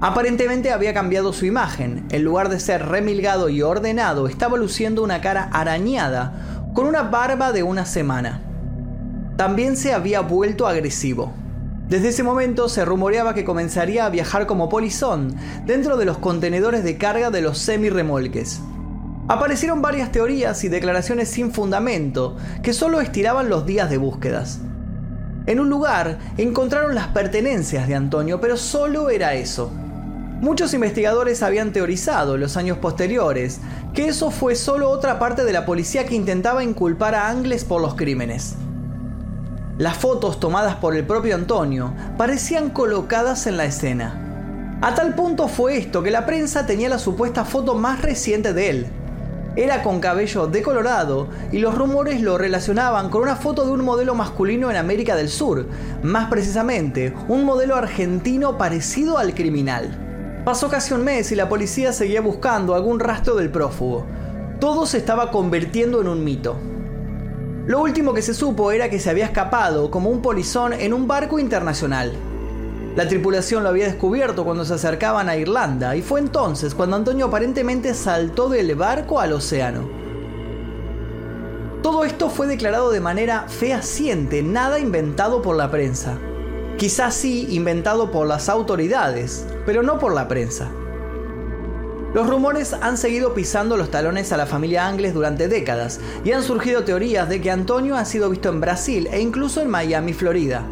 Aparentemente 0.01 0.73
había 0.73 0.95
cambiado 0.95 1.33
su 1.33 1.45
imagen, 1.45 2.07
en 2.11 2.25
lugar 2.25 2.49
de 2.49 2.59
ser 2.59 2.87
remilgado 2.87 3.51
y 3.51 3.61
ordenado, 3.61 4.29
estaba 4.29 4.57
luciendo 4.57 5.03
una 5.03 5.21
cara 5.21 5.51
arañada 5.53 6.60
con 6.75 6.87
una 6.87 7.03
barba 7.03 7.53
de 7.53 7.63
una 7.63 7.85
semana. 7.85 8.43
También 9.37 9.77
se 9.77 9.93
había 9.93 10.21
vuelto 10.21 10.67
agresivo. 10.67 11.33
Desde 11.89 12.09
ese 12.09 12.23
momento 12.23 12.69
se 12.69 12.85
rumoreaba 12.85 13.35
que 13.35 13.45
comenzaría 13.45 14.07
a 14.07 14.11
viajar 14.11 14.47
como 14.47 14.69
polizón 14.69 15.35
dentro 15.67 15.97
de 15.97 16.05
los 16.05 16.19
contenedores 16.19 16.85
de 16.85 16.99
carga 16.99 17.31
de 17.31 17.41
los 17.41 17.59
semi-remolques. 17.59 18.61
Aparecieron 19.27 19.83
varias 19.83 20.13
teorías 20.13 20.63
y 20.63 20.69
declaraciones 20.69 21.29
sin 21.29 21.53
fundamento 21.53 22.37
que 22.63 22.73
solo 22.73 23.01
estiraban 23.01 23.49
los 23.49 23.67
días 23.67 23.91
de 23.91 23.97
búsquedas. 23.97 24.61
En 25.47 25.59
un 25.59 25.69
lugar 25.69 26.19
encontraron 26.37 26.95
las 26.95 27.09
pertenencias 27.09 27.89
de 27.89 27.97
Antonio, 27.97 28.41
pero 28.41 28.57
solo 28.57 29.11
era 29.11 29.35
eso. 29.35 29.73
Muchos 30.41 30.73
investigadores 30.73 31.43
habían 31.43 31.71
teorizado 31.71 32.39
los 32.39 32.57
años 32.57 32.79
posteriores 32.79 33.61
que 33.93 34.09
eso 34.09 34.31
fue 34.31 34.55
solo 34.55 34.89
otra 34.89 35.19
parte 35.19 35.45
de 35.45 35.53
la 35.53 35.67
policía 35.67 36.07
que 36.07 36.15
intentaba 36.15 36.65
inculpar 36.65 37.15
a 37.15 37.29
Angles 37.29 37.67
por 37.67 37.83
los 37.83 37.95
crímenes. 37.95 38.55
Las 39.77 39.99
fotos 39.99 40.41
tomadas 40.41 40.77
por 40.77 40.97
el 40.97 41.07
propio 41.07 41.35
Antonio 41.35 41.93
parecían 42.17 42.71
colocadas 42.71 43.47
en 43.47 43.59
la 43.59 43.67
escena. 43.67 44.79
A 44.81 44.95
tal 44.95 45.15
punto 45.15 45.47
fue 45.47 45.77
esto 45.77 46.03
que 46.03 46.11
la 46.11 46.25
prensa 46.25 46.65
tenía 46.65 46.89
la 46.89 46.99
supuesta 46.99 47.45
foto 47.45 47.75
más 47.75 48.01
reciente 48.01 48.55
de 48.55 48.71
él. 48.71 48.87
Era 49.57 49.83
con 49.83 50.01
cabello 50.01 50.47
decolorado 50.47 51.29
y 51.53 51.59
los 51.59 51.77
rumores 51.77 52.23
lo 52.23 52.39
relacionaban 52.39 53.11
con 53.11 53.21
una 53.21 53.37
foto 53.37 53.67
de 53.67 53.73
un 53.73 53.85
modelo 53.85 54.15
masculino 54.15 54.71
en 54.71 54.79
América 54.79 55.17
del 55.17 55.29
Sur, 55.29 55.67
más 56.03 56.31
precisamente 56.31 57.13
un 57.29 57.45
modelo 57.45 57.77
argentino 57.77 58.57
parecido 58.57 59.19
al 59.19 59.35
criminal. 59.35 60.10
Pasó 60.51 60.69
casi 60.69 60.93
un 60.93 61.05
mes 61.05 61.31
y 61.31 61.37
la 61.37 61.49
policía 61.49 61.93
seguía 61.93 62.21
buscando 62.21 62.75
algún 62.75 62.99
rastro 62.99 63.37
del 63.37 63.53
prófugo. 63.53 64.05
Todo 64.59 64.85
se 64.85 64.99
estaba 64.99 65.31
convirtiendo 65.31 66.01
en 66.01 66.09
un 66.09 66.25
mito. 66.25 66.57
Lo 67.67 67.81
último 67.81 68.13
que 68.13 68.21
se 68.21 68.35
supo 68.35 68.73
era 68.73 68.91
que 68.91 68.99
se 68.99 69.11
había 69.11 69.27
escapado 69.27 69.93
como 69.93 70.11
un 70.11 70.23
polizón 70.23 70.73
en 70.73 70.93
un 70.93 71.07
barco 71.07 71.39
internacional. 71.39 72.15
La 72.97 73.07
tripulación 73.07 73.63
lo 73.63 73.69
había 73.69 73.85
descubierto 73.85 74.45
cuando 74.45 74.65
se 74.65 74.75
acercaban 74.75 75.29
a 75.29 75.37
Irlanda 75.37 75.95
y 75.95 76.03
fue 76.03 76.19
entonces 76.19 76.75
cuando 76.75 76.97
Antonio 76.97 77.27
aparentemente 77.27 77.95
saltó 77.95 78.49
del 78.49 78.75
barco 78.75 79.21
al 79.21 79.35
océano. 79.35 79.89
Todo 81.81 82.03
esto 82.03 82.29
fue 82.29 82.49
declarado 82.49 82.91
de 82.91 82.99
manera 82.99 83.45
fehaciente, 83.47 84.43
nada 84.43 84.81
inventado 84.81 85.43
por 85.43 85.55
la 85.55 85.71
prensa. 85.71 86.19
Quizás 86.81 87.15
sí 87.15 87.47
inventado 87.51 88.11
por 88.11 88.27
las 88.27 88.49
autoridades, 88.49 89.45
pero 89.67 89.83
no 89.83 89.99
por 89.99 90.15
la 90.15 90.29
prensa. 90.29 90.71
Los 92.15 92.27
rumores 92.27 92.73
han 92.73 92.97
seguido 92.97 93.35
pisando 93.35 93.77
los 93.77 93.91
talones 93.91 94.33
a 94.33 94.39
la 94.39 94.47
familia 94.47 94.87
Angles 94.87 95.13
durante 95.13 95.47
décadas 95.47 96.01
y 96.25 96.33
han 96.33 96.43
surgido 96.43 96.83
teorías 96.83 97.29
de 97.29 97.43
que 97.43 97.51
Antonio 97.51 97.97
ha 97.97 98.07
sido 98.07 98.31
visto 98.31 98.49
en 98.49 98.63
Brasil 98.63 99.11
e 99.13 99.21
incluso 99.21 99.61
en 99.61 99.69
Miami, 99.69 100.15
Florida. 100.15 100.63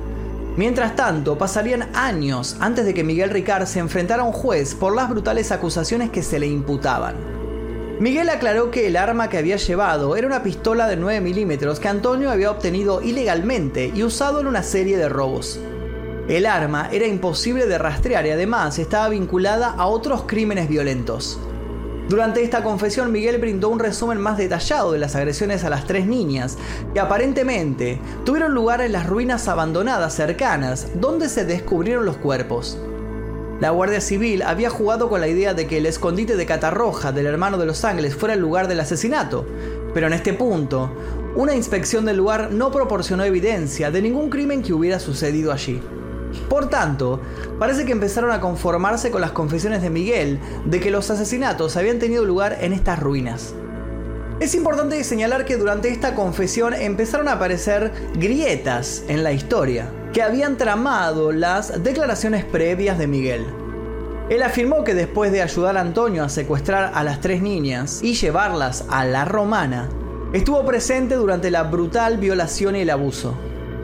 Mientras 0.56 0.96
tanto, 0.96 1.36
pasarían 1.36 1.90
años 1.92 2.56
antes 2.58 2.86
de 2.86 2.94
que 2.94 3.04
Miguel 3.04 3.28
Ricard 3.28 3.66
se 3.66 3.80
enfrentara 3.80 4.22
a 4.22 4.26
un 4.26 4.32
juez 4.32 4.74
por 4.74 4.96
las 4.96 5.10
brutales 5.10 5.52
acusaciones 5.52 6.08
que 6.08 6.22
se 6.22 6.38
le 6.38 6.46
imputaban. 6.46 7.16
Miguel 8.00 8.30
aclaró 8.30 8.70
que 8.70 8.86
el 8.86 8.96
arma 8.96 9.28
que 9.28 9.36
había 9.36 9.56
llevado 9.56 10.16
era 10.16 10.26
una 10.26 10.42
pistola 10.42 10.86
de 10.86 10.96
9 10.96 11.20
milímetros 11.20 11.80
que 11.80 11.88
Antonio 11.88 12.30
había 12.30 12.50
obtenido 12.50 13.02
ilegalmente 13.02 13.92
y 13.94 14.04
usado 14.04 14.40
en 14.40 14.46
una 14.46 14.62
serie 14.62 14.96
de 14.96 15.10
robos. 15.10 15.60
El 16.28 16.44
arma 16.44 16.90
era 16.92 17.06
imposible 17.06 17.66
de 17.66 17.78
rastrear 17.78 18.26
y 18.26 18.30
además 18.30 18.78
estaba 18.78 19.08
vinculada 19.08 19.70
a 19.70 19.86
otros 19.86 20.24
crímenes 20.26 20.68
violentos. 20.68 21.40
Durante 22.10 22.42
esta 22.42 22.62
confesión 22.62 23.10
Miguel 23.10 23.38
brindó 23.38 23.70
un 23.70 23.78
resumen 23.78 24.20
más 24.20 24.36
detallado 24.36 24.92
de 24.92 24.98
las 24.98 25.16
agresiones 25.16 25.64
a 25.64 25.70
las 25.70 25.86
tres 25.86 26.06
niñas, 26.06 26.58
que 26.92 27.00
aparentemente 27.00 27.98
tuvieron 28.26 28.52
lugar 28.52 28.82
en 28.82 28.92
las 28.92 29.06
ruinas 29.06 29.48
abandonadas 29.48 30.14
cercanas, 30.14 30.88
donde 31.00 31.30
se 31.30 31.46
descubrieron 31.46 32.04
los 32.04 32.18
cuerpos. 32.18 32.78
La 33.60 33.70
Guardia 33.70 34.02
Civil 34.02 34.42
había 34.42 34.68
jugado 34.68 35.08
con 35.08 35.22
la 35.22 35.28
idea 35.28 35.54
de 35.54 35.66
que 35.66 35.78
el 35.78 35.86
escondite 35.86 36.36
de 36.36 36.44
Catarroja 36.44 37.10
del 37.10 37.24
hermano 37.24 37.56
de 37.56 37.64
los 37.64 37.86
Ángeles 37.86 38.14
fuera 38.14 38.34
el 38.34 38.40
lugar 38.40 38.68
del 38.68 38.80
asesinato, 38.80 39.46
pero 39.94 40.06
en 40.06 40.12
este 40.12 40.34
punto, 40.34 40.92
una 41.36 41.54
inspección 41.54 42.04
del 42.04 42.18
lugar 42.18 42.50
no 42.52 42.70
proporcionó 42.70 43.24
evidencia 43.24 43.90
de 43.90 44.02
ningún 44.02 44.28
crimen 44.28 44.62
que 44.62 44.74
hubiera 44.74 45.00
sucedido 45.00 45.52
allí. 45.52 45.80
Por 46.48 46.70
tanto, 46.70 47.20
parece 47.58 47.84
que 47.84 47.92
empezaron 47.92 48.30
a 48.30 48.40
conformarse 48.40 49.10
con 49.10 49.20
las 49.20 49.32
confesiones 49.32 49.82
de 49.82 49.90
Miguel 49.90 50.38
de 50.64 50.80
que 50.80 50.90
los 50.90 51.10
asesinatos 51.10 51.76
habían 51.76 51.98
tenido 51.98 52.24
lugar 52.24 52.58
en 52.60 52.72
estas 52.72 53.00
ruinas. 53.00 53.54
Es 54.40 54.54
importante 54.54 55.02
señalar 55.02 55.44
que 55.44 55.56
durante 55.56 55.88
esta 55.88 56.14
confesión 56.14 56.72
empezaron 56.72 57.26
a 57.26 57.32
aparecer 57.32 57.92
grietas 58.14 59.02
en 59.08 59.24
la 59.24 59.32
historia, 59.32 59.90
que 60.12 60.22
habían 60.22 60.56
tramado 60.56 61.32
las 61.32 61.82
declaraciones 61.82 62.44
previas 62.44 62.98
de 62.98 63.08
Miguel. 63.08 63.44
Él 64.30 64.42
afirmó 64.42 64.84
que 64.84 64.94
después 64.94 65.32
de 65.32 65.42
ayudar 65.42 65.76
a 65.76 65.80
Antonio 65.80 66.22
a 66.22 66.28
secuestrar 66.28 66.92
a 66.94 67.02
las 67.02 67.20
tres 67.20 67.42
niñas 67.42 68.00
y 68.02 68.14
llevarlas 68.14 68.84
a 68.90 69.04
la 69.04 69.24
romana, 69.24 69.88
estuvo 70.32 70.64
presente 70.64 71.16
durante 71.16 71.50
la 71.50 71.64
brutal 71.64 72.18
violación 72.18 72.76
y 72.76 72.80
el 72.82 72.90
abuso. 72.90 73.34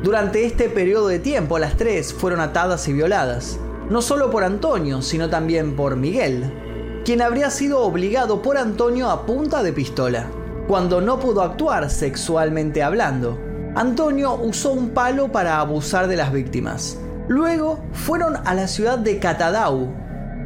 Durante 0.04 0.44
este 0.44 0.68
periodo 0.68 1.08
de 1.08 1.18
tiempo, 1.18 1.58
las 1.58 1.78
tres 1.78 2.12
fueron 2.12 2.40
atadas 2.40 2.86
y 2.88 2.92
violadas, 2.92 3.58
no 3.88 4.02
solo 4.02 4.30
por 4.30 4.44
Antonio, 4.44 5.00
sino 5.00 5.30
también 5.30 5.76
por 5.76 5.96
Miguel, 5.96 6.52
quien 7.06 7.22
habría 7.22 7.48
sido 7.48 7.80
obligado 7.80 8.42
por 8.42 8.58
Antonio 8.58 9.08
a 9.08 9.24
punta 9.24 9.62
de 9.62 9.72
pistola. 9.72 10.26
Cuando 10.68 11.00
no 11.00 11.18
pudo 11.18 11.40
actuar 11.40 11.88
sexualmente 11.88 12.82
hablando, 12.82 13.40
Antonio 13.76 14.34
usó 14.34 14.72
un 14.72 14.90
palo 14.90 15.32
para 15.32 15.58
abusar 15.58 16.06
de 16.06 16.16
las 16.16 16.34
víctimas. 16.34 16.98
Luego 17.26 17.82
fueron 17.94 18.36
a 18.44 18.52
la 18.52 18.68
ciudad 18.68 18.98
de 18.98 19.18
Catadau. 19.18 19.88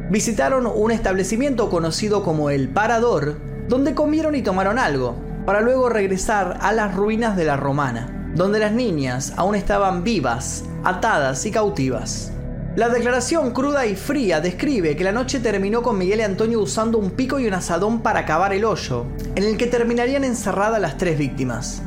Visitaron 0.09 0.67
un 0.67 0.91
establecimiento 0.91 1.69
conocido 1.69 2.23
como 2.23 2.49
el 2.49 2.69
Parador, 2.69 3.35
donde 3.67 3.93
comieron 3.93 4.35
y 4.35 4.41
tomaron 4.41 4.79
algo, 4.79 5.17
para 5.45 5.59
luego 5.59 5.89
regresar 5.89 6.59
a 6.61 6.71
las 6.71 6.95
ruinas 6.95 7.35
de 7.35 7.43
la 7.43 7.57
Romana 7.57 8.15
donde 8.35 8.59
las 8.59 8.71
niñas 8.71 9.33
aún 9.37 9.55
estaban 9.55 10.03
vivas, 10.03 10.63
atadas 10.83 11.45
y 11.45 11.51
cautivas. 11.51 12.31
La 12.75 12.87
declaración 12.87 13.51
cruda 13.51 13.85
y 13.85 13.95
fría 13.95 14.39
describe 14.41 14.95
que 14.95 15.03
la 15.03 15.11
noche 15.11 15.39
terminó 15.39 15.81
con 15.81 15.97
Miguel 15.97 16.19
y 16.19 16.23
Antonio 16.23 16.61
usando 16.61 16.97
un 16.97 17.11
pico 17.11 17.39
y 17.39 17.47
un 17.47 17.53
asadón 17.53 18.01
para 18.01 18.25
cavar 18.25 18.53
el 18.53 18.63
hoyo, 18.63 19.05
en 19.35 19.43
el 19.43 19.57
que 19.57 19.67
terminarían 19.67 20.23
encerradas 20.23 20.79
las 20.79 20.97
tres 20.97 21.17
víctimas. 21.17 21.81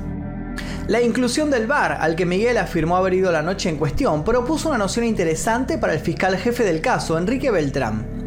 La 0.88 1.00
inclusión 1.00 1.50
del 1.50 1.68
bar, 1.68 1.98
al 2.00 2.16
que 2.16 2.26
Miguel 2.26 2.58
afirmó 2.58 2.96
haber 2.96 3.14
ido 3.14 3.30
la 3.30 3.42
noche 3.42 3.68
en 3.68 3.76
cuestión, 3.76 4.24
propuso 4.24 4.68
una 4.68 4.78
noción 4.78 5.06
interesante 5.06 5.78
para 5.78 5.94
el 5.94 6.00
fiscal 6.00 6.36
jefe 6.36 6.64
del 6.64 6.80
caso, 6.80 7.16
Enrique 7.16 7.50
Beltrán. 7.50 8.21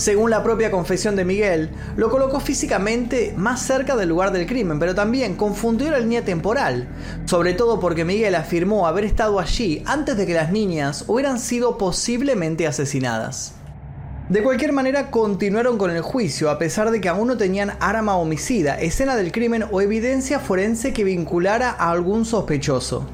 Según 0.00 0.30
la 0.30 0.42
propia 0.42 0.70
confesión 0.70 1.14
de 1.14 1.26
Miguel, 1.26 1.68
lo 1.94 2.08
colocó 2.08 2.40
físicamente 2.40 3.34
más 3.36 3.60
cerca 3.60 3.96
del 3.96 4.08
lugar 4.08 4.32
del 4.32 4.46
crimen, 4.46 4.78
pero 4.78 4.94
también 4.94 5.36
confundió 5.36 5.90
la 5.90 5.98
línea 5.98 6.24
temporal, 6.24 6.88
sobre 7.26 7.52
todo 7.52 7.78
porque 7.80 8.06
Miguel 8.06 8.34
afirmó 8.34 8.86
haber 8.86 9.04
estado 9.04 9.38
allí 9.38 9.82
antes 9.84 10.16
de 10.16 10.24
que 10.24 10.32
las 10.32 10.52
niñas 10.52 11.04
hubieran 11.06 11.38
sido 11.38 11.76
posiblemente 11.76 12.66
asesinadas. 12.66 13.56
De 14.30 14.42
cualquier 14.42 14.72
manera, 14.72 15.10
continuaron 15.10 15.76
con 15.76 15.90
el 15.90 16.00
juicio 16.00 16.48
a 16.48 16.58
pesar 16.58 16.90
de 16.90 17.02
que 17.02 17.10
aún 17.10 17.28
no 17.28 17.36
tenían 17.36 17.74
arma 17.78 18.16
homicida, 18.16 18.80
escena 18.80 19.16
del 19.16 19.32
crimen 19.32 19.66
o 19.70 19.82
evidencia 19.82 20.40
forense 20.40 20.94
que 20.94 21.04
vinculara 21.04 21.72
a 21.72 21.90
algún 21.90 22.24
sospechoso. 22.24 23.06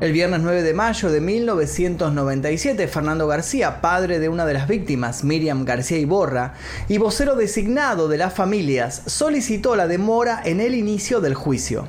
El 0.00 0.12
viernes 0.12 0.40
9 0.40 0.62
de 0.62 0.74
mayo 0.74 1.12
de 1.12 1.20
1997, 1.20 2.88
Fernando 2.88 3.28
García, 3.28 3.80
padre 3.80 4.18
de 4.18 4.28
una 4.28 4.44
de 4.46 4.54
las 4.54 4.66
víctimas, 4.66 5.22
Miriam 5.22 5.64
García 5.64 5.98
Iborra, 5.98 6.54
y 6.88 6.98
vocero 6.98 7.36
designado 7.36 8.08
de 8.08 8.18
las 8.18 8.34
familias, 8.34 9.02
solicitó 9.06 9.76
la 9.76 9.86
demora 9.86 10.40
en 10.44 10.60
el 10.60 10.74
inicio 10.74 11.20
del 11.20 11.34
juicio. 11.34 11.86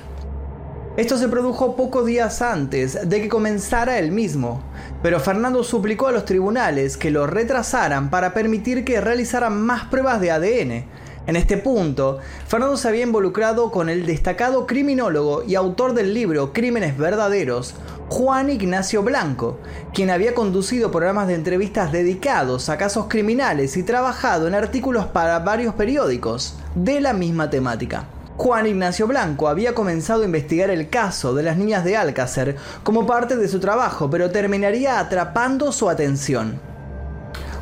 Esto 0.96 1.18
se 1.18 1.28
produjo 1.28 1.76
pocos 1.76 2.06
días 2.06 2.44
antes 2.44 3.10
de 3.10 3.20
que 3.20 3.30
comenzara 3.30 3.98
el 3.98 4.12
mismo, 4.12 4.62
pero 5.02 5.20
Fernando 5.20 5.64
suplicó 5.64 6.06
a 6.06 6.12
los 6.12 6.26
tribunales 6.26 6.98
que 6.98 7.10
lo 7.10 7.26
retrasaran 7.26 8.12
para 8.12 8.36
permitir 8.36 8.86
que 8.86 9.02
realizaran 9.02 9.60
más 9.60 9.86
pruebas 9.86 10.22
de 10.22 10.30
ADN, 10.30 10.86
en 11.26 11.38
este 11.38 11.58
punto, 11.58 12.20
Fernando 12.48 12.76
se 12.76 12.90
había 12.90 13.04
involucrado 13.04 13.72
con 13.72 13.88
el 13.88 14.06
destacado 14.06 14.68
criminólogo 14.68 15.44
y 15.44 15.56
autor 15.56 15.94
del 15.94 16.14
libro 16.14 16.52
Crímenes 16.52 16.98
Verdaderos, 16.98 17.76
Juan 18.10 18.50
Ignacio 18.50 19.04
Blanco, 19.04 19.58
quien 19.94 20.10
había 20.10 20.36
conducido 20.36 20.92
programas 20.92 21.30
de 21.30 21.36
entrevistas 21.36 21.94
dedicados 21.94 22.68
a 22.68 22.78
casos 22.78 23.06
criminales 23.08 23.78
y 23.78 23.84
trabajado 23.84 24.48
en 24.48 24.54
artículos 24.54 25.06
para 25.06 25.40
varios 25.40 25.76
periódicos 25.76 26.56
de 26.76 27.00
la 27.00 27.14
misma 27.14 27.50
temática. 27.50 28.06
Juan 28.36 28.66
Ignacio 28.66 29.08
Blanco 29.08 29.48
había 29.48 29.74
comenzado 29.74 30.24
a 30.24 30.26
investigar 30.26 30.72
el 30.72 30.90
caso 30.90 31.34
de 31.34 31.44
las 31.44 31.56
niñas 31.56 31.86
de 31.86 31.96
Alcácer 31.96 32.58
como 32.84 33.08
parte 33.08 33.38
de 33.38 33.48
su 33.48 33.62
trabajo, 33.62 34.10
pero 34.10 34.30
terminaría 34.32 35.00
atrapando 35.00 35.72
su 35.72 35.90
atención. 35.90 36.73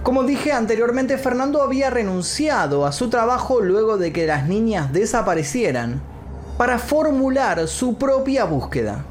Como 0.04 0.24
dije 0.24 0.52
anteriormente, 0.52 1.20
Fernando 1.20 1.62
había 1.62 1.92
renunciado 1.92 2.88
a 2.88 2.92
su 2.92 3.12
trabajo 3.12 3.62
luego 3.62 4.00
de 4.00 4.12
que 4.12 4.26
las 4.26 4.48
niñas 4.48 4.92
desaparecieran 4.92 6.02
para 6.58 6.80
formular 6.80 7.68
su 7.68 8.00
propia 8.00 8.46
búsqueda. 8.46 9.06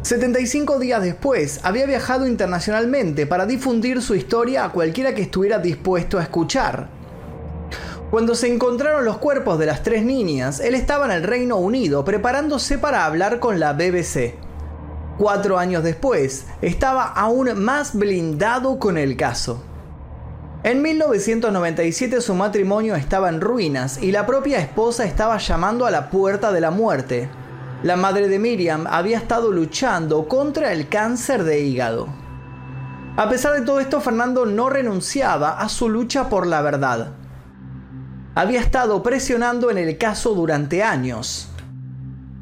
75 0.00 0.78
días 0.78 1.02
después, 1.02 1.60
había 1.62 1.84
viajado 1.84 2.26
internacionalmente 2.26 3.26
para 3.26 3.44
difundir 3.44 4.00
su 4.00 4.14
historia 4.14 4.64
a 4.64 4.72
cualquiera 4.72 5.14
que 5.14 5.22
estuviera 5.22 5.58
dispuesto 5.58 6.18
a 6.18 6.22
escuchar. 6.22 6.88
Cuando 8.10 8.34
se 8.34 8.52
encontraron 8.52 9.04
los 9.04 9.18
cuerpos 9.18 9.58
de 9.58 9.66
las 9.66 9.82
tres 9.82 10.04
niñas, 10.04 10.60
él 10.60 10.74
estaba 10.74 11.04
en 11.04 11.12
el 11.12 11.22
Reino 11.22 11.56
Unido 11.56 12.02
preparándose 12.02 12.78
para 12.78 13.04
hablar 13.04 13.40
con 13.40 13.60
la 13.60 13.74
BBC. 13.74 14.36
Cuatro 15.18 15.58
años 15.58 15.84
después, 15.84 16.46
estaba 16.62 17.04
aún 17.04 17.62
más 17.62 17.94
blindado 17.94 18.78
con 18.78 18.96
el 18.96 19.18
caso. 19.18 19.62
En 20.64 20.80
1997 20.80 22.22
su 22.22 22.34
matrimonio 22.34 22.94
estaba 22.94 23.28
en 23.28 23.42
ruinas 23.42 24.02
y 24.02 24.12
la 24.12 24.24
propia 24.24 24.60
esposa 24.60 25.04
estaba 25.04 25.36
llamando 25.36 25.84
a 25.84 25.90
la 25.90 26.08
puerta 26.08 26.52
de 26.52 26.62
la 26.62 26.70
muerte. 26.70 27.28
La 27.82 27.96
madre 27.96 28.28
de 28.28 28.38
Miriam 28.38 28.86
había 28.88 29.18
estado 29.18 29.52
luchando 29.52 30.26
contra 30.26 30.72
el 30.72 30.88
cáncer 30.88 31.44
de 31.44 31.60
hígado. 31.60 32.08
A 33.18 33.28
pesar 33.28 33.52
de 33.52 33.60
todo 33.60 33.78
esto, 33.78 34.00
Fernando 34.00 34.46
no 34.46 34.70
renunciaba 34.70 35.58
a 35.58 35.68
su 35.68 35.90
lucha 35.90 36.30
por 36.30 36.46
la 36.46 36.62
verdad. 36.62 37.12
Había 38.34 38.60
estado 38.60 39.02
presionando 39.02 39.70
en 39.70 39.76
el 39.76 39.98
caso 39.98 40.32
durante 40.32 40.82
años. 40.82 41.50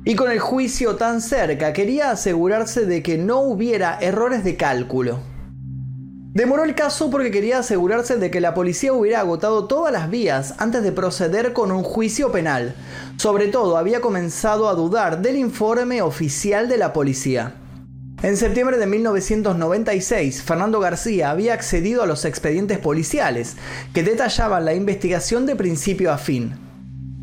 Y 0.04 0.14
con 0.14 0.30
el 0.30 0.38
juicio 0.38 0.94
tan 0.94 1.22
cerca 1.22 1.72
quería 1.72 2.12
asegurarse 2.12 2.86
de 2.86 3.02
que 3.02 3.18
no 3.18 3.40
hubiera 3.40 3.98
errores 4.00 4.44
de 4.44 4.56
cálculo. 4.56 5.31
Demoró 6.34 6.64
el 6.64 6.74
caso 6.74 7.10
porque 7.10 7.30
quería 7.30 7.58
asegurarse 7.58 8.16
de 8.16 8.30
que 8.30 8.40
la 8.40 8.54
policía 8.54 8.94
hubiera 8.94 9.20
agotado 9.20 9.66
todas 9.66 9.92
las 9.92 10.08
vías 10.08 10.54
antes 10.56 10.82
de 10.82 10.90
proceder 10.90 11.52
con 11.52 11.70
un 11.70 11.82
juicio 11.82 12.32
penal. 12.32 12.74
Sobre 13.18 13.48
todo, 13.48 13.76
había 13.76 14.00
comenzado 14.00 14.70
a 14.70 14.74
dudar 14.74 15.20
del 15.20 15.36
informe 15.36 16.00
oficial 16.00 16.70
de 16.70 16.78
la 16.78 16.94
policía. 16.94 17.56
En 18.22 18.38
septiembre 18.38 18.78
de 18.78 18.86
1996, 18.86 20.42
Fernando 20.42 20.80
García 20.80 21.30
había 21.30 21.52
accedido 21.52 22.02
a 22.02 22.06
los 22.06 22.24
expedientes 22.24 22.78
policiales, 22.78 23.56
que 23.92 24.02
detallaban 24.02 24.64
la 24.64 24.72
investigación 24.72 25.44
de 25.44 25.56
principio 25.56 26.10
a 26.10 26.16
fin. 26.16 26.54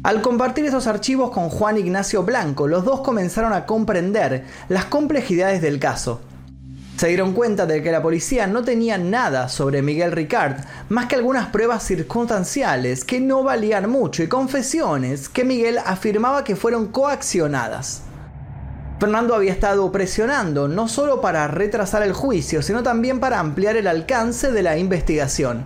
Al 0.03 0.21
compartir 0.21 0.65
esos 0.65 0.85
archivos 0.85 1.31
con 1.31 1.49
Juan 1.49 1.77
Ignacio 1.77 2.21
Blanco, 2.21 2.67
los 2.67 2.85
dos 2.85 3.01
comenzaron 3.01 3.53
a 3.53 3.65
comprender 3.65 4.45
las 4.67 4.85
complejidades 4.85 5.63
del 5.63 5.79
caso. 5.79 6.21
Se 6.99 7.07
dieron 7.07 7.31
cuenta 7.31 7.65
de 7.65 7.81
que 7.81 7.93
la 7.93 8.01
policía 8.01 8.45
no 8.45 8.65
tenía 8.65 8.97
nada 8.97 9.47
sobre 9.47 9.81
Miguel 9.81 10.11
Ricard, 10.11 10.57
más 10.89 11.05
que 11.05 11.15
algunas 11.15 11.47
pruebas 11.47 11.83
circunstanciales 11.83 13.05
que 13.05 13.21
no 13.21 13.41
valían 13.41 13.89
mucho 13.89 14.21
y 14.21 14.27
confesiones 14.27 15.29
que 15.29 15.45
Miguel 15.45 15.77
afirmaba 15.77 16.43
que 16.43 16.57
fueron 16.57 16.87
coaccionadas. 16.87 18.01
Fernando 18.99 19.33
había 19.33 19.53
estado 19.53 19.89
presionando 19.93 20.67
no 20.67 20.89
solo 20.89 21.21
para 21.21 21.47
retrasar 21.47 22.03
el 22.03 22.11
juicio, 22.11 22.61
sino 22.61 22.83
también 22.83 23.21
para 23.21 23.39
ampliar 23.39 23.77
el 23.77 23.87
alcance 23.87 24.51
de 24.51 24.61
la 24.61 24.77
investigación. 24.77 25.63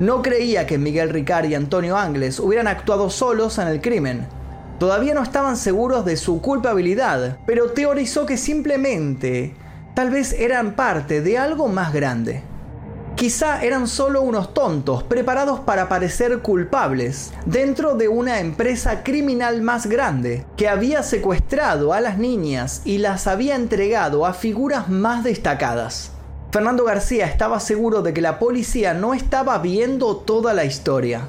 No 0.00 0.22
creía 0.22 0.66
que 0.66 0.76
Miguel 0.76 1.10
Ricard 1.10 1.44
y 1.50 1.54
Antonio 1.54 1.96
Angles 1.96 2.40
hubieran 2.40 2.66
actuado 2.66 3.10
solos 3.10 3.58
en 3.58 3.68
el 3.68 3.80
crimen. 3.80 4.26
Todavía 4.80 5.14
no 5.14 5.22
estaban 5.22 5.56
seguros 5.56 6.04
de 6.04 6.16
su 6.16 6.42
culpabilidad, 6.42 7.38
pero 7.46 7.70
teorizó 7.70 8.26
que 8.26 8.36
simplemente 8.36 9.61
Tal 9.94 10.08
vez 10.08 10.32
eran 10.32 10.72
parte 10.72 11.20
de 11.20 11.36
algo 11.36 11.68
más 11.68 11.92
grande. 11.92 12.42
Quizá 13.14 13.62
eran 13.62 13.86
solo 13.86 14.22
unos 14.22 14.54
tontos 14.54 15.02
preparados 15.02 15.60
para 15.60 15.90
parecer 15.90 16.38
culpables 16.38 17.30
dentro 17.44 17.94
de 17.94 18.08
una 18.08 18.40
empresa 18.40 19.02
criminal 19.02 19.60
más 19.60 19.86
grande 19.86 20.46
que 20.56 20.66
había 20.66 21.02
secuestrado 21.02 21.92
a 21.92 22.00
las 22.00 22.16
niñas 22.16 22.80
y 22.86 22.98
las 22.98 23.26
había 23.26 23.54
entregado 23.54 24.24
a 24.24 24.32
figuras 24.32 24.88
más 24.88 25.24
destacadas. 25.24 26.12
Fernando 26.52 26.84
García 26.84 27.26
estaba 27.26 27.60
seguro 27.60 28.00
de 28.00 28.14
que 28.14 28.22
la 28.22 28.38
policía 28.38 28.94
no 28.94 29.12
estaba 29.12 29.58
viendo 29.58 30.16
toda 30.16 30.54
la 30.54 30.64
historia. 30.64 31.26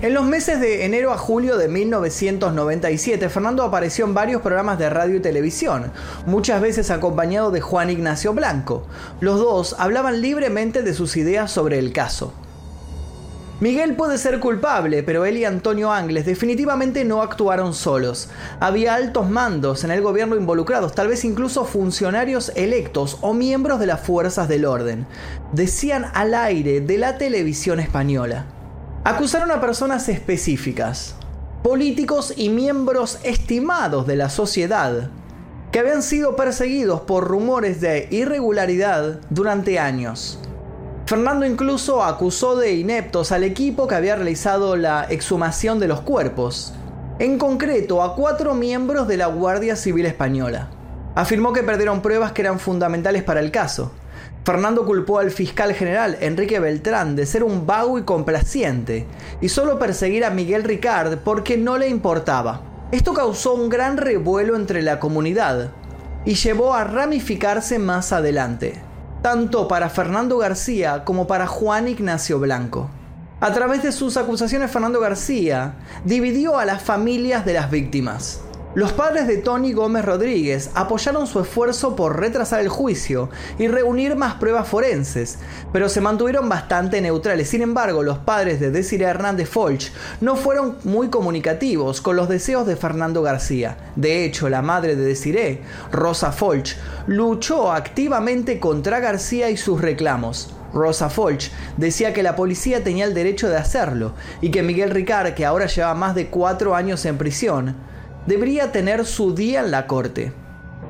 En 0.00 0.14
los 0.14 0.24
meses 0.24 0.60
de 0.60 0.84
enero 0.84 1.12
a 1.12 1.18
julio 1.18 1.56
de 1.56 1.68
1997, 1.68 3.28
Fernando 3.28 3.62
apareció 3.62 4.04
en 4.04 4.14
varios 4.14 4.42
programas 4.42 4.78
de 4.78 4.90
radio 4.90 5.16
y 5.16 5.20
televisión, 5.20 5.92
muchas 6.26 6.60
veces 6.60 6.90
acompañado 6.90 7.50
de 7.50 7.60
Juan 7.60 7.90
Ignacio 7.90 8.34
Blanco. 8.34 8.86
Los 9.20 9.38
dos 9.38 9.76
hablaban 9.78 10.20
libremente 10.20 10.82
de 10.82 10.94
sus 10.94 11.16
ideas 11.16 11.50
sobre 11.50 11.78
el 11.78 11.92
caso. 11.92 12.32
Miguel 13.62 13.94
puede 13.94 14.18
ser 14.18 14.40
culpable, 14.40 15.04
pero 15.04 15.24
él 15.24 15.36
y 15.36 15.44
Antonio 15.44 15.92
Angles 15.92 16.26
definitivamente 16.26 17.04
no 17.04 17.22
actuaron 17.22 17.74
solos. 17.74 18.28
Había 18.58 18.96
altos 18.96 19.30
mandos 19.30 19.84
en 19.84 19.92
el 19.92 20.02
gobierno 20.02 20.34
involucrados, 20.34 20.96
tal 20.96 21.06
vez 21.06 21.24
incluso 21.24 21.64
funcionarios 21.64 22.50
electos 22.56 23.18
o 23.20 23.34
miembros 23.34 23.78
de 23.78 23.86
las 23.86 24.00
fuerzas 24.00 24.48
del 24.48 24.64
orden. 24.64 25.06
Decían 25.52 26.06
al 26.12 26.34
aire 26.34 26.80
de 26.80 26.98
la 26.98 27.18
televisión 27.18 27.78
española. 27.78 28.46
Acusaron 29.04 29.50
a 29.50 29.60
personas 29.60 30.08
específicas, 30.08 31.16
políticos 31.64 32.34
y 32.36 32.50
miembros 32.50 33.18
estimados 33.24 34.06
de 34.06 34.14
la 34.14 34.30
sociedad, 34.30 35.10
que 35.72 35.80
habían 35.80 36.04
sido 36.04 36.36
perseguidos 36.36 37.00
por 37.00 37.26
rumores 37.26 37.80
de 37.80 38.06
irregularidad 38.12 39.18
durante 39.28 39.80
años. 39.80 40.38
Fernando 41.06 41.44
incluso 41.44 42.04
acusó 42.04 42.54
de 42.54 42.74
ineptos 42.74 43.32
al 43.32 43.42
equipo 43.42 43.88
que 43.88 43.96
había 43.96 44.14
realizado 44.14 44.76
la 44.76 45.02
exhumación 45.10 45.80
de 45.80 45.88
los 45.88 46.02
cuerpos, 46.02 46.72
en 47.18 47.38
concreto 47.38 48.04
a 48.04 48.14
cuatro 48.14 48.54
miembros 48.54 49.08
de 49.08 49.16
la 49.16 49.26
Guardia 49.26 49.74
Civil 49.74 50.06
Española. 50.06 50.68
Afirmó 51.16 51.52
que 51.52 51.64
perdieron 51.64 52.02
pruebas 52.02 52.30
que 52.30 52.42
eran 52.42 52.60
fundamentales 52.60 53.24
para 53.24 53.40
el 53.40 53.50
caso, 53.50 53.90
Fernando 54.44 54.84
culpó 54.84 55.20
al 55.20 55.30
fiscal 55.30 55.72
general 55.72 56.18
Enrique 56.20 56.58
Beltrán 56.58 57.14
de 57.14 57.26
ser 57.26 57.44
un 57.44 57.66
vago 57.66 57.98
y 57.98 58.02
complaciente 58.02 59.06
y 59.40 59.48
solo 59.48 59.78
perseguir 59.78 60.24
a 60.24 60.30
Miguel 60.30 60.64
Ricard 60.64 61.18
porque 61.18 61.56
no 61.56 61.78
le 61.78 61.88
importaba. 61.88 62.62
Esto 62.90 63.14
causó 63.14 63.54
un 63.54 63.68
gran 63.68 63.96
revuelo 63.96 64.56
entre 64.56 64.82
la 64.82 64.98
comunidad 64.98 65.70
y 66.24 66.34
llevó 66.34 66.74
a 66.74 66.84
ramificarse 66.84 67.78
más 67.78 68.12
adelante, 68.12 68.80
tanto 69.22 69.68
para 69.68 69.88
Fernando 69.88 70.38
García 70.38 71.04
como 71.04 71.26
para 71.26 71.46
Juan 71.46 71.88
Ignacio 71.88 72.38
Blanco. 72.38 72.90
A 73.40 73.52
través 73.52 73.82
de 73.82 73.92
sus 73.92 74.16
acusaciones, 74.16 74.70
Fernando 74.70 75.00
García 75.00 75.74
dividió 76.04 76.58
a 76.58 76.64
las 76.64 76.82
familias 76.82 77.44
de 77.44 77.54
las 77.54 77.70
víctimas. 77.70 78.40
Los 78.74 78.94
padres 78.94 79.26
de 79.26 79.36
Tony 79.36 79.74
Gómez 79.74 80.02
Rodríguez 80.02 80.70
apoyaron 80.74 81.26
su 81.26 81.40
esfuerzo 81.40 81.94
por 81.94 82.18
retrasar 82.18 82.60
el 82.60 82.70
juicio 82.70 83.28
y 83.58 83.68
reunir 83.68 84.16
más 84.16 84.36
pruebas 84.36 84.66
forenses, 84.66 85.38
pero 85.74 85.90
se 85.90 86.00
mantuvieron 86.00 86.48
bastante 86.48 87.02
neutrales. 87.02 87.50
Sin 87.50 87.60
embargo, 87.60 88.02
los 88.02 88.16
padres 88.16 88.60
de 88.60 88.70
Desiree 88.70 89.08
Hernández 89.08 89.50
Folch 89.50 89.92
no 90.22 90.36
fueron 90.36 90.78
muy 90.84 91.10
comunicativos 91.10 92.00
con 92.00 92.16
los 92.16 92.30
deseos 92.30 92.66
de 92.66 92.76
Fernando 92.76 93.20
García. 93.20 93.76
De 93.94 94.24
hecho, 94.24 94.48
la 94.48 94.62
madre 94.62 94.96
de 94.96 95.04
Desiree, 95.04 95.60
Rosa 95.90 96.32
Folch, 96.32 96.74
luchó 97.06 97.72
activamente 97.72 98.58
contra 98.58 99.00
García 99.00 99.50
y 99.50 99.58
sus 99.58 99.82
reclamos. 99.82 100.54
Rosa 100.72 101.10
Folch 101.10 101.50
decía 101.76 102.14
que 102.14 102.22
la 102.22 102.36
policía 102.36 102.82
tenía 102.82 103.04
el 103.04 103.12
derecho 103.12 103.50
de 103.50 103.58
hacerlo 103.58 104.14
y 104.40 104.50
que 104.50 104.62
Miguel 104.62 104.88
Ricard, 104.88 105.34
que 105.34 105.44
ahora 105.44 105.66
lleva 105.66 105.92
más 105.92 106.14
de 106.14 106.28
cuatro 106.28 106.74
años 106.74 107.04
en 107.04 107.18
prisión, 107.18 107.91
debería 108.26 108.72
tener 108.72 109.04
su 109.06 109.34
día 109.34 109.60
en 109.60 109.70
la 109.70 109.86
corte. 109.86 110.32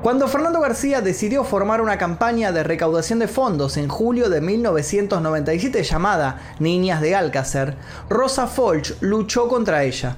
Cuando 0.03 0.27
Fernando 0.27 0.59
García 0.59 0.99
decidió 0.99 1.45
formar 1.45 1.79
una 1.79 1.97
campaña 1.97 2.51
de 2.51 2.63
recaudación 2.63 3.19
de 3.19 3.29
fondos 3.29 3.77
en 3.77 3.87
julio 3.87 4.29
de 4.29 4.41
1997 4.41 5.81
llamada 5.83 6.41
Niñas 6.59 6.99
de 6.99 7.15
Alcácer, 7.15 7.77
Rosa 8.09 8.47
Folch 8.47 8.95
luchó 8.99 9.47
contra 9.47 9.85
ella. 9.85 10.17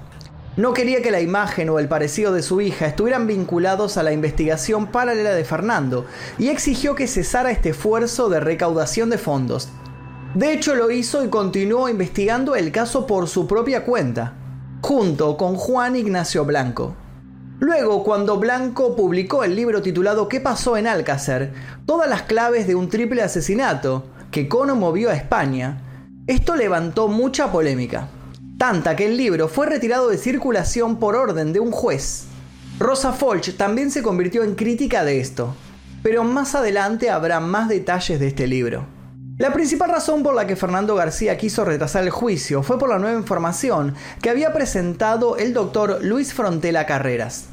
No 0.58 0.74
quería 0.74 1.04
que 1.04 1.12
la 1.12 1.22
imagen 1.22 1.70
o 1.70 1.78
el 1.78 1.88
parecido 1.88 2.34
de 2.34 2.42
su 2.42 2.62
hija 2.62 2.88
estuvieran 2.88 3.28
vinculados 3.28 3.98
a 3.98 4.04
la 4.04 4.12
investigación 4.12 4.88
paralela 4.88 5.36
de 5.36 5.44
Fernando 5.44 6.06
y 6.40 6.48
exigió 6.48 6.96
que 6.96 7.08
cesara 7.08 7.52
este 7.52 7.70
esfuerzo 7.70 8.28
de 8.30 8.40
recaudación 8.40 9.12
de 9.12 9.20
fondos. 9.20 9.70
De 10.34 10.52
hecho 10.52 10.74
lo 10.74 10.90
hizo 10.90 11.24
y 11.24 11.30
continuó 11.30 11.90
investigando 11.90 12.56
el 12.56 12.72
caso 12.72 13.06
por 13.06 13.28
su 13.28 13.46
propia 13.48 13.86
cuenta, 13.86 14.34
junto 14.82 15.38
con 15.38 15.56
Juan 15.56 15.96
Ignacio 15.96 16.44
Blanco. 16.44 16.96
Luego, 17.60 18.04
cuando 18.04 18.38
Blanco 18.38 18.96
publicó 18.96 19.44
el 19.44 19.56
libro 19.56 19.82
titulado 19.82 20.28
¿Qué 20.28 20.42
pasó 20.42 20.76
en 20.76 20.88
Alcácer? 20.88 21.54
Todas 21.86 22.10
las 22.10 22.24
claves 22.24 22.68
de 22.68 22.76
un 22.76 22.90
triple 22.90 23.22
asesinato 23.22 24.06
que 24.30 24.50
conmovió 24.50 25.10
a 25.10 25.16
España, 25.16 25.82
esto 26.28 26.56
levantó 26.56 27.08
mucha 27.08 27.52
polémica. 27.52 28.10
Tanta 28.58 28.96
que 28.96 29.06
el 29.06 29.16
libro 29.16 29.48
fue 29.48 29.68
retirado 29.68 30.10
de 30.10 30.18
circulación 30.18 30.98
por 30.98 31.16
orden 31.16 31.54
de 31.54 31.62
un 31.62 31.72
juez. 31.72 32.26
Rosa 32.78 33.14
Folch 33.14 33.56
también 33.56 33.90
se 33.90 34.04
convirtió 34.04 34.44
en 34.44 34.56
crítica 34.56 35.06
de 35.06 35.22
esto, 35.22 35.56
pero 36.04 36.26
más 36.26 36.56
adelante 36.56 37.10
habrá 37.10 37.40
más 37.40 37.70
detalles 37.70 38.20
de 38.20 38.28
este 38.28 38.48
libro. 38.48 38.95
La 39.38 39.52
principal 39.52 39.90
razón 39.90 40.24
por 40.24 40.34
la 40.34 40.48
que 40.48 40.56
Fernando 40.56 40.96
García 40.96 41.38
quiso 41.38 41.66
retrasar 41.66 42.04
el 42.04 42.10
juicio 42.10 42.64
fue 42.64 42.80
por 42.80 42.88
la 42.88 43.00
nueva 43.00 43.20
información 43.20 43.94
que 44.22 44.30
había 44.30 44.54
presentado 44.54 45.36
el 45.36 45.54
doctor 45.54 46.00
Luis 46.02 46.34
Frontela 46.34 46.86
Carreras. 46.86 47.48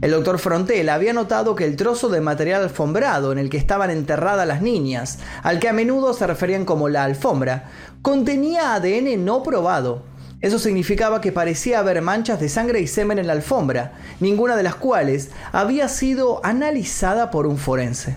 El 0.00 0.12
doctor 0.12 0.38
Frontela 0.38 0.94
había 0.94 1.12
notado 1.12 1.54
que 1.54 1.66
el 1.66 1.76
trozo 1.76 2.08
de 2.08 2.22
material 2.22 2.62
alfombrado 2.62 3.32
en 3.32 3.38
el 3.38 3.50
que 3.50 3.58
estaban 3.58 3.90
enterradas 3.90 4.48
las 4.48 4.62
niñas, 4.62 5.18
al 5.42 5.58
que 5.58 5.68
a 5.68 5.74
menudo 5.74 6.14
se 6.14 6.26
referían 6.26 6.64
como 6.64 6.88
la 6.88 7.04
alfombra, 7.04 7.64
contenía 8.00 8.72
ADN 8.72 9.22
no 9.22 9.42
probado. 9.42 10.04
Eso 10.40 10.58
significaba 10.58 11.20
que 11.20 11.32
parecía 11.32 11.80
haber 11.80 12.00
manchas 12.00 12.40
de 12.40 12.48
sangre 12.48 12.80
y 12.80 12.86
semen 12.86 13.18
en 13.18 13.26
la 13.26 13.34
alfombra, 13.34 13.92
ninguna 14.20 14.56
de 14.56 14.62
las 14.62 14.76
cuales 14.76 15.28
había 15.52 15.90
sido 15.90 16.40
analizada 16.46 17.30
por 17.30 17.46
un 17.46 17.58
forense. 17.58 18.16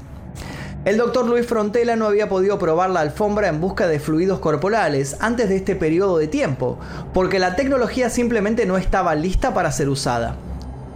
El 0.86 0.96
doctor 0.96 1.28
Luis 1.28 1.46
Frontela 1.46 1.98
no 1.98 2.08
había 2.08 2.30
podido 2.30 2.58
probar 2.58 2.90
la 2.90 3.02
alfombra 3.02 3.50
en 3.50 3.60
busca 3.60 3.86
de 3.90 4.00
fluidos 4.00 4.40
corporales 4.40 5.18
antes 5.20 5.50
de 5.50 5.58
este 5.58 5.76
periodo 5.76 6.18
de 6.18 6.30
tiempo, 6.30 6.80
porque 7.14 7.38
la 7.38 7.58
tecnología 7.58 8.10
simplemente 8.10 8.66
no 8.66 8.78
estaba 8.78 9.14
lista 9.14 9.54
para 9.54 9.74
ser 9.74 9.90
usada. 9.90 10.38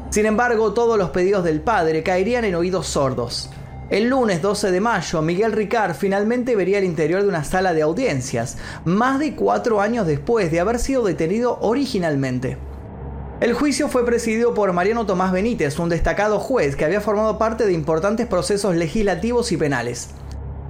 Sin 0.09 0.25
embargo, 0.25 0.73
todos 0.73 0.97
los 0.97 1.09
pedidos 1.09 1.43
del 1.43 1.59
padre 1.59 2.01
caerían 2.01 2.45
en 2.45 2.55
oídos 2.55 2.87
sordos. 2.87 3.49
El 3.89 4.07
lunes 4.07 4.41
12 4.41 4.71
de 4.71 4.79
mayo, 4.79 5.21
Miguel 5.21 5.51
Ricard 5.51 5.95
finalmente 5.95 6.55
vería 6.55 6.77
el 6.77 6.85
interior 6.85 7.21
de 7.21 7.27
una 7.27 7.43
sala 7.43 7.73
de 7.73 7.81
audiencias, 7.81 8.57
más 8.85 9.19
de 9.19 9.35
cuatro 9.35 9.81
años 9.81 10.07
después 10.07 10.49
de 10.49 10.61
haber 10.61 10.79
sido 10.79 11.03
detenido 11.03 11.57
originalmente. 11.59 12.57
El 13.43 13.51
juicio 13.51 13.89
fue 13.89 14.05
presidido 14.05 14.53
por 14.53 14.71
Mariano 14.71 15.05
Tomás 15.05 15.33
Benítez, 15.33 15.77
un 15.77 15.89
destacado 15.89 16.39
juez 16.39 16.77
que 16.77 16.85
había 16.85 17.01
formado 17.01 17.37
parte 17.37 17.65
de 17.65 17.73
importantes 17.73 18.25
procesos 18.25 18.77
legislativos 18.77 19.51
y 19.51 19.57
penales. 19.57 20.11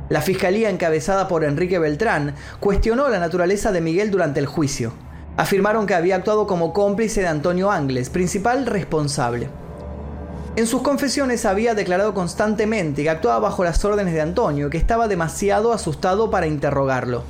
La 0.10 0.24
fiscalía 0.24 0.72
encabezada 0.72 1.28
por 1.28 1.44
Enrique 1.44 1.78
Beltrán 1.78 2.34
cuestionó 2.60 3.10
la 3.10 3.20
naturaleza 3.20 3.72
de 3.72 3.80
Miguel 3.80 4.10
durante 4.10 4.40
el 4.40 4.48
juicio. 4.48 4.92
Afirmaron 5.38 5.86
que 5.86 5.94
había 5.94 6.16
actuado 6.16 6.48
como 6.48 6.74
cómplice 6.74 7.22
de 7.22 7.28
Antonio 7.28 7.70
Angles, 7.70 8.10
principal 8.10 8.66
responsable. 8.66 9.50
En 10.56 10.66
sus 10.66 10.82
confesiones 10.82 11.46
había 11.46 11.76
declarado 11.76 12.16
constantemente 12.16 13.04
que 13.04 13.10
actuaba 13.12 13.38
bajo 13.38 13.64
las 13.64 13.86
órdenes 13.86 14.16
de 14.16 14.22
Antonio, 14.22 14.72
que 14.72 14.80
estaba 14.80 15.08
demasiado 15.08 15.74
asustado 15.74 16.32
para 16.32 16.48
interrogarlo. 16.48 17.22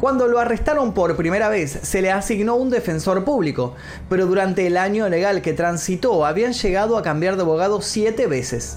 Cuando 0.00 0.28
lo 0.28 0.38
arrestaron 0.38 0.92
por 0.92 1.16
primera 1.16 1.48
vez, 1.48 1.70
se 1.82 2.02
le 2.02 2.10
asignó 2.10 2.56
un 2.56 2.68
defensor 2.68 3.24
público, 3.24 3.74
pero 4.10 4.26
durante 4.26 4.66
el 4.66 4.76
año 4.76 5.08
legal 5.08 5.40
que 5.40 5.54
transitó 5.54 6.26
habían 6.26 6.52
llegado 6.52 6.98
a 6.98 7.02
cambiar 7.02 7.36
de 7.36 7.42
abogado 7.42 7.80
siete 7.80 8.26
veces. 8.26 8.76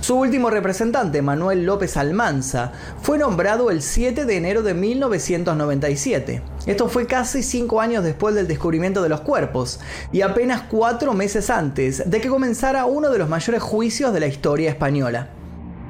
Su 0.00 0.16
último 0.16 0.50
representante, 0.50 1.22
Manuel 1.22 1.64
López 1.64 1.96
Almanza, 1.96 2.72
fue 3.00 3.16
nombrado 3.16 3.70
el 3.70 3.80
7 3.80 4.24
de 4.24 4.36
enero 4.36 4.62
de 4.62 4.74
1997. 4.74 6.42
Esto 6.66 6.88
fue 6.88 7.06
casi 7.06 7.44
cinco 7.44 7.80
años 7.80 8.02
después 8.02 8.34
del 8.34 8.48
descubrimiento 8.48 9.02
de 9.02 9.10
los 9.10 9.20
cuerpos 9.20 9.78
y 10.10 10.22
apenas 10.22 10.62
cuatro 10.62 11.12
meses 11.12 11.48
antes 11.48 12.10
de 12.10 12.20
que 12.20 12.28
comenzara 12.28 12.86
uno 12.86 13.10
de 13.10 13.18
los 13.18 13.28
mayores 13.28 13.62
juicios 13.62 14.12
de 14.12 14.20
la 14.20 14.26
historia 14.26 14.70
española. 14.70 15.28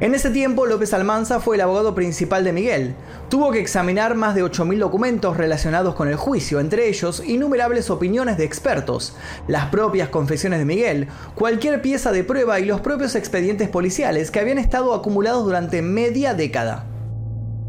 En 0.01 0.14
ese 0.14 0.30
tiempo, 0.30 0.64
López 0.64 0.94
Almanza 0.94 1.40
fue 1.40 1.57
el 1.57 1.61
abogado 1.61 1.94
principal 1.94 2.42
de 2.42 2.55
Miguel. 2.55 2.94
Tuvo 3.28 3.53
que 3.53 3.61
examinar 3.61 4.14
más 4.14 4.34
de 4.34 4.42
8.000 4.42 4.78
documentos 4.78 5.36
relacionados 5.36 5.94
con 5.94 6.09
el 6.09 6.16
juicio, 6.16 6.59
entre 6.59 6.88
ellos 6.88 7.22
innumerables 7.26 7.90
opiniones 7.90 8.38
de 8.38 8.44
expertos, 8.44 9.14
las 9.46 9.66
propias 9.66 10.09
confesiones 10.09 10.59
de 10.59 10.64
Miguel, 10.64 11.09
cualquier 11.34 11.82
pieza 11.82 12.12
de 12.12 12.24
prueba 12.24 12.59
y 12.61 12.64
los 12.64 12.80
propios 12.80 13.14
expedientes 13.14 13.68
policiales 13.68 14.30
que 14.30 14.40
habían 14.40 14.57
estado 14.57 14.94
acumulados 14.94 15.44
durante 15.44 15.82
media 15.82 16.32
década. 16.32 16.86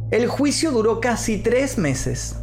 El 0.09 0.27
juicio 0.27 0.71
duró 0.71 1.01
casi 1.01 1.37
tres 1.37 1.77
meses. 1.77 2.40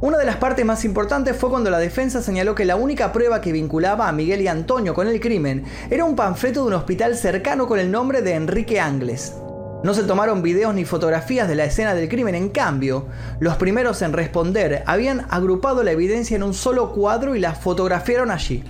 Una 0.00 0.16
de 0.16 0.24
las 0.24 0.36
partes 0.36 0.64
más 0.64 0.84
importantes 0.84 1.36
fue 1.36 1.50
cuando 1.50 1.70
la 1.70 1.80
defensa 1.80 2.22
señaló 2.22 2.54
que 2.54 2.64
la 2.64 2.76
única 2.76 3.12
prueba 3.12 3.40
que 3.40 3.50
vinculaba 3.50 4.08
a 4.08 4.12
Miguel 4.12 4.40
y 4.40 4.46
Antonio 4.46 4.94
con 4.94 5.08
el 5.08 5.18
crimen 5.18 5.64
era 5.90 6.04
un 6.04 6.14
panfleto 6.14 6.60
de 6.60 6.68
un 6.68 6.74
hospital 6.74 7.16
cercano 7.16 7.66
con 7.66 7.80
el 7.80 7.90
nombre 7.90 8.22
de 8.22 8.34
Enrique 8.34 8.78
Angles. 8.78 9.34
No 9.82 9.94
se 9.94 10.04
tomaron 10.04 10.40
videos 10.40 10.72
ni 10.72 10.84
fotografías 10.84 11.48
de 11.48 11.56
la 11.56 11.64
escena 11.64 11.94
del 11.94 12.08
crimen, 12.08 12.36
en 12.36 12.50
cambio, 12.50 13.06
los 13.40 13.56
primeros 13.56 14.00
en 14.02 14.12
responder 14.12 14.84
habían 14.86 15.26
agrupado 15.30 15.82
la 15.82 15.90
evidencia 15.90 16.36
en 16.36 16.44
un 16.44 16.54
solo 16.54 16.92
cuadro 16.92 17.34
y 17.34 17.40
la 17.40 17.56
fotografiaron 17.56 18.30
allí. 18.30 18.62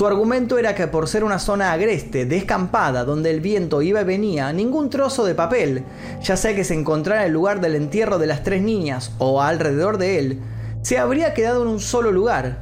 Su 0.00 0.06
argumento 0.06 0.56
era 0.56 0.74
que 0.74 0.86
por 0.86 1.08
ser 1.08 1.24
una 1.24 1.38
zona 1.38 1.72
agreste, 1.72 2.24
descampada, 2.24 3.04
donde 3.04 3.28
el 3.28 3.42
viento 3.42 3.82
iba 3.82 4.00
y 4.00 4.04
venía, 4.04 4.50
ningún 4.50 4.88
trozo 4.88 5.26
de 5.26 5.34
papel, 5.34 5.84
ya 6.22 6.38
sea 6.38 6.54
que 6.54 6.64
se 6.64 6.72
encontrara 6.72 7.20
en 7.20 7.26
el 7.26 7.34
lugar 7.34 7.60
del 7.60 7.74
entierro 7.74 8.18
de 8.18 8.26
las 8.26 8.42
tres 8.42 8.62
niñas 8.62 9.12
o 9.18 9.42
alrededor 9.42 9.98
de 9.98 10.18
él, 10.18 10.40
se 10.80 10.96
habría 10.96 11.34
quedado 11.34 11.60
en 11.60 11.68
un 11.68 11.80
solo 11.80 12.12
lugar. 12.12 12.60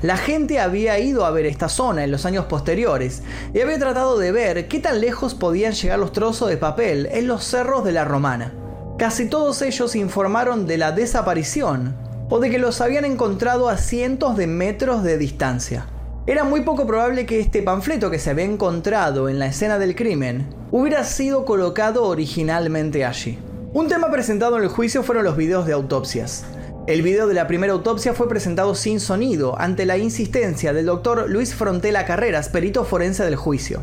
La 0.00 0.16
gente 0.16 0.60
había 0.60 0.98
ido 0.98 1.26
a 1.26 1.30
ver 1.30 1.44
esta 1.44 1.68
zona 1.68 2.04
en 2.04 2.10
los 2.10 2.24
años 2.24 2.46
posteriores 2.46 3.22
y 3.52 3.60
había 3.60 3.78
tratado 3.78 4.18
de 4.18 4.32
ver 4.32 4.66
qué 4.66 4.80
tan 4.80 5.02
lejos 5.02 5.34
podían 5.34 5.74
llegar 5.74 5.98
los 5.98 6.14
trozos 6.14 6.48
de 6.48 6.56
papel 6.56 7.06
en 7.12 7.26
los 7.26 7.44
cerros 7.44 7.84
de 7.84 7.92
la 7.92 8.06
Romana. 8.06 8.54
Casi 8.96 9.28
todos 9.28 9.60
ellos 9.60 9.94
informaron 9.94 10.66
de 10.66 10.78
la 10.78 10.90
desaparición 10.90 11.94
o 12.30 12.38
de 12.40 12.48
que 12.48 12.58
los 12.58 12.80
habían 12.80 13.04
encontrado 13.04 13.68
a 13.68 13.76
cientos 13.76 14.38
de 14.38 14.46
metros 14.46 15.02
de 15.02 15.18
distancia. 15.18 15.84
Era 16.26 16.42
muy 16.42 16.62
poco 16.62 16.86
probable 16.86 17.26
que 17.26 17.38
este 17.38 17.60
panfleto 17.60 18.10
que 18.10 18.18
se 18.18 18.30
había 18.30 18.46
encontrado 18.46 19.28
en 19.28 19.38
la 19.38 19.44
escena 19.44 19.78
del 19.78 19.94
crimen 19.94 20.46
hubiera 20.70 21.04
sido 21.04 21.44
colocado 21.44 22.04
originalmente 22.04 23.04
allí. 23.04 23.38
Un 23.74 23.88
tema 23.88 24.10
presentado 24.10 24.56
en 24.56 24.62
el 24.62 24.70
juicio 24.70 25.02
fueron 25.02 25.24
los 25.24 25.36
videos 25.36 25.66
de 25.66 25.74
autopsias. 25.74 26.46
El 26.86 27.02
video 27.02 27.26
de 27.26 27.34
la 27.34 27.46
primera 27.46 27.74
autopsia 27.74 28.14
fue 28.14 28.26
presentado 28.26 28.74
sin 28.74 29.00
sonido 29.00 29.60
ante 29.60 29.84
la 29.84 29.98
insistencia 29.98 30.72
del 30.72 30.86
doctor 30.86 31.28
Luis 31.28 31.54
Frontela 31.54 32.06
Carreras, 32.06 32.48
perito 32.48 32.84
forense 32.84 33.22
del 33.22 33.36
juicio. 33.36 33.82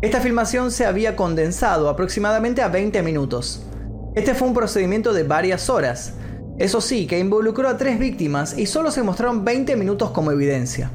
Esta 0.00 0.22
filmación 0.22 0.70
se 0.70 0.86
había 0.86 1.14
condensado 1.14 1.90
aproximadamente 1.90 2.62
a 2.62 2.68
20 2.68 3.02
minutos. 3.02 3.66
Este 4.14 4.34
fue 4.34 4.48
un 4.48 4.54
procedimiento 4.54 5.12
de 5.12 5.24
varias 5.24 5.68
horas, 5.68 6.14
eso 6.58 6.80
sí, 6.80 7.06
que 7.06 7.18
involucró 7.18 7.68
a 7.68 7.76
tres 7.76 7.98
víctimas 7.98 8.56
y 8.56 8.64
solo 8.64 8.90
se 8.90 9.02
mostraron 9.02 9.44
20 9.44 9.76
minutos 9.76 10.10
como 10.10 10.30
evidencia. 10.30 10.90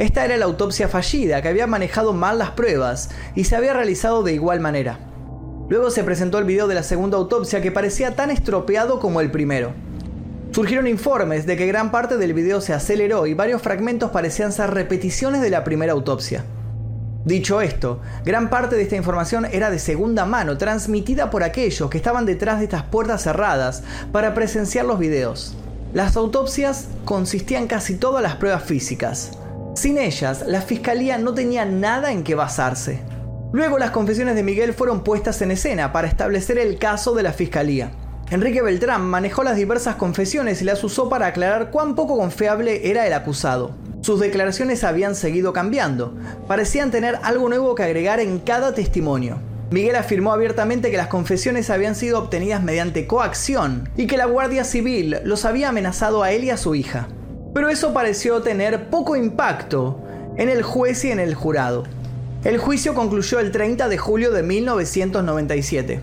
Esta 0.00 0.24
era 0.24 0.36
la 0.36 0.46
autopsia 0.46 0.88
fallida, 0.88 1.40
que 1.40 1.48
había 1.48 1.68
manejado 1.68 2.12
mal 2.12 2.38
las 2.38 2.50
pruebas 2.50 3.10
y 3.36 3.44
se 3.44 3.54
había 3.54 3.74
realizado 3.74 4.24
de 4.24 4.32
igual 4.32 4.58
manera. 4.58 4.98
Luego 5.68 5.90
se 5.90 6.02
presentó 6.02 6.38
el 6.38 6.44
video 6.44 6.66
de 6.66 6.74
la 6.74 6.82
segunda 6.82 7.16
autopsia 7.16 7.62
que 7.62 7.70
parecía 7.70 8.16
tan 8.16 8.32
estropeado 8.32 8.98
como 8.98 9.20
el 9.20 9.30
primero. 9.30 9.72
Surgieron 10.50 10.88
informes 10.88 11.46
de 11.46 11.56
que 11.56 11.68
gran 11.68 11.92
parte 11.92 12.16
del 12.16 12.34
video 12.34 12.60
se 12.60 12.72
aceleró 12.72 13.28
y 13.28 13.34
varios 13.34 13.62
fragmentos 13.62 14.10
parecían 14.10 14.52
ser 14.52 14.70
repeticiones 14.70 15.40
de 15.40 15.50
la 15.50 15.62
primera 15.62 15.92
autopsia. 15.92 16.44
Dicho 17.24 17.60
esto, 17.60 18.00
gran 18.24 18.50
parte 18.50 18.74
de 18.74 18.82
esta 18.82 18.96
información 18.96 19.46
era 19.46 19.70
de 19.70 19.78
segunda 19.78 20.26
mano, 20.26 20.58
transmitida 20.58 21.30
por 21.30 21.44
aquellos 21.44 21.88
que 21.88 21.98
estaban 21.98 22.26
detrás 22.26 22.58
de 22.58 22.64
estas 22.64 22.82
puertas 22.82 23.22
cerradas 23.22 23.84
para 24.10 24.34
presenciar 24.34 24.86
los 24.86 24.98
videos. 24.98 25.56
Las 25.92 26.16
autopsias 26.16 26.88
consistían 27.04 27.68
casi 27.68 27.94
todas 27.94 28.22
las 28.22 28.36
pruebas 28.36 28.64
físicas. 28.64 29.38
Sin 29.74 29.98
ellas, 29.98 30.44
la 30.46 30.62
fiscalía 30.62 31.18
no 31.18 31.34
tenía 31.34 31.64
nada 31.64 32.12
en 32.12 32.22
qué 32.22 32.36
basarse. 32.36 33.00
Luego 33.52 33.78
las 33.78 33.90
confesiones 33.90 34.36
de 34.36 34.42
Miguel 34.44 34.72
fueron 34.72 35.02
puestas 35.02 35.42
en 35.42 35.50
escena 35.50 35.92
para 35.92 36.06
establecer 36.06 36.58
el 36.58 36.78
caso 36.78 37.14
de 37.14 37.24
la 37.24 37.32
fiscalía. 37.32 37.90
Enrique 38.30 38.62
Beltrán 38.62 39.02
manejó 39.02 39.42
las 39.42 39.56
diversas 39.56 39.96
confesiones 39.96 40.62
y 40.62 40.64
las 40.64 40.82
usó 40.82 41.08
para 41.08 41.26
aclarar 41.26 41.70
cuán 41.70 41.94
poco 41.94 42.16
confiable 42.16 42.88
era 42.88 43.06
el 43.06 43.12
acusado. 43.12 43.72
Sus 44.00 44.20
declaraciones 44.20 44.84
habían 44.84 45.14
seguido 45.14 45.52
cambiando. 45.52 46.16
Parecían 46.46 46.90
tener 46.90 47.18
algo 47.22 47.48
nuevo 47.48 47.74
que 47.74 47.82
agregar 47.82 48.20
en 48.20 48.38
cada 48.38 48.74
testimonio. 48.74 49.38
Miguel 49.70 49.96
afirmó 49.96 50.32
abiertamente 50.32 50.90
que 50.90 50.96
las 50.96 51.08
confesiones 51.08 51.68
habían 51.68 51.96
sido 51.96 52.18
obtenidas 52.18 52.62
mediante 52.62 53.06
coacción 53.06 53.88
y 53.96 54.06
que 54.06 54.16
la 54.16 54.26
Guardia 54.26 54.62
Civil 54.62 55.18
los 55.24 55.44
había 55.44 55.70
amenazado 55.70 56.22
a 56.22 56.30
él 56.30 56.44
y 56.44 56.50
a 56.50 56.56
su 56.56 56.74
hija. 56.74 57.08
Pero 57.54 57.68
eso 57.68 57.94
pareció 57.94 58.42
tener 58.42 58.90
poco 58.90 59.14
impacto 59.14 60.02
en 60.36 60.48
el 60.48 60.62
juez 60.62 61.04
y 61.04 61.12
en 61.12 61.20
el 61.20 61.34
jurado. 61.34 61.84
El 62.42 62.58
juicio 62.58 62.94
concluyó 62.94 63.38
el 63.38 63.52
30 63.52 63.88
de 63.88 63.96
julio 63.96 64.32
de 64.32 64.42
1997. 64.42 66.02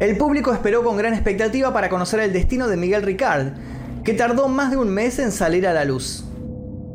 El 0.00 0.16
público 0.16 0.52
esperó 0.52 0.84
con 0.84 0.96
gran 0.96 1.12
expectativa 1.12 1.72
para 1.72 1.88
conocer 1.88 2.20
el 2.20 2.32
destino 2.32 2.68
de 2.68 2.76
Miguel 2.76 3.02
Ricard, 3.02 3.54
que 4.04 4.14
tardó 4.14 4.46
más 4.46 4.70
de 4.70 4.76
un 4.76 4.88
mes 4.88 5.18
en 5.18 5.32
salir 5.32 5.66
a 5.66 5.74
la 5.74 5.84
luz. 5.84 6.24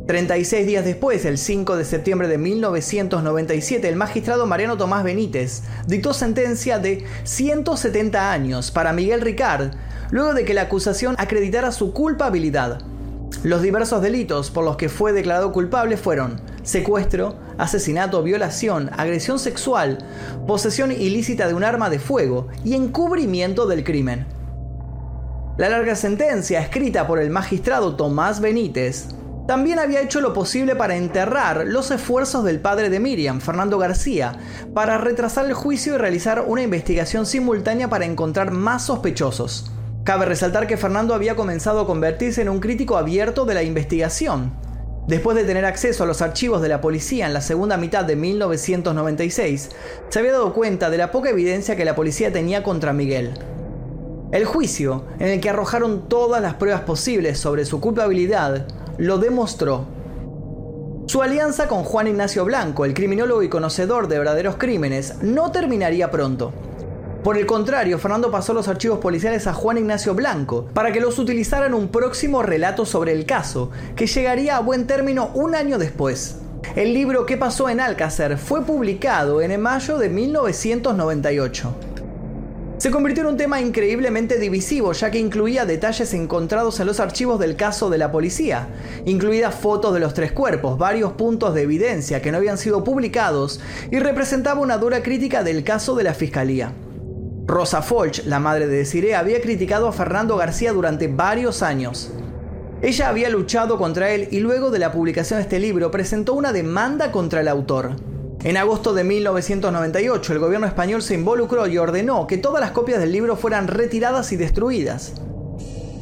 36 0.08 0.66
días 0.66 0.86
después, 0.86 1.26
el 1.26 1.38
5 1.38 1.76
de 1.76 1.84
septiembre 1.86 2.30
de 2.30 2.38
1997, 2.38 3.88
el 3.90 3.98
magistrado 3.98 4.46
Mariano 4.46 4.78
Tomás 4.78 5.04
Benítez 5.04 5.64
dictó 5.88 6.14
sentencia 6.14 6.80
de 6.80 7.06
170 7.26 8.32
años 8.32 8.72
para 8.72 8.94
Miguel 8.94 9.22
Ricard, 9.22 9.74
luego 10.12 10.34
de 10.34 10.46
que 10.46 10.54
la 10.54 10.64
acusación 10.64 11.16
acreditara 11.18 11.74
su 11.74 11.94
culpabilidad. 11.94 12.82
Los 13.44 13.62
diversos 13.62 14.02
delitos 14.02 14.52
por 14.52 14.64
los 14.64 14.78
que 14.78 14.88
fue 14.88 15.12
declarado 15.12 15.52
culpable 15.52 15.98
fueron 15.98 16.40
secuestro, 16.64 17.36
asesinato, 17.58 18.24
violación, 18.24 18.90
agresión 18.96 19.38
sexual, 19.38 19.98
posesión 20.48 20.94
ilícita 20.94 21.50
de 21.50 21.54
un 21.54 21.66
arma 21.66 21.90
de 21.90 22.00
fuego 22.00 22.48
y 22.64 22.74
encubrimiento 22.74 23.68
del 23.68 23.84
crimen. 23.84 24.26
La 25.58 25.68
larga 25.68 25.98
sentencia, 25.98 26.62
escrita 26.62 27.06
por 27.06 27.20
el 27.20 27.32
magistrado 27.32 27.98
Tomás 27.98 28.40
Benítez, 28.40 29.10
también 29.46 29.78
había 29.78 30.02
hecho 30.02 30.22
lo 30.22 30.32
posible 30.32 30.78
para 30.78 30.96
enterrar 30.96 31.66
los 31.68 31.92
esfuerzos 31.92 32.46
del 32.46 32.62
padre 32.62 32.90
de 32.90 33.02
Miriam, 33.02 33.42
Fernando 33.42 33.78
García, 33.78 34.40
para 34.74 34.98
retrasar 34.98 35.48
el 35.48 35.54
juicio 35.54 35.96
y 35.96 35.98
realizar 35.98 36.46
una 36.48 36.62
investigación 36.62 37.26
simultánea 37.26 37.90
para 37.90 38.06
encontrar 38.06 38.52
más 38.52 38.86
sospechosos. 38.86 39.70
Cabe 40.04 40.26
resaltar 40.26 40.68
que 40.68 40.76
Fernando 40.76 41.14
había 41.14 41.38
comenzado 41.38 41.80
a 41.80 41.88
convertirse 41.88 42.42
en 42.42 42.50
un 42.50 42.60
crítico 42.60 42.98
abierto 42.98 43.46
de 43.46 43.54
la 43.54 43.64
investigación. 43.64 44.52
Después 45.08 45.38
de 45.38 45.46
tener 45.46 45.64
acceso 45.64 46.04
a 46.04 46.08
los 46.08 46.22
archivos 46.22 46.62
de 46.62 46.68
la 46.68 46.82
policía 46.82 47.26
en 47.26 47.34
la 47.34 47.40
segunda 47.40 47.78
mitad 47.78 48.04
de 48.04 48.18
1996, 48.18 49.70
se 50.10 50.20
había 50.20 50.34
dado 50.34 50.54
cuenta 50.54 50.90
de 50.90 50.98
la 50.98 51.10
poca 51.12 51.30
evidencia 51.30 51.78
que 51.78 51.86
la 51.86 51.96
policía 51.96 52.34
tenía 52.34 52.64
contra 52.64 52.92
Miguel. 52.92 53.32
El 54.34 54.44
juicio, 54.44 55.06
en 55.20 55.30
el 55.30 55.40
que 55.40 55.50
arrojaron 55.50 56.10
todas 56.10 56.42
las 56.42 56.56
pruebas 56.56 56.82
posibles 56.82 57.40
sobre 57.40 57.64
su 57.64 57.80
culpabilidad, 57.80 58.68
lo 58.98 59.20
demostró. 59.20 59.86
Su 61.08 61.22
alianza 61.22 61.70
con 61.70 61.86
Juan 61.86 62.08
Ignacio 62.08 62.44
Blanco, 62.44 62.84
el 62.84 62.94
criminólogo 62.94 63.42
y 63.42 63.48
conocedor 63.48 64.10
de 64.10 64.18
verdaderos 64.18 64.58
crímenes, 64.58 65.22
no 65.22 65.52
terminaría 65.54 66.12
pronto. 66.12 66.52
Por 67.24 67.38
el 67.38 67.46
contrario, 67.46 67.98
Fernando 68.00 68.30
pasó 68.32 68.54
los 68.54 68.68
archivos 68.68 69.00
policiales 69.00 69.48
a 69.48 69.54
Juan 69.54 69.78
Ignacio 69.78 70.14
Blanco 70.14 70.68
para 70.74 70.92
que 70.92 71.00
los 71.00 71.18
utilizara 71.20 71.68
en 71.68 71.74
un 71.74 71.88
próximo 71.88 72.44
relato 72.44 72.86
sobre 72.86 73.14
el 73.14 73.26
caso, 73.26 73.72
que 73.96 74.08
llegaría 74.08 74.58
a 74.58 74.60
buen 74.60 74.88
término 74.88 75.32
un 75.34 75.56
año 75.56 75.78
después. 75.78 76.36
El 76.76 76.94
libro 76.94 77.26
¿Qué 77.26 77.38
pasó 77.38 77.70
en 77.70 77.80
Alcácer? 77.80 78.38
fue 78.38 78.66
publicado 78.66 79.42
en 79.42 79.62
mayo 79.62 79.98
de 79.98 80.10
1998 80.10 81.74
se 82.84 82.92
convirtió 82.92 83.24
en 83.24 83.30
un 83.30 83.38
tema 83.38 83.62
increíblemente 83.62 84.38
divisivo, 84.38 84.92
ya 84.92 85.10
que 85.10 85.18
incluía 85.18 85.66
detalles 85.66 86.14
encontrados 86.14 86.82
en 86.82 86.88
los 86.88 87.00
archivos 87.00 87.40
del 87.40 87.56
caso 87.56 87.90
de 87.90 87.98
la 87.98 88.12
policía, 88.12 88.68
incluidas 89.06 89.56
fotos 89.56 89.94
de 89.94 90.02
los 90.02 90.14
tres 90.14 90.34
cuerpos, 90.34 90.78
varios 90.78 91.14
puntos 91.14 91.54
de 91.54 91.62
evidencia 91.62 92.22
que 92.22 92.30
no 92.30 92.40
habían 92.40 92.58
sido 92.58 92.84
publicados 92.84 93.62
y 93.90 94.00
representaba 94.00 94.60
una 94.60 94.78
dura 94.78 95.02
crítica 95.02 95.44
del 95.46 95.64
caso 95.64 95.96
de 95.96 96.04
la 96.04 96.14
fiscalía. 96.14 96.74
Rosa 97.46 97.82
Folch, 97.82 98.24
la 98.26 98.40
madre 98.40 98.68
de 98.68 98.78
Desiree, 98.78 99.16
había 99.16 99.42
criticado 99.42 99.90
a 99.90 99.92
Fernando 99.92 100.38
García 100.38 100.72
durante 100.72 101.10
varios 101.10 101.62
años. 101.62 102.10
Ella 102.82 103.10
había 103.10 103.30
luchado 103.30 103.78
contra 103.78 104.12
él 104.12 104.30
y 104.32 104.40
luego 104.40 104.72
de 104.72 104.80
la 104.80 104.94
publicación 104.94 105.40
de 105.40 105.44
este 105.44 105.60
libro 105.60 105.92
presentó 105.92 106.36
una 106.36 106.54
demanda 106.54 107.12
contra 107.12 107.42
el 107.42 107.50
autor. 107.50 107.98
En 108.44 108.56
agosto 108.56 108.94
de 108.94 109.04
1998, 109.04 110.34
el 110.34 110.40
gobierno 110.40 110.68
español 110.68 111.02
se 111.02 111.16
involucró 111.16 111.68
y 111.68 111.78
ordenó 111.78 112.28
que 112.28 112.38
todas 112.38 112.62
las 112.62 112.72
copias 112.72 113.02
del 113.02 113.12
libro 113.12 113.36
fueran 113.36 113.68
retiradas 113.68 114.32
y 114.32 114.38
destruidas. 114.38 115.14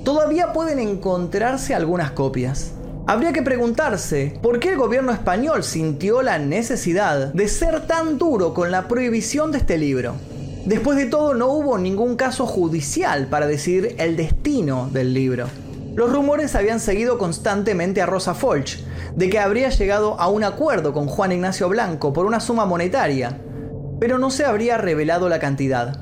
Todavía 0.03 0.53
pueden 0.53 0.77
encontrarse 0.77 1.73
algunas 1.73 2.11
copias. 2.11 2.73
Habría 3.07 3.33
que 3.33 3.41
preguntarse 3.41 4.39
por 4.43 4.59
qué 4.59 4.69
el 4.69 4.77
gobierno 4.77 5.11
español 5.11 5.63
sintió 5.63 6.21
la 6.21 6.37
necesidad 6.37 7.33
de 7.33 7.47
ser 7.47 7.87
tan 7.87 8.19
duro 8.19 8.53
con 8.53 8.69
la 8.69 8.87
prohibición 8.87 9.51
de 9.51 9.57
este 9.57 9.79
libro. 9.79 10.15
Después 10.65 10.95
de 10.95 11.07
todo, 11.07 11.33
no 11.33 11.47
hubo 11.47 11.77
ningún 11.79 12.15
caso 12.15 12.45
judicial 12.45 13.27
para 13.27 13.47
decidir 13.47 13.95
el 13.97 14.15
destino 14.15 14.89
del 14.91 15.11
libro. 15.11 15.47
Los 15.95 16.13
rumores 16.13 16.53
habían 16.53 16.79
seguido 16.79 17.17
constantemente 17.17 17.99
a 17.99 18.05
Rosa 18.05 18.35
Folch, 18.35 18.77
de 19.15 19.29
que 19.29 19.39
habría 19.39 19.69
llegado 19.69 20.19
a 20.19 20.29
un 20.29 20.43
acuerdo 20.43 20.93
con 20.93 21.07
Juan 21.07 21.31
Ignacio 21.31 21.67
Blanco 21.67 22.13
por 22.13 22.27
una 22.27 22.39
suma 22.39 22.65
monetaria, 22.65 23.41
pero 23.99 24.19
no 24.19 24.29
se 24.29 24.45
habría 24.45 24.77
revelado 24.77 25.29
la 25.29 25.39
cantidad. 25.39 25.99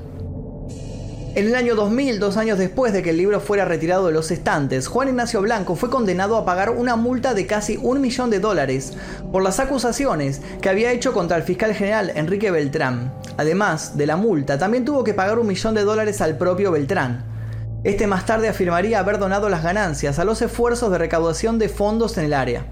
En 1.36 1.46
el 1.46 1.54
año 1.54 1.76
2000, 1.76 2.18
dos 2.18 2.36
años 2.36 2.58
después 2.58 2.92
de 2.92 3.04
que 3.04 3.10
el 3.10 3.16
libro 3.16 3.38
fuera 3.38 3.64
retirado 3.64 4.08
de 4.08 4.12
los 4.12 4.32
estantes, 4.32 4.88
Juan 4.88 5.10
Ignacio 5.10 5.40
Blanco 5.40 5.76
fue 5.76 5.88
condenado 5.88 6.36
a 6.36 6.44
pagar 6.44 6.70
una 6.70 6.96
multa 6.96 7.34
de 7.34 7.46
casi 7.46 7.76
un 7.76 8.00
millón 8.00 8.30
de 8.30 8.40
dólares 8.40 8.94
por 9.30 9.40
las 9.40 9.60
acusaciones 9.60 10.40
que 10.60 10.68
había 10.68 10.90
hecho 10.90 11.12
contra 11.12 11.36
el 11.36 11.44
fiscal 11.44 11.72
general 11.72 12.10
Enrique 12.16 12.50
Beltrán. 12.50 13.14
Además 13.36 13.96
de 13.96 14.06
la 14.06 14.16
multa, 14.16 14.58
también 14.58 14.84
tuvo 14.84 15.04
que 15.04 15.14
pagar 15.14 15.38
un 15.38 15.46
millón 15.46 15.76
de 15.76 15.84
dólares 15.84 16.20
al 16.20 16.36
propio 16.36 16.72
Beltrán. 16.72 17.24
Este 17.84 18.08
más 18.08 18.26
tarde 18.26 18.48
afirmaría 18.48 18.98
haber 18.98 19.18
donado 19.20 19.48
las 19.48 19.62
ganancias 19.62 20.18
a 20.18 20.24
los 20.24 20.42
esfuerzos 20.42 20.90
de 20.90 20.98
recaudación 20.98 21.60
de 21.60 21.68
fondos 21.68 22.18
en 22.18 22.24
el 22.24 22.34
área. 22.34 22.66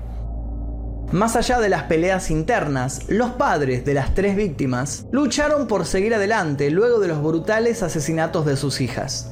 Más 1.12 1.36
allá 1.36 1.58
de 1.58 1.70
las 1.70 1.84
peleas 1.84 2.30
internas, 2.30 3.00
los 3.08 3.30
padres 3.30 3.86
de 3.86 3.94
las 3.94 4.12
tres 4.12 4.36
víctimas 4.36 5.06
lucharon 5.10 5.66
por 5.66 5.86
seguir 5.86 6.14
adelante 6.14 6.70
luego 6.70 6.98
de 6.98 7.08
los 7.08 7.22
brutales 7.22 7.82
asesinatos 7.82 8.44
de 8.44 8.58
sus 8.58 8.82
hijas. 8.82 9.30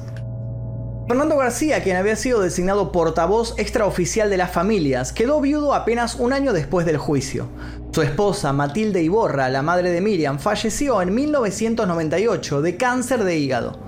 Fernando 1.07 1.37
García, 1.37 1.83
quien 1.83 1.95
había 1.95 2.15
sido 2.15 2.41
designado 2.41 2.91
portavoz 2.91 3.53
extraoficial 3.59 4.31
de 4.31 4.37
las 4.37 4.51
familias, 4.51 5.13
quedó 5.13 5.39
viudo 5.39 5.75
apenas 5.75 6.15
un 6.15 6.33
año 6.33 6.51
después 6.51 6.83
del 6.87 6.97
juicio. 6.97 7.47
Su 7.91 8.01
esposa, 8.01 8.53
Matilde 8.53 9.03
Iborra, 9.03 9.47
la 9.49 9.61
madre 9.61 9.91
de 9.91 10.01
Miriam, 10.01 10.39
falleció 10.39 10.99
en 11.03 11.13
1998 11.13 12.61
de 12.63 12.75
cáncer 12.75 13.23
de 13.23 13.37
hígado. 13.37 13.79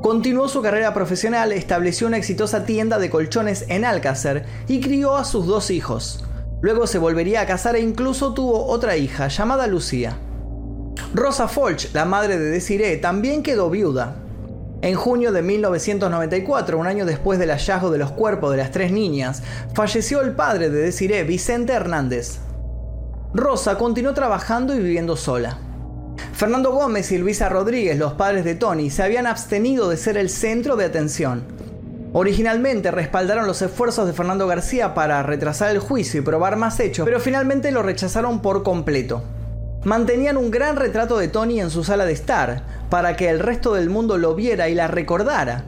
Continuó 0.00 0.48
su 0.48 0.62
carrera 0.62 0.94
profesional, 0.94 1.50
estableció 1.50 2.06
una 2.06 2.18
exitosa 2.18 2.64
tienda 2.64 3.00
de 3.00 3.10
colchones 3.10 3.64
en 3.68 3.84
Alcácer 3.84 4.46
y 4.68 4.80
crió 4.80 5.16
a 5.16 5.24
sus 5.24 5.46
dos 5.46 5.70
hijos. 5.72 6.25
Luego 6.60 6.86
se 6.86 6.98
volvería 6.98 7.42
a 7.42 7.46
casar 7.46 7.76
e 7.76 7.80
incluso 7.80 8.32
tuvo 8.32 8.66
otra 8.66 8.96
hija 8.96 9.28
llamada 9.28 9.66
Lucía. 9.66 10.16
Rosa 11.14 11.48
Folch, 11.48 11.92
la 11.92 12.04
madre 12.04 12.38
de 12.38 12.50
Desiree, 12.50 12.96
también 12.96 13.42
quedó 13.42 13.68
viuda. 13.68 14.16
En 14.82 14.94
junio 14.94 15.32
de 15.32 15.42
1994, 15.42 16.78
un 16.78 16.86
año 16.86 17.04
después 17.04 17.38
del 17.38 17.50
hallazgo 17.50 17.90
de 17.90 17.98
los 17.98 18.12
cuerpos 18.12 18.50
de 18.50 18.58
las 18.58 18.70
tres 18.70 18.92
niñas, 18.92 19.42
falleció 19.74 20.20
el 20.20 20.32
padre 20.32 20.70
de 20.70 20.80
Desiree, 20.80 21.24
Vicente 21.24 21.72
Hernández. 21.72 22.38
Rosa 23.34 23.76
continuó 23.76 24.14
trabajando 24.14 24.74
y 24.74 24.78
viviendo 24.78 25.16
sola. 25.16 25.58
Fernando 26.32 26.72
Gómez 26.72 27.12
y 27.12 27.18
Luisa 27.18 27.48
Rodríguez, 27.48 27.98
los 27.98 28.14
padres 28.14 28.44
de 28.44 28.54
Tony, 28.54 28.90
se 28.90 29.02
habían 29.02 29.26
abstenido 29.26 29.88
de 29.88 29.96
ser 29.96 30.16
el 30.16 30.30
centro 30.30 30.76
de 30.76 30.84
atención. 30.86 31.44
Originalmente 32.18 32.90
respaldaron 32.90 33.46
los 33.46 33.60
esfuerzos 33.60 34.06
de 34.06 34.14
Fernando 34.14 34.46
García 34.46 34.94
para 34.94 35.22
retrasar 35.22 35.70
el 35.70 35.80
juicio 35.80 36.18
y 36.18 36.24
probar 36.24 36.56
más 36.56 36.80
hechos, 36.80 37.04
pero 37.04 37.20
finalmente 37.20 37.70
lo 37.70 37.82
rechazaron 37.82 38.40
por 38.40 38.62
completo. 38.62 39.22
Mantenían 39.84 40.38
un 40.38 40.50
gran 40.50 40.76
retrato 40.76 41.18
de 41.18 41.28
Tony 41.28 41.60
en 41.60 41.68
su 41.68 41.84
sala 41.84 42.06
de 42.06 42.14
estar, 42.14 42.62
para 42.88 43.16
que 43.16 43.28
el 43.28 43.38
resto 43.38 43.74
del 43.74 43.90
mundo 43.90 44.16
lo 44.16 44.34
viera 44.34 44.70
y 44.70 44.74
la 44.74 44.86
recordara, 44.86 45.64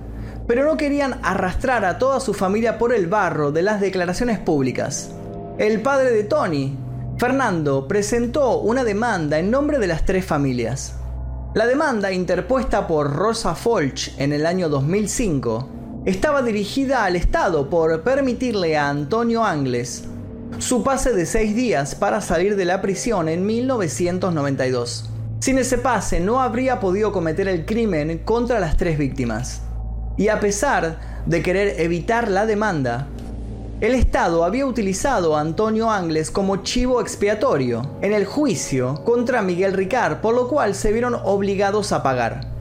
pero 0.47 0.65
no 0.65 0.79
querían 0.79 1.21
arrastrar 1.23 1.85
a 1.85 1.99
toda 1.99 2.19
su 2.19 2.33
familia 2.33 2.79
por 2.79 2.95
el 2.95 3.09
barro 3.09 3.53
de 3.53 3.61
las 3.61 3.83
declaraciones 3.83 4.39
públicas. 4.39 5.11
El 5.59 5.83
padre 5.83 6.13
de 6.13 6.25
Tony, 6.25 6.79
Fernando, 7.19 7.87
presentó 7.87 8.61
una 8.61 8.85
demanda 8.85 9.39
en 9.39 9.51
nombre 9.51 9.79
de 9.79 9.87
las 9.87 10.07
tres 10.07 10.25
familias. 10.25 10.95
La 11.53 11.67
demanda, 11.67 12.11
interpuesta 12.11 12.87
por 12.87 13.15
Rosa 13.15 13.55
Folch 13.55 14.19
en 14.19 14.33
el 14.33 14.47
año 14.47 14.71
2005, 14.71 15.75
estaba 16.09 16.41
dirigida 16.41 17.05
al 17.05 17.17
Estado 17.17 17.69
por 17.69 18.01
permitirle 18.01 18.79
a 18.79 18.89
Antonio 18.89 19.45
Angles 19.45 20.05
su 20.59 20.83
pase 20.83 21.13
de 21.13 21.27
seis 21.27 21.55
días 21.55 21.95
para 21.95 22.23
salir 22.23 22.57
de 22.57 22.65
la 22.65 22.81
prisión 22.81 23.29
en 23.29 23.45
1992. 23.45 25.11
Sin 25.41 25.59
ese 25.59 25.77
pase 25.77 26.19
no 26.19 26.41
habría 26.41 26.81
podido 26.81 27.13
cometer 27.13 27.47
el 27.47 27.67
crimen 27.67 28.23
contra 28.25 28.59
las 28.59 28.79
tres 28.79 28.97
víctimas. 28.97 29.61
Y 30.17 30.29
a 30.29 30.41
pesar 30.41 31.23
de 31.27 31.43
querer 31.43 31.79
evitar 31.79 32.31
la 32.31 32.47
demanda, 32.47 33.09
el 33.83 33.95
Estado 33.95 34.45
había 34.45 34.65
utilizado 34.65 35.37
a 35.37 35.43
Antonio 35.43 35.91
Angles 35.91 36.31
como 36.31 36.63
chivo 36.63 37.03
expiatorio 37.03 37.83
en 38.01 38.15
el 38.15 38.25
juicio 38.25 39.05
contra 39.05 39.43
Miguel 39.43 39.75
Ricard, 39.75 40.23
por 40.23 40.35
lo 40.35 40.49
cual 40.49 40.75
se 40.75 40.91
vieron 40.91 41.15
obligados 41.23 41.93
a 41.93 42.03
pagar. 42.03 42.58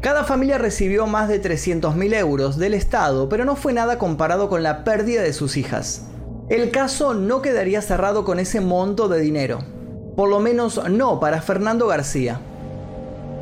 Cada 0.00 0.24
familia 0.24 0.56
recibió 0.56 1.06
más 1.06 1.28
de 1.28 1.42
300.000 1.42 2.14
euros 2.14 2.56
del 2.56 2.72
Estado, 2.72 3.28
pero 3.28 3.44
no 3.44 3.54
fue 3.54 3.74
nada 3.74 3.98
comparado 3.98 4.48
con 4.48 4.62
la 4.62 4.82
pérdida 4.82 5.20
de 5.20 5.34
sus 5.34 5.58
hijas. 5.58 6.06
El 6.48 6.70
caso 6.70 7.12
no 7.12 7.42
quedaría 7.42 7.82
cerrado 7.82 8.24
con 8.24 8.38
ese 8.38 8.62
monto 8.62 9.08
de 9.08 9.20
dinero, 9.20 9.58
por 10.16 10.30
lo 10.30 10.40
menos 10.40 10.80
no 10.88 11.20
para 11.20 11.42
Fernando 11.42 11.86
García. 11.86 12.40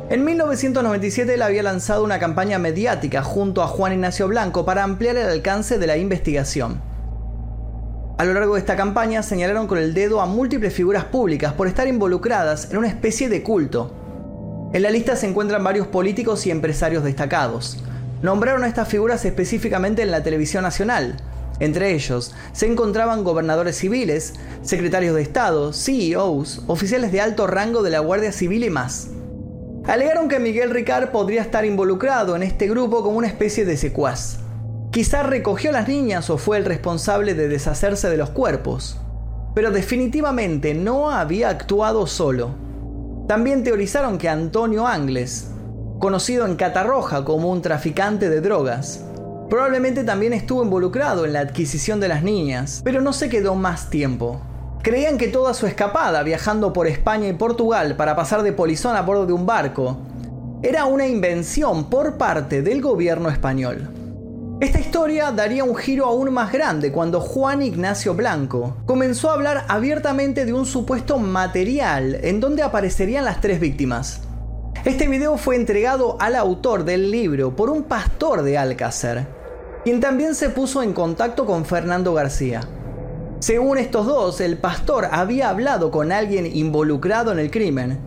En 0.09 0.25
1997 0.25 1.35
él 1.35 1.41
había 1.43 1.63
lanzado 1.63 2.03
una 2.03 2.19
campaña 2.19 2.59
mediática 2.59 3.23
junto 3.23 3.63
a 3.63 3.67
Juan 3.67 3.93
Ignacio 3.93 4.27
Blanco 4.27 4.65
para 4.65 4.83
ampliar 4.83 5.15
el 5.15 5.29
alcance 5.29 5.79
de 5.79 5.87
la 5.87 5.95
investigación. 5.95 6.81
A 8.17 8.25
lo 8.25 8.33
largo 8.33 8.55
de 8.55 8.59
esta 8.59 8.75
campaña 8.75 9.23
señalaron 9.23 9.65
con 9.65 9.77
el 9.77 9.93
dedo 9.93 10.19
a 10.19 10.25
múltiples 10.25 10.73
figuras 10.73 11.05
públicas 11.05 11.53
por 11.53 11.67
estar 11.69 11.87
involucradas 11.87 12.69
en 12.69 12.79
una 12.79 12.89
especie 12.89 13.29
de 13.29 13.43
culto, 13.43 13.98
en 14.71 14.83
la 14.83 14.91
lista 14.91 15.15
se 15.15 15.27
encuentran 15.27 15.63
varios 15.63 15.87
políticos 15.87 16.45
y 16.45 16.51
empresarios 16.51 17.03
destacados. 17.03 17.77
Nombraron 18.21 18.63
a 18.63 18.67
estas 18.67 18.87
figuras 18.87 19.25
específicamente 19.25 20.03
en 20.03 20.11
la 20.11 20.21
televisión 20.21 20.61
nacional. 20.61 21.17
Entre 21.59 21.93
ellos 21.95 22.35
se 22.53 22.67
encontraban 22.67 23.23
gobernadores 23.23 23.77
civiles, 23.77 24.35
secretarios 24.61 25.15
de 25.15 25.23
Estado, 25.23 25.73
CEOs, 25.73 26.61
oficiales 26.67 27.11
de 27.11 27.19
alto 27.19 27.47
rango 27.47 27.81
de 27.81 27.89
la 27.89 27.99
Guardia 27.99 28.31
Civil 28.31 28.63
y 28.63 28.69
más. 28.69 29.07
Alegaron 29.85 30.27
que 30.27 30.39
Miguel 30.39 30.69
Ricard 30.69 31.09
podría 31.09 31.41
estar 31.41 31.65
involucrado 31.65 32.35
en 32.35 32.43
este 32.43 32.67
grupo 32.67 33.01
como 33.01 33.17
una 33.17 33.27
especie 33.27 33.65
de 33.65 33.75
secuaz. 33.75 34.37
Quizá 34.91 35.23
recogió 35.23 35.71
a 35.71 35.73
las 35.73 35.87
niñas 35.87 36.29
o 36.29 36.37
fue 36.37 36.57
el 36.57 36.65
responsable 36.65 37.33
de 37.33 37.47
deshacerse 37.47 38.07
de 38.07 38.17
los 38.17 38.29
cuerpos. 38.29 38.97
Pero 39.55 39.71
definitivamente 39.71 40.75
no 40.75 41.09
había 41.09 41.49
actuado 41.49 42.05
solo. 42.05 42.68
También 43.29 43.63
teorizaron 43.63 44.17
que 44.17 44.27
Antonio 44.27 44.87
Angles, 44.87 45.51
conocido 45.99 46.47
en 46.47 46.55
Catarroja 46.55 47.25
como 47.25 47.51
un 47.51 47.61
traficante 47.61 48.27
de 48.27 48.41
drogas, 48.41 49.05
probablemente 49.51 50.03
también 50.03 50.33
estuvo 50.33 50.63
involucrado 50.63 51.25
en 51.25 51.33
la 51.33 51.41
adquisición 51.41 51.99
de 51.99 52.07
las 52.07 52.23
niñas, 52.23 52.81
pero 52.83 53.01
no 53.01 53.13
se 53.13 53.29
quedó 53.29 53.53
más 53.53 53.91
tiempo. 53.91 54.41
Creían 54.81 55.19
que 55.19 55.27
toda 55.27 55.53
su 55.53 55.67
escapada 55.67 56.23
viajando 56.23 56.73
por 56.73 56.87
España 56.87 57.27
y 57.27 57.33
Portugal 57.33 57.95
para 57.95 58.15
pasar 58.15 58.41
de 58.41 58.51
polizón 58.51 58.95
a 58.95 59.03
bordo 59.03 59.27
de 59.27 59.33
un 59.33 59.45
barco 59.45 59.99
era 60.63 60.85
una 60.85 61.05
invención 61.05 61.87
por 61.87 62.17
parte 62.17 62.63
del 62.63 62.81
gobierno 62.81 63.29
español. 63.29 63.98
Esta 64.61 64.77
historia 64.77 65.31
daría 65.31 65.63
un 65.63 65.73
giro 65.73 66.05
aún 66.05 66.33
más 66.33 66.51
grande 66.51 66.91
cuando 66.91 67.21
Juan 67.21 67.61
Ignacio 67.61 68.13
Blanco 68.13 68.75
comenzó 68.85 69.29
a 69.29 69.33
hablar 69.35 69.63
abiertamente 69.69 70.43
de 70.43 70.51
un 70.51 70.65
supuesto 70.65 71.17
material 71.17 72.19
en 72.23 72.41
donde 72.41 72.61
aparecerían 72.61 73.23
las 73.23 73.39
tres 73.39 73.61
víctimas. 73.61 74.19
Este 74.83 75.07
video 75.07 75.37
fue 75.37 75.55
entregado 75.55 76.17
al 76.19 76.35
autor 76.35 76.83
del 76.83 77.09
libro 77.09 77.55
por 77.55 77.69
un 77.69 77.83
pastor 77.83 78.41
de 78.41 78.57
Alcácer, 78.57 79.27
quien 79.85 80.01
también 80.01 80.35
se 80.35 80.49
puso 80.49 80.83
en 80.83 80.91
contacto 80.91 81.45
con 81.45 81.63
Fernando 81.63 82.13
García. 82.13 82.59
Según 83.39 83.77
estos 83.77 84.07
dos, 84.07 84.41
el 84.41 84.57
pastor 84.57 85.07
había 85.09 85.51
hablado 85.51 85.89
con 85.89 86.11
alguien 86.11 86.45
involucrado 86.45 87.31
en 87.31 87.39
el 87.39 87.49
crimen, 87.49 87.97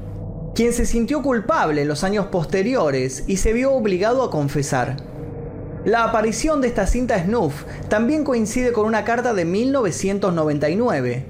quien 0.54 0.74
se 0.74 0.84
sintió 0.84 1.22
culpable 1.22 1.80
en 1.80 1.88
los 1.88 2.04
años 2.04 2.26
posteriores 2.26 3.24
y 3.26 3.38
se 3.38 3.54
vio 3.54 3.72
obligado 3.72 4.22
a 4.22 4.30
confesar. 4.30 5.11
La 5.84 6.04
aparición 6.04 6.60
de 6.60 6.68
esta 6.68 6.86
cinta 6.86 7.18
snuff 7.24 7.64
también 7.88 8.22
coincide 8.22 8.72
con 8.72 8.86
una 8.86 9.02
carta 9.02 9.34
de 9.34 9.44
1999, 9.44 11.26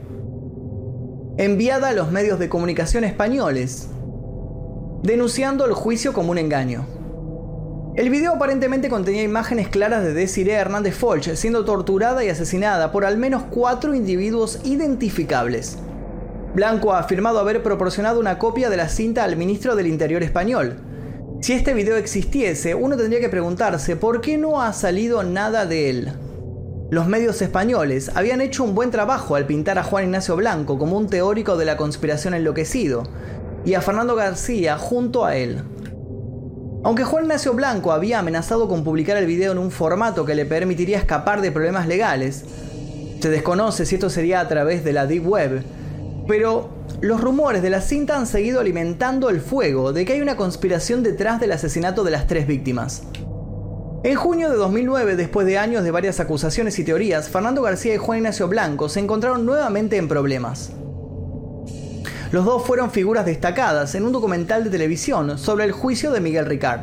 enviada 1.38 1.88
a 1.88 1.92
los 1.92 2.12
medios 2.12 2.38
de 2.38 2.50
comunicación 2.50 3.04
españoles, 3.04 3.88
denunciando 5.02 5.64
el 5.64 5.72
juicio 5.72 6.12
como 6.12 6.32
un 6.32 6.38
engaño. 6.38 6.84
El 7.96 8.10
video 8.10 8.34
aparentemente 8.34 8.90
contenía 8.90 9.22
imágenes 9.22 9.68
claras 9.68 10.04
de 10.04 10.12
Desiree 10.12 10.52
Hernández 10.52 10.96
Folch 10.96 11.34
siendo 11.34 11.64
torturada 11.64 12.22
y 12.22 12.28
asesinada 12.28 12.92
por 12.92 13.06
al 13.06 13.16
menos 13.16 13.44
cuatro 13.44 13.94
individuos 13.94 14.60
identificables. 14.64 15.78
Blanco 16.54 16.92
ha 16.92 16.98
afirmado 16.98 17.38
haber 17.38 17.62
proporcionado 17.62 18.20
una 18.20 18.38
copia 18.38 18.68
de 18.68 18.76
la 18.76 18.90
cinta 18.90 19.24
al 19.24 19.36
ministro 19.36 19.76
del 19.76 19.86
Interior 19.86 20.22
español, 20.22 20.76
si 21.42 21.54
este 21.54 21.74
video 21.74 21.96
existiese, 21.96 22.76
uno 22.76 22.96
tendría 22.96 23.18
que 23.18 23.28
preguntarse 23.28 23.96
por 23.96 24.20
qué 24.20 24.38
no 24.38 24.62
ha 24.62 24.72
salido 24.72 25.24
nada 25.24 25.66
de 25.66 25.90
él. 25.90 26.12
Los 26.88 27.08
medios 27.08 27.42
españoles 27.42 28.12
habían 28.14 28.40
hecho 28.40 28.62
un 28.62 28.76
buen 28.76 28.92
trabajo 28.92 29.34
al 29.34 29.46
pintar 29.46 29.76
a 29.76 29.82
Juan 29.82 30.04
Ignacio 30.04 30.36
Blanco 30.36 30.78
como 30.78 30.96
un 30.96 31.08
teórico 31.08 31.56
de 31.56 31.64
la 31.64 31.76
conspiración 31.76 32.34
enloquecido, 32.34 33.02
y 33.64 33.74
a 33.74 33.80
Fernando 33.80 34.14
García 34.14 34.78
junto 34.78 35.24
a 35.24 35.34
él. 35.36 35.64
Aunque 36.84 37.02
Juan 37.02 37.24
Ignacio 37.24 37.54
Blanco 37.54 37.90
había 37.90 38.20
amenazado 38.20 38.68
con 38.68 38.84
publicar 38.84 39.16
el 39.16 39.26
video 39.26 39.50
en 39.50 39.58
un 39.58 39.72
formato 39.72 40.24
que 40.24 40.36
le 40.36 40.46
permitiría 40.46 40.98
escapar 40.98 41.40
de 41.40 41.50
problemas 41.50 41.88
legales, 41.88 42.44
se 43.18 43.30
desconoce 43.30 43.84
si 43.84 43.96
esto 43.96 44.10
sería 44.10 44.38
a 44.38 44.46
través 44.46 44.84
de 44.84 44.92
la 44.92 45.06
Deep 45.08 45.26
Web, 45.26 45.64
pero 46.26 46.70
los 47.00 47.20
rumores 47.20 47.62
de 47.62 47.70
la 47.70 47.80
cinta 47.80 48.16
han 48.16 48.26
seguido 48.26 48.60
alimentando 48.60 49.30
el 49.30 49.40
fuego 49.40 49.92
de 49.92 50.04
que 50.04 50.14
hay 50.14 50.20
una 50.20 50.36
conspiración 50.36 51.02
detrás 51.02 51.40
del 51.40 51.52
asesinato 51.52 52.04
de 52.04 52.10
las 52.10 52.26
tres 52.26 52.46
víctimas. 52.46 53.02
En 54.04 54.16
junio 54.16 54.50
de 54.50 54.56
2009, 54.56 55.14
después 55.14 55.46
de 55.46 55.58
años 55.58 55.84
de 55.84 55.92
varias 55.92 56.18
acusaciones 56.18 56.78
y 56.78 56.84
teorías, 56.84 57.28
Fernando 57.28 57.62
García 57.62 57.94
y 57.94 57.98
Juan 57.98 58.18
Ignacio 58.18 58.48
Blanco 58.48 58.88
se 58.88 59.00
encontraron 59.00 59.46
nuevamente 59.46 59.96
en 59.96 60.08
problemas. 60.08 60.72
Los 62.32 62.44
dos 62.44 62.64
fueron 62.64 62.90
figuras 62.90 63.26
destacadas 63.26 63.94
en 63.94 64.04
un 64.04 64.12
documental 64.12 64.64
de 64.64 64.70
televisión 64.70 65.38
sobre 65.38 65.66
el 65.66 65.72
juicio 65.72 66.10
de 66.10 66.20
Miguel 66.20 66.46
Ricard. 66.46 66.80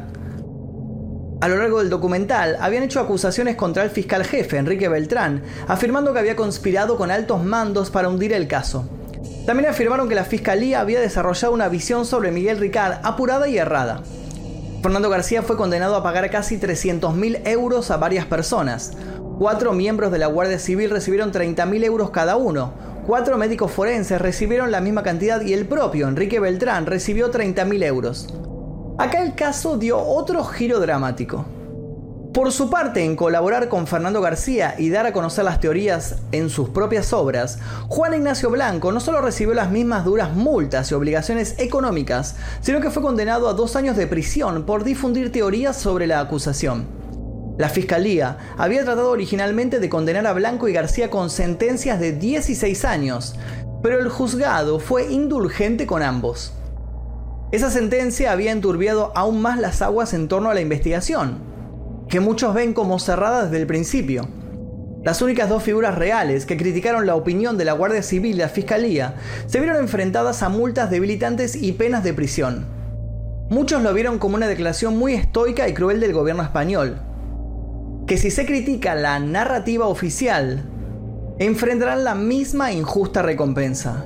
A 1.42 1.48
lo 1.48 1.58
largo 1.58 1.80
del 1.80 1.90
documental 1.90 2.58
habían 2.60 2.84
hecho 2.84 3.00
acusaciones 3.00 3.56
contra 3.56 3.84
el 3.84 3.90
fiscal 3.90 4.24
jefe, 4.24 4.58
Enrique 4.58 4.90
Beltrán, 4.90 5.44
afirmando 5.68 6.14
que 6.14 6.20
había 6.20 6.36
conspirado 6.36 6.98
con 6.98 7.12
altos 7.12 7.44
mandos 7.44 7.90
para 7.90 8.10
hundir 8.10 8.34
el 8.34 8.48
caso. 8.48 8.99
También 9.46 9.70
afirmaron 9.70 10.08
que 10.08 10.16
la 10.16 10.26
fiscalía 10.26 10.80
había 10.80 11.00
desarrollado 11.00 11.54
una 11.54 11.70
visión 11.70 12.06
sobre 12.06 12.32
Miguel 12.32 12.60
Ricard 12.60 13.00
apurada 13.04 13.48
y 13.48 13.58
errada. 13.58 14.04
Fernando 14.82 15.10
García 15.10 15.42
fue 15.42 15.58
condenado 15.58 15.96
a 15.96 16.04
pagar 16.04 16.30
casi 16.30 16.58
300.000 16.58 17.48
euros 17.48 17.92
a 17.92 17.98
varias 17.98 18.26
personas. 18.26 18.94
Cuatro 19.38 19.74
miembros 19.74 20.12
de 20.12 20.20
la 20.20 20.28
Guardia 20.28 20.60
Civil 20.60 20.90
recibieron 20.90 21.32
30.000 21.32 21.84
euros 21.84 22.12
cada 22.12 22.36
uno. 22.38 22.74
Cuatro 23.06 23.38
médicos 23.38 23.72
forenses 23.72 24.22
recibieron 24.22 24.72
la 24.72 24.82
misma 24.82 25.04
cantidad 25.04 25.42
y 25.42 25.54
el 25.54 25.66
propio 25.66 26.08
Enrique 26.08 26.40
Beltrán 26.40 26.86
recibió 26.86 27.32
30.000 27.32 27.84
euros. 27.84 28.28
Acá 28.98 29.24
el 29.24 29.34
caso 29.36 29.78
dio 29.78 29.97
otro 29.97 30.43
giro 30.43 30.80
dramático. 30.80 31.46
Por 32.39 32.53
su 32.53 32.70
parte, 32.70 33.03
en 33.03 33.17
colaborar 33.17 33.67
con 33.67 33.86
Fernando 33.86 34.21
García 34.21 34.74
y 34.78 34.89
dar 34.89 35.05
a 35.05 35.11
conocer 35.11 35.43
las 35.43 35.59
teorías 35.59 36.20
en 36.32 36.49
sus 36.49 36.70
propias 36.70 37.11
obras, 37.11 37.59
Juan 37.89 38.13
Ignacio 38.13 38.49
Blanco 38.49 38.93
no 38.93 39.01
solo 39.01 39.20
recibió 39.20 39.53
las 39.53 39.71
mismas 39.71 40.05
duras 40.05 40.33
multas 40.33 40.89
y 40.89 40.93
obligaciones 40.93 41.55
económicas, 41.57 42.37
sino 42.61 42.79
que 42.79 42.91
fue 42.91 43.03
condenado 43.03 43.49
a 43.49 43.53
dos 43.53 43.75
años 43.75 43.97
de 43.97 44.07
prisión 44.07 44.66
por 44.66 44.86
difundir 44.86 45.33
teorías 45.33 45.75
sobre 45.75 46.07
la 46.07 46.21
acusación. 46.21 46.87
La 47.57 47.67
fiscalía 47.67 48.37
había 48.57 48.86
tratado 48.86 49.11
originalmente 49.11 49.82
de 49.82 49.89
condenar 49.89 50.25
a 50.25 50.32
Blanco 50.32 50.70
y 50.70 50.71
García 50.71 51.09
con 51.09 51.29
sentencias 51.29 51.99
de 51.99 52.13
16 52.13 52.86
años, 52.86 53.36
pero 53.83 53.99
el 53.99 54.07
juzgado 54.07 54.79
fue 54.79 55.11
indulgente 55.11 55.86
con 55.86 56.01
ambos. 56.01 56.53
Esa 57.51 57.70
sentencia 57.70 58.32
había 58.32 58.53
enturbiado 58.53 59.11
aún 59.13 59.41
más 59.41 59.59
las 59.59 59.82
aguas 59.82 60.13
en 60.13 60.29
torno 60.29 60.49
a 60.49 60.53
la 60.53 60.61
investigación, 60.61 61.49
que 62.10 62.20
muchos 62.20 62.56
ven 62.56 62.74
como 62.74 62.98
cerrada 62.98 63.44
desde 63.44 63.58
el 63.58 63.68
principio. 63.68 64.28
Las 65.04 65.22
únicas 65.22 65.48
dos 65.48 65.64
figuras 65.64 65.96
reales 65.96 66.46
que 66.46 66.58
criticaron 66.58 67.06
la 67.06 67.16
opinión 67.16 67.58
de 67.58 67.66
la 67.66 67.74
Guardia 67.74 68.02
Civil 68.02 68.36
y 68.36 68.40
la 68.40 68.50
Fiscalía 68.50 69.16
se 69.46 69.60
vieron 69.60 69.78
enfrentadas 69.78 70.42
a 70.42 70.50
multas 70.50 70.90
debilitantes 70.90 71.56
y 71.56 71.72
penas 71.74 72.04
de 72.04 72.14
prisión. 72.14 72.66
Muchos 73.50 73.82
lo 73.82 73.94
vieron 73.94 74.20
como 74.20 74.36
una 74.36 74.48
declaración 74.48 74.98
muy 74.98 75.14
estoica 75.14 75.70
y 75.70 75.74
cruel 75.74 76.00
del 76.00 76.14
gobierno 76.14 76.44
español, 76.44 77.00
que 78.08 78.18
si 78.18 78.32
se 78.32 78.46
critica 78.46 78.96
la 78.96 79.20
narrativa 79.20 79.88
oficial, 79.88 80.66
enfrentarán 81.38 82.04
la 82.04 82.16
misma 82.16 82.72
injusta 82.72 83.22
recompensa. 83.22 84.04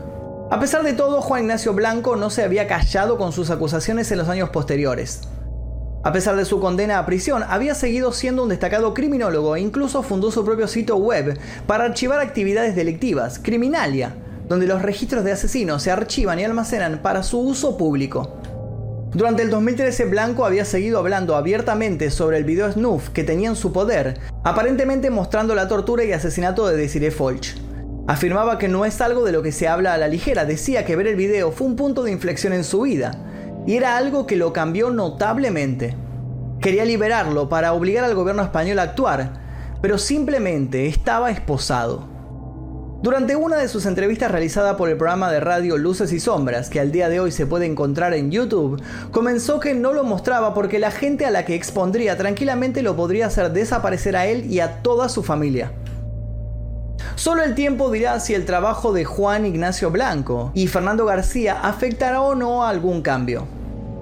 A 0.51 0.59
pesar 0.59 0.83
de 0.83 0.93
todo, 0.93 1.21
Juan 1.21 1.43
Ignacio 1.43 1.73
Blanco 1.73 2.15
no 2.15 2.29
se 2.29 2.43
había 2.43 2.67
callado 2.67 3.17
con 3.17 3.31
sus 3.31 3.49
acusaciones 3.49 4.11
en 4.11 4.19
los 4.19 4.29
años 4.29 4.49
posteriores. 4.49 5.21
A 6.05 6.11
pesar 6.11 6.35
de 6.35 6.43
su 6.43 6.59
condena 6.59 6.99
a 6.99 7.05
prisión, 7.05 7.43
había 7.47 7.75
seguido 7.75 8.11
siendo 8.11 8.43
un 8.43 8.49
destacado 8.49 8.93
criminólogo 8.93 9.55
e 9.55 9.61
incluso 9.61 10.03
fundó 10.03 10.31
su 10.31 10.43
propio 10.43 10.67
sitio 10.67 10.97
web 10.97 11.39
para 11.65 11.85
archivar 11.85 12.19
actividades 12.19 12.75
delictivas, 12.75 13.39
Criminalia, 13.41 14.13
donde 14.49 14.67
los 14.67 14.81
registros 14.81 15.23
de 15.23 15.31
asesinos 15.31 15.81
se 15.81 15.91
archivan 15.91 16.39
y 16.39 16.43
almacenan 16.43 17.01
para 17.01 17.23
su 17.23 17.39
uso 17.39 17.77
público. 17.77 18.37
Durante 19.13 19.43
el 19.43 19.49
2013 19.49 20.03
Blanco 20.05 20.43
había 20.43 20.65
seguido 20.65 20.99
hablando 20.99 21.37
abiertamente 21.37 22.11
sobre 22.11 22.35
el 22.35 22.43
video 22.43 22.69
snuff 22.69 23.07
que 23.09 23.23
tenía 23.23 23.47
en 23.47 23.55
su 23.55 23.71
poder, 23.71 24.19
aparentemente 24.43 25.09
mostrando 25.09 25.55
la 25.55 25.69
tortura 25.69 26.03
y 26.03 26.11
asesinato 26.11 26.67
de 26.67 26.75
Desiree 26.75 27.11
Folch. 27.11 27.55
Afirmaba 28.07 28.57
que 28.57 28.67
no 28.67 28.83
es 28.83 28.99
algo 28.99 29.23
de 29.23 29.31
lo 29.31 29.41
que 29.41 29.53
se 29.53 29.69
habla 29.69 29.93
a 29.93 29.97
la 29.97 30.09
ligera, 30.09 30.43
decía 30.43 30.83
que 30.83 30.97
ver 30.97 31.07
el 31.07 31.15
video 31.15 31.53
fue 31.53 31.65
un 31.65 31.77
punto 31.77 32.03
de 32.03 32.11
inflexión 32.11 32.51
en 32.51 32.65
su 32.65 32.81
vida, 32.81 33.32
y 33.65 33.75
era 33.75 33.97
algo 33.97 34.27
que 34.27 34.35
lo 34.35 34.53
cambió 34.53 34.89
notablemente. 34.89 35.95
Quería 36.59 36.85
liberarlo 36.85 37.49
para 37.49 37.73
obligar 37.73 38.03
al 38.03 38.15
gobierno 38.15 38.43
español 38.43 38.79
a 38.79 38.83
actuar, 38.83 39.33
pero 39.81 39.97
simplemente 39.97 40.87
estaba 40.87 41.31
esposado. 41.31 42.13
Durante 43.03 43.35
una 43.35 43.57
de 43.57 43.67
sus 43.67 43.85
entrevistas 43.85 44.31
realizada 44.31 44.77
por 44.77 44.87
el 44.87 44.95
programa 44.95 45.29
de 45.29 45.41
radio 45.41 45.77
Luces 45.77 46.13
y 46.13 46.21
Sombras, 46.21 46.69
que 46.69 46.79
al 46.79 46.93
día 46.93 47.09
de 47.09 47.19
hoy 47.19 47.33
se 47.33 47.45
puede 47.45 47.65
encontrar 47.65 48.13
en 48.13 48.31
YouTube, 48.31 48.81
comenzó 49.11 49.59
que 49.59 49.73
no 49.73 49.91
lo 49.91 50.05
mostraba 50.05 50.53
porque 50.53 50.79
la 50.79 50.89
gente 50.89 51.25
a 51.25 51.29
la 51.29 51.43
que 51.43 51.53
expondría 51.53 52.17
tranquilamente 52.17 52.81
lo 52.81 52.95
podría 52.95 53.25
hacer 53.25 53.51
desaparecer 53.51 54.15
a 54.15 54.25
él 54.27 54.49
y 54.49 54.61
a 54.61 54.81
toda 54.81 55.09
su 55.09 55.21
familia. 55.21 55.73
Solo 57.15 57.43
el 57.43 57.55
tiempo 57.55 57.91
dirá 57.91 58.19
si 58.19 58.33
el 58.33 58.45
trabajo 58.45 58.91
de 58.91 59.05
Juan 59.05 59.45
Ignacio 59.45 59.91
Blanco 59.91 60.51
y 60.53 60.67
Fernando 60.67 61.05
García 61.05 61.59
afectará 61.61 62.21
o 62.21 62.35
no 62.35 62.63
a 62.63 62.69
algún 62.69 63.01
cambio. 63.01 63.45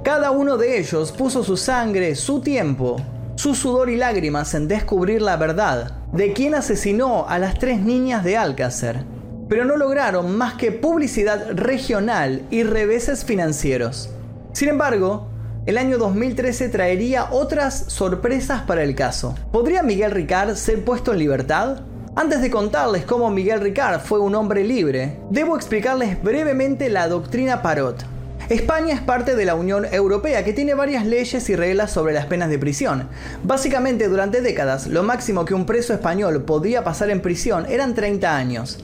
Cada 0.03 0.31
uno 0.31 0.57
de 0.57 0.79
ellos 0.79 1.11
puso 1.11 1.43
su 1.43 1.57
sangre, 1.57 2.15
su 2.15 2.41
tiempo, 2.41 2.97
su 3.35 3.53
sudor 3.53 3.89
y 3.89 3.97
lágrimas 3.97 4.53
en 4.53 4.67
descubrir 4.67 5.21
la 5.21 5.35
verdad 5.35 5.91
de 6.13 6.33
quién 6.33 6.55
asesinó 6.55 7.27
a 7.27 7.38
las 7.38 7.59
tres 7.59 7.81
niñas 7.81 8.23
de 8.23 8.38
Alcácer, 8.38 9.03
pero 9.47 9.65
no 9.65 9.77
lograron 9.77 10.38
más 10.38 10.53
que 10.53 10.71
publicidad 10.71 11.51
regional 11.51 12.43
y 12.49 12.63
reveses 12.63 13.25
financieros. 13.25 14.09
Sin 14.53 14.69
embargo, 14.69 15.27
el 15.65 15.77
año 15.77 15.97
2013 15.97 16.69
traería 16.69 17.27
otras 17.31 17.85
sorpresas 17.88 18.61
para 18.61 18.83
el 18.83 18.95
caso. 18.95 19.35
¿Podría 19.51 19.83
Miguel 19.83 20.11
Ricard 20.11 20.55
ser 20.55 20.83
puesto 20.83 21.13
en 21.13 21.19
libertad? 21.19 21.81
Antes 22.13 22.41
de 22.41 22.51
contarles 22.51 23.05
cómo 23.05 23.31
Miguel 23.31 23.61
Ricard 23.61 24.01
fue 24.01 24.19
un 24.19 24.35
hombre 24.35 24.65
libre, 24.65 25.17
debo 25.29 25.55
explicarles 25.55 26.21
brevemente 26.21 26.89
la 26.89 27.07
doctrina 27.07 27.61
Parot. 27.61 28.03
España 28.49 28.93
es 28.93 28.99
parte 28.99 29.33
de 29.33 29.45
la 29.45 29.55
Unión 29.55 29.85
Europea 29.89 30.43
que 30.43 30.51
tiene 30.51 30.73
varias 30.73 31.05
leyes 31.05 31.49
y 31.49 31.55
reglas 31.55 31.89
sobre 31.91 32.11
las 32.11 32.25
penas 32.25 32.49
de 32.49 32.59
prisión. 32.59 33.07
Básicamente 33.43 34.09
durante 34.09 34.41
décadas 34.41 34.88
lo 34.88 35.03
máximo 35.03 35.45
que 35.45 35.53
un 35.53 35.65
preso 35.65 35.93
español 35.93 36.43
podía 36.43 36.83
pasar 36.83 37.09
en 37.11 37.21
prisión 37.21 37.65
eran 37.69 37.95
30 37.95 38.35
años. 38.35 38.83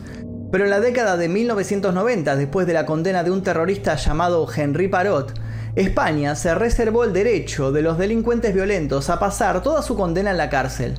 Pero 0.49 0.63
en 0.63 0.69
la 0.69 0.79
década 0.79 1.17
de 1.17 1.27
1990, 1.27 2.37
después 2.37 2.65
de 2.65 2.73
la 2.73 2.85
condena 2.85 3.25
de 3.25 3.31
un 3.31 3.43
terrorista 3.43 3.97
llamado 3.97 4.47
Henry 4.55 4.87
Parot, 4.87 5.37
España 5.75 6.33
se 6.35 6.55
reservó 6.55 7.03
el 7.03 7.11
derecho 7.11 7.73
de 7.73 7.81
los 7.81 7.97
delincuentes 7.97 8.53
violentos 8.53 9.09
a 9.09 9.19
pasar 9.19 9.61
toda 9.61 9.81
su 9.81 9.97
condena 9.97 10.31
en 10.31 10.37
la 10.37 10.49
cárcel. 10.49 10.97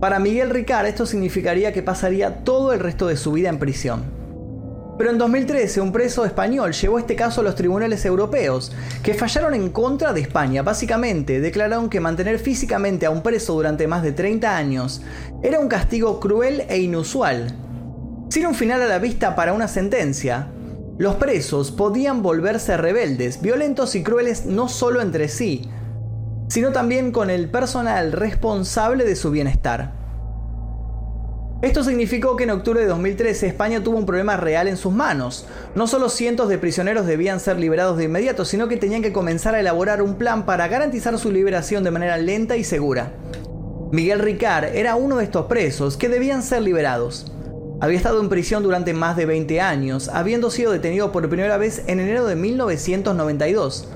Para 0.00 0.18
Miguel 0.18 0.48
Ricard 0.48 0.86
esto 0.86 1.04
significaría 1.04 1.74
que 1.74 1.82
pasaría 1.82 2.42
todo 2.42 2.72
el 2.72 2.80
resto 2.80 3.06
de 3.06 3.18
su 3.18 3.32
vida 3.32 3.50
en 3.50 3.58
prisión. 3.58 4.02
Pero 4.96 5.10
en 5.10 5.18
2013 5.18 5.82
un 5.82 5.92
preso 5.92 6.24
español 6.24 6.72
llevó 6.72 6.98
este 6.98 7.16
caso 7.16 7.42
a 7.42 7.44
los 7.44 7.54
tribunales 7.54 8.06
europeos, 8.06 8.72
que 9.02 9.12
fallaron 9.12 9.52
en 9.52 9.68
contra 9.68 10.14
de 10.14 10.22
España. 10.22 10.62
Básicamente 10.62 11.40
declararon 11.40 11.90
que 11.90 12.00
mantener 12.00 12.38
físicamente 12.38 13.04
a 13.04 13.10
un 13.10 13.22
preso 13.22 13.52
durante 13.52 13.86
más 13.86 14.02
de 14.02 14.12
30 14.12 14.56
años 14.56 15.02
era 15.42 15.60
un 15.60 15.68
castigo 15.68 16.18
cruel 16.18 16.64
e 16.70 16.78
inusual. 16.78 17.54
Sin 18.30 18.46
un 18.46 18.54
final 18.54 18.80
a 18.80 18.86
la 18.86 18.98
vista 19.00 19.36
para 19.36 19.52
una 19.52 19.68
sentencia, 19.68 20.48
los 20.96 21.16
presos 21.16 21.72
podían 21.72 22.22
volverse 22.22 22.76
rebeldes, 22.78 23.42
violentos 23.42 23.94
y 23.94 24.02
crueles 24.02 24.46
no 24.46 24.68
solo 24.68 25.02
entre 25.02 25.28
sí, 25.28 25.68
sino 26.50 26.72
también 26.72 27.12
con 27.12 27.30
el 27.30 27.48
personal 27.48 28.10
responsable 28.12 29.04
de 29.04 29.14
su 29.14 29.30
bienestar. 29.30 29.92
Esto 31.62 31.84
significó 31.84 32.36
que 32.36 32.44
en 32.44 32.50
octubre 32.50 32.80
de 32.80 32.86
2013 32.86 33.46
España 33.46 33.84
tuvo 33.84 33.98
un 33.98 34.06
problema 34.06 34.36
real 34.36 34.66
en 34.66 34.76
sus 34.76 34.92
manos. 34.92 35.46
No 35.76 35.86
solo 35.86 36.08
cientos 36.08 36.48
de 36.48 36.58
prisioneros 36.58 37.06
debían 37.06 37.38
ser 37.38 37.58
liberados 37.58 37.98
de 37.98 38.04
inmediato, 38.04 38.44
sino 38.44 38.66
que 38.66 38.78
tenían 38.78 39.02
que 39.02 39.12
comenzar 39.12 39.54
a 39.54 39.60
elaborar 39.60 40.02
un 40.02 40.16
plan 40.16 40.44
para 40.44 40.66
garantizar 40.68 41.16
su 41.18 41.30
liberación 41.30 41.84
de 41.84 41.90
manera 41.92 42.16
lenta 42.16 42.56
y 42.56 42.64
segura. 42.64 43.12
Miguel 43.92 44.18
Ricard 44.18 44.74
era 44.74 44.96
uno 44.96 45.18
de 45.18 45.24
estos 45.24 45.46
presos 45.46 45.96
que 45.96 46.08
debían 46.08 46.42
ser 46.42 46.62
liberados. 46.62 47.30
Había 47.80 47.98
estado 47.98 48.20
en 48.20 48.28
prisión 48.28 48.62
durante 48.62 48.92
más 48.92 49.16
de 49.16 49.26
20 49.26 49.60
años, 49.60 50.08
habiendo 50.08 50.50
sido 50.50 50.72
detenido 50.72 51.12
por 51.12 51.28
primera 51.28 51.58
vez 51.58 51.84
en 51.86 52.00
enero 52.00 52.26
de 52.26 52.34
1992. 52.34 53.88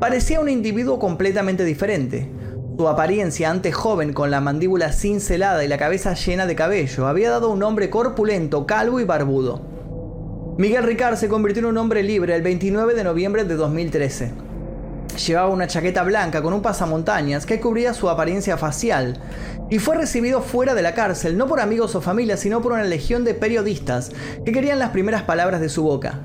Parecía 0.00 0.40
un 0.40 0.50
individuo 0.50 0.98
completamente 0.98 1.64
diferente. 1.64 2.30
Su 2.76 2.86
apariencia 2.86 3.50
antes 3.50 3.74
joven 3.74 4.12
con 4.12 4.30
la 4.30 4.42
mandíbula 4.42 4.92
cincelada 4.92 5.64
y 5.64 5.68
la 5.68 5.78
cabeza 5.78 6.12
llena 6.12 6.44
de 6.44 6.54
cabello 6.54 7.06
había 7.06 7.30
dado 7.30 7.48
un 7.48 7.62
hombre 7.62 7.88
corpulento, 7.88 8.66
calvo 8.66 9.00
y 9.00 9.04
barbudo. 9.04 9.62
Miguel 10.58 10.84
Ricard 10.84 11.16
se 11.16 11.28
convirtió 11.28 11.60
en 11.60 11.66
un 11.70 11.78
hombre 11.78 12.02
libre 12.02 12.34
el 12.34 12.42
29 12.42 12.92
de 12.92 13.04
noviembre 13.04 13.44
de 13.44 13.54
2013. 13.54 14.32
Llevaba 15.26 15.48
una 15.48 15.66
chaqueta 15.66 16.02
blanca 16.02 16.42
con 16.42 16.52
un 16.52 16.60
pasamontañas 16.60 17.46
que 17.46 17.58
cubría 17.58 17.94
su 17.94 18.10
apariencia 18.10 18.58
facial 18.58 19.18
y 19.70 19.78
fue 19.78 19.96
recibido 19.96 20.42
fuera 20.42 20.74
de 20.74 20.82
la 20.82 20.92
cárcel 20.92 21.38
no 21.38 21.46
por 21.46 21.58
amigos 21.58 21.94
o 21.94 22.02
familia 22.02 22.36
sino 22.36 22.60
por 22.60 22.72
una 22.72 22.84
legión 22.84 23.24
de 23.24 23.32
periodistas 23.32 24.10
que 24.44 24.52
querían 24.52 24.78
las 24.78 24.90
primeras 24.90 25.22
palabras 25.22 25.62
de 25.62 25.70
su 25.70 25.84
boca 25.84 26.20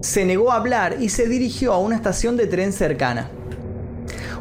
se 0.00 0.24
negó 0.24 0.52
a 0.52 0.56
hablar 0.56 0.96
y 1.00 1.08
se 1.08 1.28
dirigió 1.28 1.72
a 1.72 1.78
una 1.78 1.96
estación 1.96 2.36
de 2.36 2.46
tren 2.46 2.72
cercana. 2.72 3.30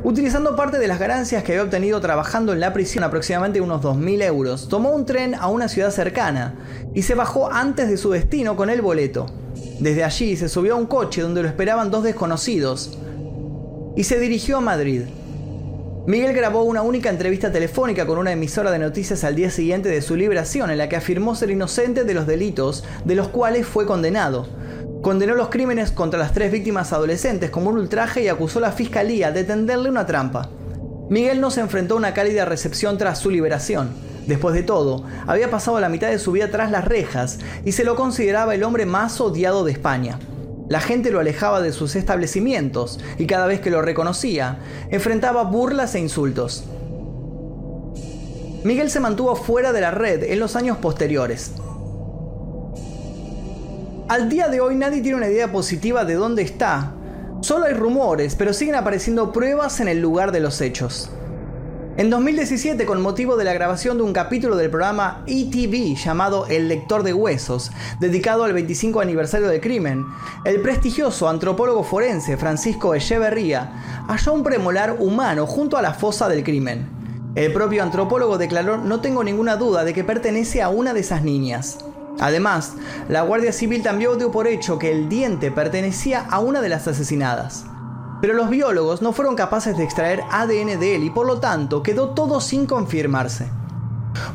Utilizando 0.03 0.55
parte 0.55 0.77
de 0.77 0.87
las 0.87 0.99
ganancias 0.99 1.43
que 1.43 1.53
había 1.53 1.63
obtenido 1.63 1.99
trabajando 1.99 2.53
en 2.53 2.59
la 2.59 2.73
prisión, 2.73 3.03
aproximadamente 3.03 3.59
unos 3.59 3.81
2.000 3.81 4.23
euros, 4.23 4.67
tomó 4.67 4.91
un 4.91 5.05
tren 5.05 5.33
a 5.33 5.47
una 5.47 5.67
ciudad 5.67 5.89
cercana 5.89 6.53
y 6.93 7.01
se 7.01 7.15
bajó 7.15 7.51
antes 7.51 7.89
de 7.89 7.97
su 7.97 8.11
destino 8.11 8.55
con 8.55 8.69
el 8.69 8.81
boleto. 8.81 9.25
Desde 9.79 10.03
allí 10.03 10.35
se 10.37 10.47
subió 10.47 10.75
a 10.75 10.77
un 10.77 10.85
coche 10.85 11.21
donde 11.21 11.41
lo 11.41 11.47
esperaban 11.47 11.89
dos 11.89 12.03
desconocidos 12.03 12.99
y 13.95 14.03
se 14.03 14.19
dirigió 14.19 14.57
a 14.57 14.61
Madrid. 14.61 15.01
Miguel 16.05 16.33
grabó 16.33 16.61
una 16.61 16.83
única 16.83 17.09
entrevista 17.09 17.51
telefónica 17.51 18.05
con 18.05 18.19
una 18.19 18.31
emisora 18.31 18.69
de 18.69 18.77
noticias 18.77 19.23
al 19.23 19.35
día 19.35 19.49
siguiente 19.49 19.89
de 19.89 20.03
su 20.03 20.15
liberación 20.15 20.69
en 20.69 20.77
la 20.77 20.87
que 20.87 20.97
afirmó 20.97 21.33
ser 21.33 21.49
inocente 21.49 22.03
de 22.03 22.13
los 22.13 22.27
delitos 22.27 22.83
de 23.05 23.15
los 23.15 23.29
cuales 23.29 23.65
fue 23.65 23.87
condenado, 23.87 24.47
Condenó 25.05 25.35
los 25.35 25.49
crímenes 25.49 25.91
contra 25.91 26.17
las 26.17 26.33
tres 26.33 26.51
víctimas 26.51 26.91
adolescentes 26.91 27.51
como 27.51 27.69
un 27.69 27.77
ultraje 27.77 28.23
y 28.23 28.27
acusó 28.27 28.57
a 28.57 28.63
la 28.63 28.71
fiscalía 28.71 29.31
de 29.31 29.43
tenderle 29.43 29.87
una 29.87 30.07
trampa. 30.07 30.49
Miguel 31.11 31.39
no 31.39 31.51
se 31.51 31.61
enfrentó 31.61 31.93
a 31.93 31.97
una 31.97 32.15
cálida 32.15 32.43
recepción 32.43 32.97
tras 32.97 33.19
su 33.19 33.29
liberación. 33.29 33.91
Después 34.25 34.55
de 34.55 34.63
todo, 34.63 35.03
había 35.27 35.51
pasado 35.51 35.79
la 35.79 35.89
mitad 35.89 36.09
de 36.09 36.17
su 36.17 36.31
vida 36.31 36.49
tras 36.49 36.71
las 36.71 36.85
rejas 36.85 37.37
y 37.63 37.73
se 37.73 37.83
lo 37.83 37.95
consideraba 37.95 38.55
el 38.55 38.63
hombre 38.63 38.87
más 38.87 39.21
odiado 39.21 39.63
de 39.63 39.73
España. 39.73 40.17
La 40.69 40.79
gente 40.79 41.11
lo 41.11 41.19
alejaba 41.19 41.61
de 41.61 41.71
sus 41.71 41.95
establecimientos 41.95 42.99
y 43.19 43.27
cada 43.27 43.45
vez 43.45 43.59
que 43.59 43.69
lo 43.69 43.83
reconocía, 43.83 44.57
enfrentaba 44.89 45.43
burlas 45.43 45.93
e 45.93 45.99
insultos. 45.99 46.63
Miguel 48.63 48.89
se 48.89 48.99
mantuvo 48.99 49.35
fuera 49.35 49.71
de 49.71 49.81
la 49.81 49.91
red 49.91 50.23
en 50.23 50.39
los 50.39 50.55
años 50.55 50.79
posteriores. 50.79 51.51
Al 54.07 54.29
día 54.29 54.49
de 54.49 54.61
hoy 54.61 54.75
nadie 54.75 55.01
tiene 55.01 55.17
una 55.17 55.29
idea 55.29 55.51
positiva 55.51 56.05
de 56.05 56.13
dónde 56.13 56.43
está. 56.43 56.93
Solo 57.41 57.65
hay 57.65 57.73
rumores, 57.73 58.35
pero 58.35 58.53
siguen 58.53 58.75
apareciendo 58.75 59.31
pruebas 59.31 59.79
en 59.79 59.87
el 59.87 59.99
lugar 59.99 60.31
de 60.31 60.39
los 60.41 60.61
hechos. 60.61 61.09
En 61.97 62.11
2017, 62.11 62.85
con 62.85 63.01
motivo 63.01 63.35
de 63.35 63.45
la 63.45 63.53
grabación 63.53 63.97
de 63.97 64.03
un 64.03 64.13
capítulo 64.13 64.57
del 64.57 64.69
programa 64.69 65.23
ETV 65.25 65.95
llamado 65.95 66.45
El 66.45 66.67
lector 66.67 67.01
de 67.01 67.15
huesos, 67.15 67.71
dedicado 67.99 68.43
al 68.43 68.53
25 68.53 69.01
aniversario 69.01 69.47
del 69.47 69.59
crimen, 69.59 70.05
el 70.43 70.61
prestigioso 70.61 71.27
antropólogo 71.27 71.83
forense 71.83 72.37
Francisco 72.37 72.93
Echeverría 72.93 74.05
halló 74.07 74.33
un 74.33 74.43
premolar 74.43 74.97
humano 74.99 75.47
junto 75.47 75.77
a 75.77 75.81
la 75.81 75.95
fosa 75.95 76.29
del 76.29 76.43
crimen. 76.43 76.87
El 77.33 77.51
propio 77.53 77.81
antropólogo 77.81 78.37
declaró 78.37 78.77
no 78.77 79.01
tengo 79.01 79.23
ninguna 79.23 79.55
duda 79.55 79.83
de 79.83 79.95
que 79.95 80.03
pertenece 80.03 80.61
a 80.61 80.69
una 80.69 80.93
de 80.93 80.99
esas 80.99 81.23
niñas. 81.23 81.79
Además, 82.19 82.73
la 83.09 83.21
Guardia 83.21 83.51
Civil 83.51 83.83
también 83.83 84.17
dio 84.17 84.31
por 84.31 84.47
hecho 84.47 84.79
que 84.79 84.91
el 84.91 85.09
diente 85.09 85.51
pertenecía 85.51 86.25
a 86.29 86.39
una 86.39 86.61
de 86.61 86.69
las 86.69 86.87
asesinadas. 86.87 87.65
pero 88.21 88.33
los 88.33 88.49
biólogos 88.49 89.01
no 89.03 89.11
fueron 89.11 89.35
capaces 89.35 89.77
de 89.77 89.83
extraer 89.83 90.21
ADN 90.31 90.79
de 90.79 90.95
él 90.95 91.03
y 91.03 91.09
por 91.11 91.27
lo 91.27 91.39
tanto 91.39 91.83
quedó 91.83 92.11
todo 92.15 92.41
sin 92.41 92.65
confirmarse. 92.65 93.51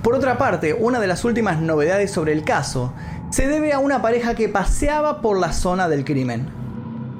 Por 0.03 0.15
otra 0.15 0.39
parte, 0.39 0.75
una 0.75 1.01
de 1.01 1.07
las 1.07 1.25
últimas 1.25 1.61
novedades 1.61 2.13
sobre 2.13 2.33
el 2.33 2.45
caso 2.45 2.93
se 3.31 3.49
debe 3.49 3.73
a 3.73 3.79
una 3.79 4.03
pareja 4.03 4.35
que 4.35 4.49
paseaba 4.49 5.21
por 5.21 5.39
la 5.39 5.53
zona 5.53 5.89
del 5.89 6.05
crimen. 6.05 6.49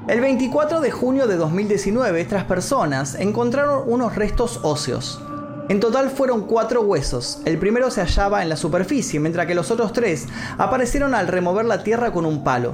El 0.07 0.21
24 0.21 0.79
de 0.81 0.91
junio 0.91 1.27
de 1.27 1.37
2019, 1.37 2.21
estas 2.21 2.43
personas 2.43 3.15
encontraron 3.15 3.83
unos 3.87 4.15
restos 4.15 4.59
óseos. 4.63 5.21
En 5.71 5.79
total 5.79 6.09
fueron 6.09 6.47
cuatro 6.47 6.81
huesos. 6.81 7.39
El 7.45 7.57
primero 7.57 7.89
se 7.91 8.01
hallaba 8.01 8.43
en 8.43 8.49
la 8.49 8.57
superficie, 8.57 9.21
mientras 9.21 9.47
que 9.47 9.55
los 9.55 9.71
otros 9.71 9.93
tres 9.93 10.27
aparecieron 10.57 11.15
al 11.15 11.29
remover 11.29 11.63
la 11.63 11.81
tierra 11.81 12.11
con 12.11 12.25
un 12.25 12.43
palo. 12.43 12.73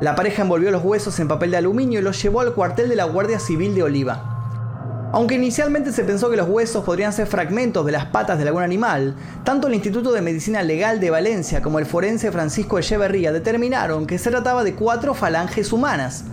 La 0.00 0.14
pareja 0.14 0.40
envolvió 0.40 0.70
los 0.70 0.82
huesos 0.82 1.20
en 1.20 1.28
papel 1.28 1.50
de 1.50 1.58
aluminio 1.58 2.00
y 2.00 2.02
los 2.02 2.22
llevó 2.22 2.40
al 2.40 2.54
cuartel 2.54 2.88
de 2.88 2.96
la 2.96 3.04
Guardia 3.04 3.38
Civil 3.38 3.74
de 3.74 3.82
Oliva. 3.82 5.10
Aunque 5.12 5.34
inicialmente 5.34 5.92
se 5.92 6.02
pensó 6.02 6.30
que 6.30 6.38
los 6.38 6.48
huesos 6.48 6.82
podrían 6.82 7.12
ser 7.12 7.26
fragmentos 7.26 7.84
de 7.84 7.92
las 7.92 8.06
patas 8.06 8.38
de 8.38 8.48
algún 8.48 8.62
animal, 8.62 9.16
tanto 9.44 9.66
el 9.66 9.74
Instituto 9.74 10.10
de 10.10 10.22
Medicina 10.22 10.62
Legal 10.62 10.98
de 10.98 11.10
Valencia 11.10 11.60
como 11.60 11.78
el 11.78 11.84
forense 11.84 12.32
Francisco 12.32 12.78
Echeverría 12.78 13.32
determinaron 13.32 14.06
que 14.06 14.16
se 14.16 14.30
trataba 14.30 14.64
de 14.64 14.74
cuatro 14.74 15.12
falanges 15.12 15.74
humanas. 15.74 16.24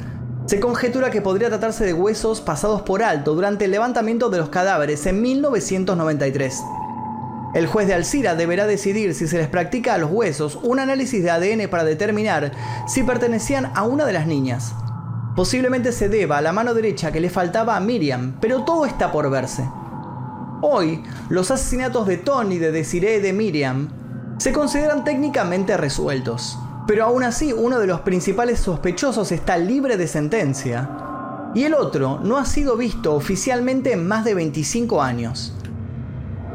Se 0.47 0.61
conjetura 0.61 1.09
que 1.11 1.21
podría 1.21 1.49
tratarse 1.49 1.83
de 1.83 1.91
huesos 1.91 2.39
pasados 2.39 2.81
por 2.81 3.03
alto 3.03 3.35
durante 3.35 3.65
el 3.65 3.71
levantamiento 3.71 4.29
de 4.29 4.37
los 4.37 4.47
cadáveres 4.47 5.05
en 5.05 5.21
1993. 5.21 6.63
El 7.53 7.67
juez 7.67 7.85
de 7.85 7.93
Alcira 7.93 8.33
deberá 8.33 8.65
decidir 8.65 9.13
si 9.13 9.27
se 9.27 9.39
les 9.39 9.49
practica 9.49 9.93
a 9.93 9.97
los 9.97 10.09
huesos 10.09 10.57
un 10.63 10.79
análisis 10.79 11.21
de 11.21 11.31
ADN 11.31 11.69
para 11.69 11.83
determinar 11.83 12.53
si 12.87 13.03
pertenecían 13.03 13.73
a 13.75 13.83
una 13.83 14.05
de 14.05 14.13
las 14.13 14.25
niñas. 14.25 14.73
Posiblemente 15.35 15.91
se 15.91 16.07
deba 16.07 16.37
a 16.37 16.41
la 16.41 16.53
mano 16.53 16.73
derecha 16.73 17.11
que 17.11 17.19
le 17.19 17.29
faltaba 17.29 17.75
a 17.75 17.81
Miriam, 17.81 18.37
pero 18.39 18.63
todo 18.63 18.85
está 18.85 19.11
por 19.11 19.29
verse. 19.29 19.67
Hoy, 20.61 21.03
los 21.27 21.51
asesinatos 21.51 22.07
de 22.07 22.17
Tony, 22.17 22.57
de 22.57 22.71
Desiree 22.71 23.17
y 23.17 23.21
de 23.21 23.33
Miriam 23.33 23.89
se 24.37 24.53
consideran 24.53 25.03
técnicamente 25.03 25.75
resueltos. 25.75 26.57
Pero 26.87 27.03
aún 27.03 27.23
así, 27.23 27.51
uno 27.51 27.79
de 27.79 27.87
los 27.87 27.99
principales 27.99 28.61
sospechosos 28.61 29.33
está 29.33 29.57
libre 29.57 29.97
de 29.97 30.07
sentencia 30.07 30.89
y 31.53 31.65
el 31.65 31.73
otro 31.73 32.19
no 32.23 32.37
ha 32.37 32.45
sido 32.45 32.77
visto 32.77 33.13
oficialmente 33.13 33.91
en 33.91 34.07
más 34.07 34.23
de 34.23 34.33
25 34.33 35.01
años. 35.01 35.53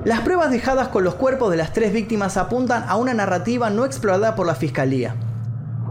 Las 0.05 0.21
pruebas 0.21 0.51
dejadas 0.51 0.89
con 0.89 1.05
los 1.05 1.17
cuerpos 1.17 1.51
de 1.51 1.59
las 1.59 1.75
tres 1.75 1.93
víctimas 1.93 2.39
apuntan 2.39 2.85
a 2.89 2.97
una 2.97 3.13
narrativa 3.13 3.69
no 3.69 3.85
explorada 3.85 4.35
por 4.35 4.47
la 4.47 4.55
fiscalía. 4.55 5.15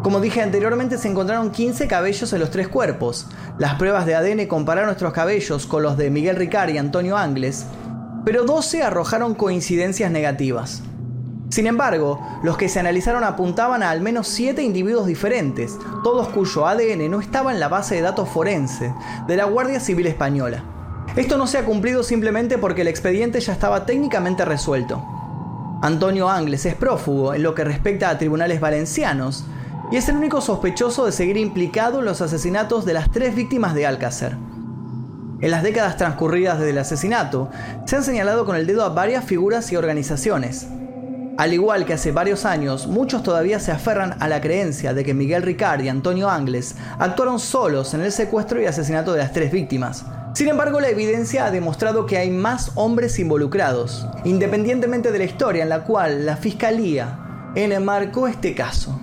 Como 0.01 0.19
dije 0.19 0.41
anteriormente, 0.41 0.97
se 0.97 1.07
encontraron 1.07 1.51
15 1.51 1.87
cabellos 1.87 2.33
en 2.33 2.39
los 2.39 2.49
tres 2.49 2.67
cuerpos. 2.67 3.27
Las 3.59 3.75
pruebas 3.75 4.07
de 4.07 4.15
ADN 4.15 4.47
compararon 4.47 4.87
nuestros 4.87 5.13
cabellos 5.13 5.67
con 5.67 5.83
los 5.83 5.97
de 5.97 6.09
Miguel 6.09 6.35
Ricard 6.35 6.71
y 6.71 6.79
Antonio 6.79 7.15
Angles, 7.15 7.67
pero 8.25 8.43
12 8.43 8.81
arrojaron 8.81 9.35
coincidencias 9.35 10.11
negativas. 10.11 10.81
Sin 11.51 11.67
embargo, 11.67 12.17
los 12.43 12.57
que 12.57 12.69
se 12.69 12.79
analizaron 12.79 13.25
apuntaban 13.25 13.83
a 13.83 13.89
al 13.89 13.99
menos 13.99 14.29
7 14.29 14.63
individuos 14.63 15.05
diferentes, 15.05 15.77
todos 16.01 16.29
cuyo 16.29 16.65
ADN 16.65 17.11
no 17.11 17.19
estaba 17.19 17.51
en 17.51 17.59
la 17.59 17.67
base 17.67 17.95
de 17.95 18.01
datos 18.01 18.29
forense 18.29 18.93
de 19.27 19.35
la 19.35 19.43
Guardia 19.43 19.81
Civil 19.81 20.07
Española. 20.07 20.63
Esto 21.17 21.37
no 21.37 21.47
se 21.47 21.57
ha 21.57 21.65
cumplido 21.65 22.03
simplemente 22.03 22.57
porque 22.57 22.83
el 22.83 22.87
expediente 22.87 23.41
ya 23.41 23.51
estaba 23.51 23.85
técnicamente 23.85 24.45
resuelto. 24.45 25.05
Antonio 25.81 26.29
Angles 26.29 26.65
es 26.65 26.75
prófugo 26.75 27.33
en 27.33 27.43
lo 27.43 27.53
que 27.53 27.65
respecta 27.65 28.09
a 28.09 28.17
tribunales 28.17 28.61
valencianos, 28.61 29.43
y 29.91 29.97
es 29.97 30.07
el 30.07 30.15
único 30.15 30.39
sospechoso 30.39 31.05
de 31.05 31.11
seguir 31.11 31.35
implicado 31.35 31.99
en 31.99 32.05
los 32.05 32.21
asesinatos 32.21 32.85
de 32.85 32.93
las 32.93 33.11
tres 33.11 33.35
víctimas 33.35 33.73
de 33.73 33.85
Alcácer. 33.85 34.37
En 35.41 35.51
las 35.51 35.63
décadas 35.63 35.97
transcurridas 35.97 36.59
desde 36.59 36.69
el 36.69 36.77
asesinato, 36.77 37.49
se 37.85 37.97
han 37.97 38.05
señalado 38.05 38.45
con 38.45 38.55
el 38.55 38.67
dedo 38.67 38.85
a 38.85 38.89
varias 38.89 39.25
figuras 39.25 39.69
y 39.73 39.75
organizaciones. 39.75 40.67
Al 41.37 41.53
igual 41.53 41.85
que 41.85 41.93
hace 41.93 42.11
varios 42.11 42.45
años, 42.45 42.87
muchos 42.87 43.23
todavía 43.23 43.59
se 43.59 43.71
aferran 43.71 44.15
a 44.19 44.27
la 44.27 44.41
creencia 44.41 44.93
de 44.93 45.03
que 45.03 45.13
Miguel 45.13 45.43
Ricard 45.43 45.81
y 45.81 45.89
Antonio 45.89 46.29
Angles 46.29 46.75
actuaron 46.99 47.39
solos 47.39 47.93
en 47.93 48.01
el 48.01 48.11
secuestro 48.11 48.61
y 48.61 48.65
asesinato 48.65 49.13
de 49.13 49.19
las 49.19 49.33
tres 49.33 49.51
víctimas. 49.51 50.05
Sin 50.33 50.49
embargo, 50.49 50.79
la 50.79 50.89
evidencia 50.89 51.45
ha 51.45 51.51
demostrado 51.51 52.05
que 52.05 52.17
hay 52.17 52.29
más 52.29 52.71
hombres 52.75 53.17
involucrados, 53.17 54.07
independientemente 54.23 55.11
de 55.11 55.17
la 55.17 55.25
historia 55.25 55.63
en 55.63 55.69
la 55.69 55.83
cual 55.83 56.25
la 56.25 56.37
Fiscalía 56.37 57.17
enmarcó 57.55 58.27
este 58.27 58.53
caso. 58.53 59.00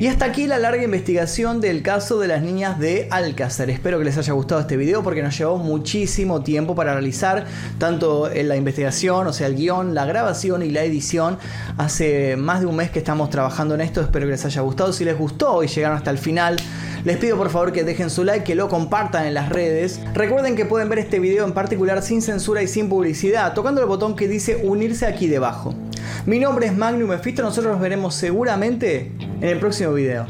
Y 0.00 0.06
hasta 0.06 0.24
aquí 0.24 0.46
la 0.46 0.58
larga 0.58 0.82
investigación 0.82 1.60
del 1.60 1.82
caso 1.82 2.18
de 2.18 2.26
las 2.26 2.40
niñas 2.40 2.78
de 2.78 3.06
Alcácer. 3.10 3.68
Espero 3.68 3.98
que 3.98 4.06
les 4.06 4.16
haya 4.16 4.32
gustado 4.32 4.62
este 4.62 4.78
video 4.78 5.02
porque 5.02 5.22
nos 5.22 5.36
llevó 5.36 5.58
muchísimo 5.58 6.42
tiempo 6.42 6.74
para 6.74 6.94
realizar 6.94 7.44
tanto 7.76 8.30
la 8.34 8.56
investigación, 8.56 9.26
o 9.26 9.34
sea, 9.34 9.46
el 9.46 9.56
guion, 9.56 9.94
la 9.94 10.06
grabación 10.06 10.62
y 10.62 10.70
la 10.70 10.84
edición. 10.84 11.36
Hace 11.76 12.36
más 12.38 12.60
de 12.60 12.66
un 12.66 12.76
mes 12.76 12.90
que 12.90 12.98
estamos 12.98 13.28
trabajando 13.28 13.74
en 13.74 13.82
esto. 13.82 14.00
Espero 14.00 14.24
que 14.24 14.32
les 14.32 14.44
haya 14.46 14.62
gustado. 14.62 14.90
Si 14.94 15.04
les 15.04 15.18
gustó 15.18 15.62
y 15.62 15.66
llegaron 15.66 15.98
hasta 15.98 16.10
el 16.10 16.16
final, 16.16 16.56
les 17.04 17.18
pido 17.18 17.36
por 17.36 17.50
favor 17.50 17.70
que 17.70 17.84
dejen 17.84 18.08
su 18.08 18.24
like, 18.24 18.42
que 18.42 18.54
lo 18.54 18.70
compartan 18.70 19.26
en 19.26 19.34
las 19.34 19.50
redes. 19.50 20.00
Recuerden 20.14 20.56
que 20.56 20.64
pueden 20.64 20.88
ver 20.88 21.00
este 21.00 21.18
video 21.18 21.44
en 21.44 21.52
particular 21.52 22.00
sin 22.00 22.22
censura 22.22 22.62
y 22.62 22.68
sin 22.68 22.88
publicidad, 22.88 23.52
tocando 23.52 23.82
el 23.82 23.86
botón 23.86 24.16
que 24.16 24.28
dice 24.28 24.62
unirse 24.62 25.04
aquí 25.04 25.26
debajo. 25.26 25.74
Mi 26.26 26.38
nombre 26.38 26.66
es 26.66 26.76
Magnum 26.76 27.10
Mephisto, 27.10 27.42
nosotros 27.42 27.72
nos 27.72 27.80
veremos 27.80 28.14
seguramente 28.14 29.12
en 29.18 29.48
el 29.48 29.58
próximo 29.58 29.92
video. 29.92 30.26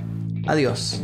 Adiós. 0.46 1.02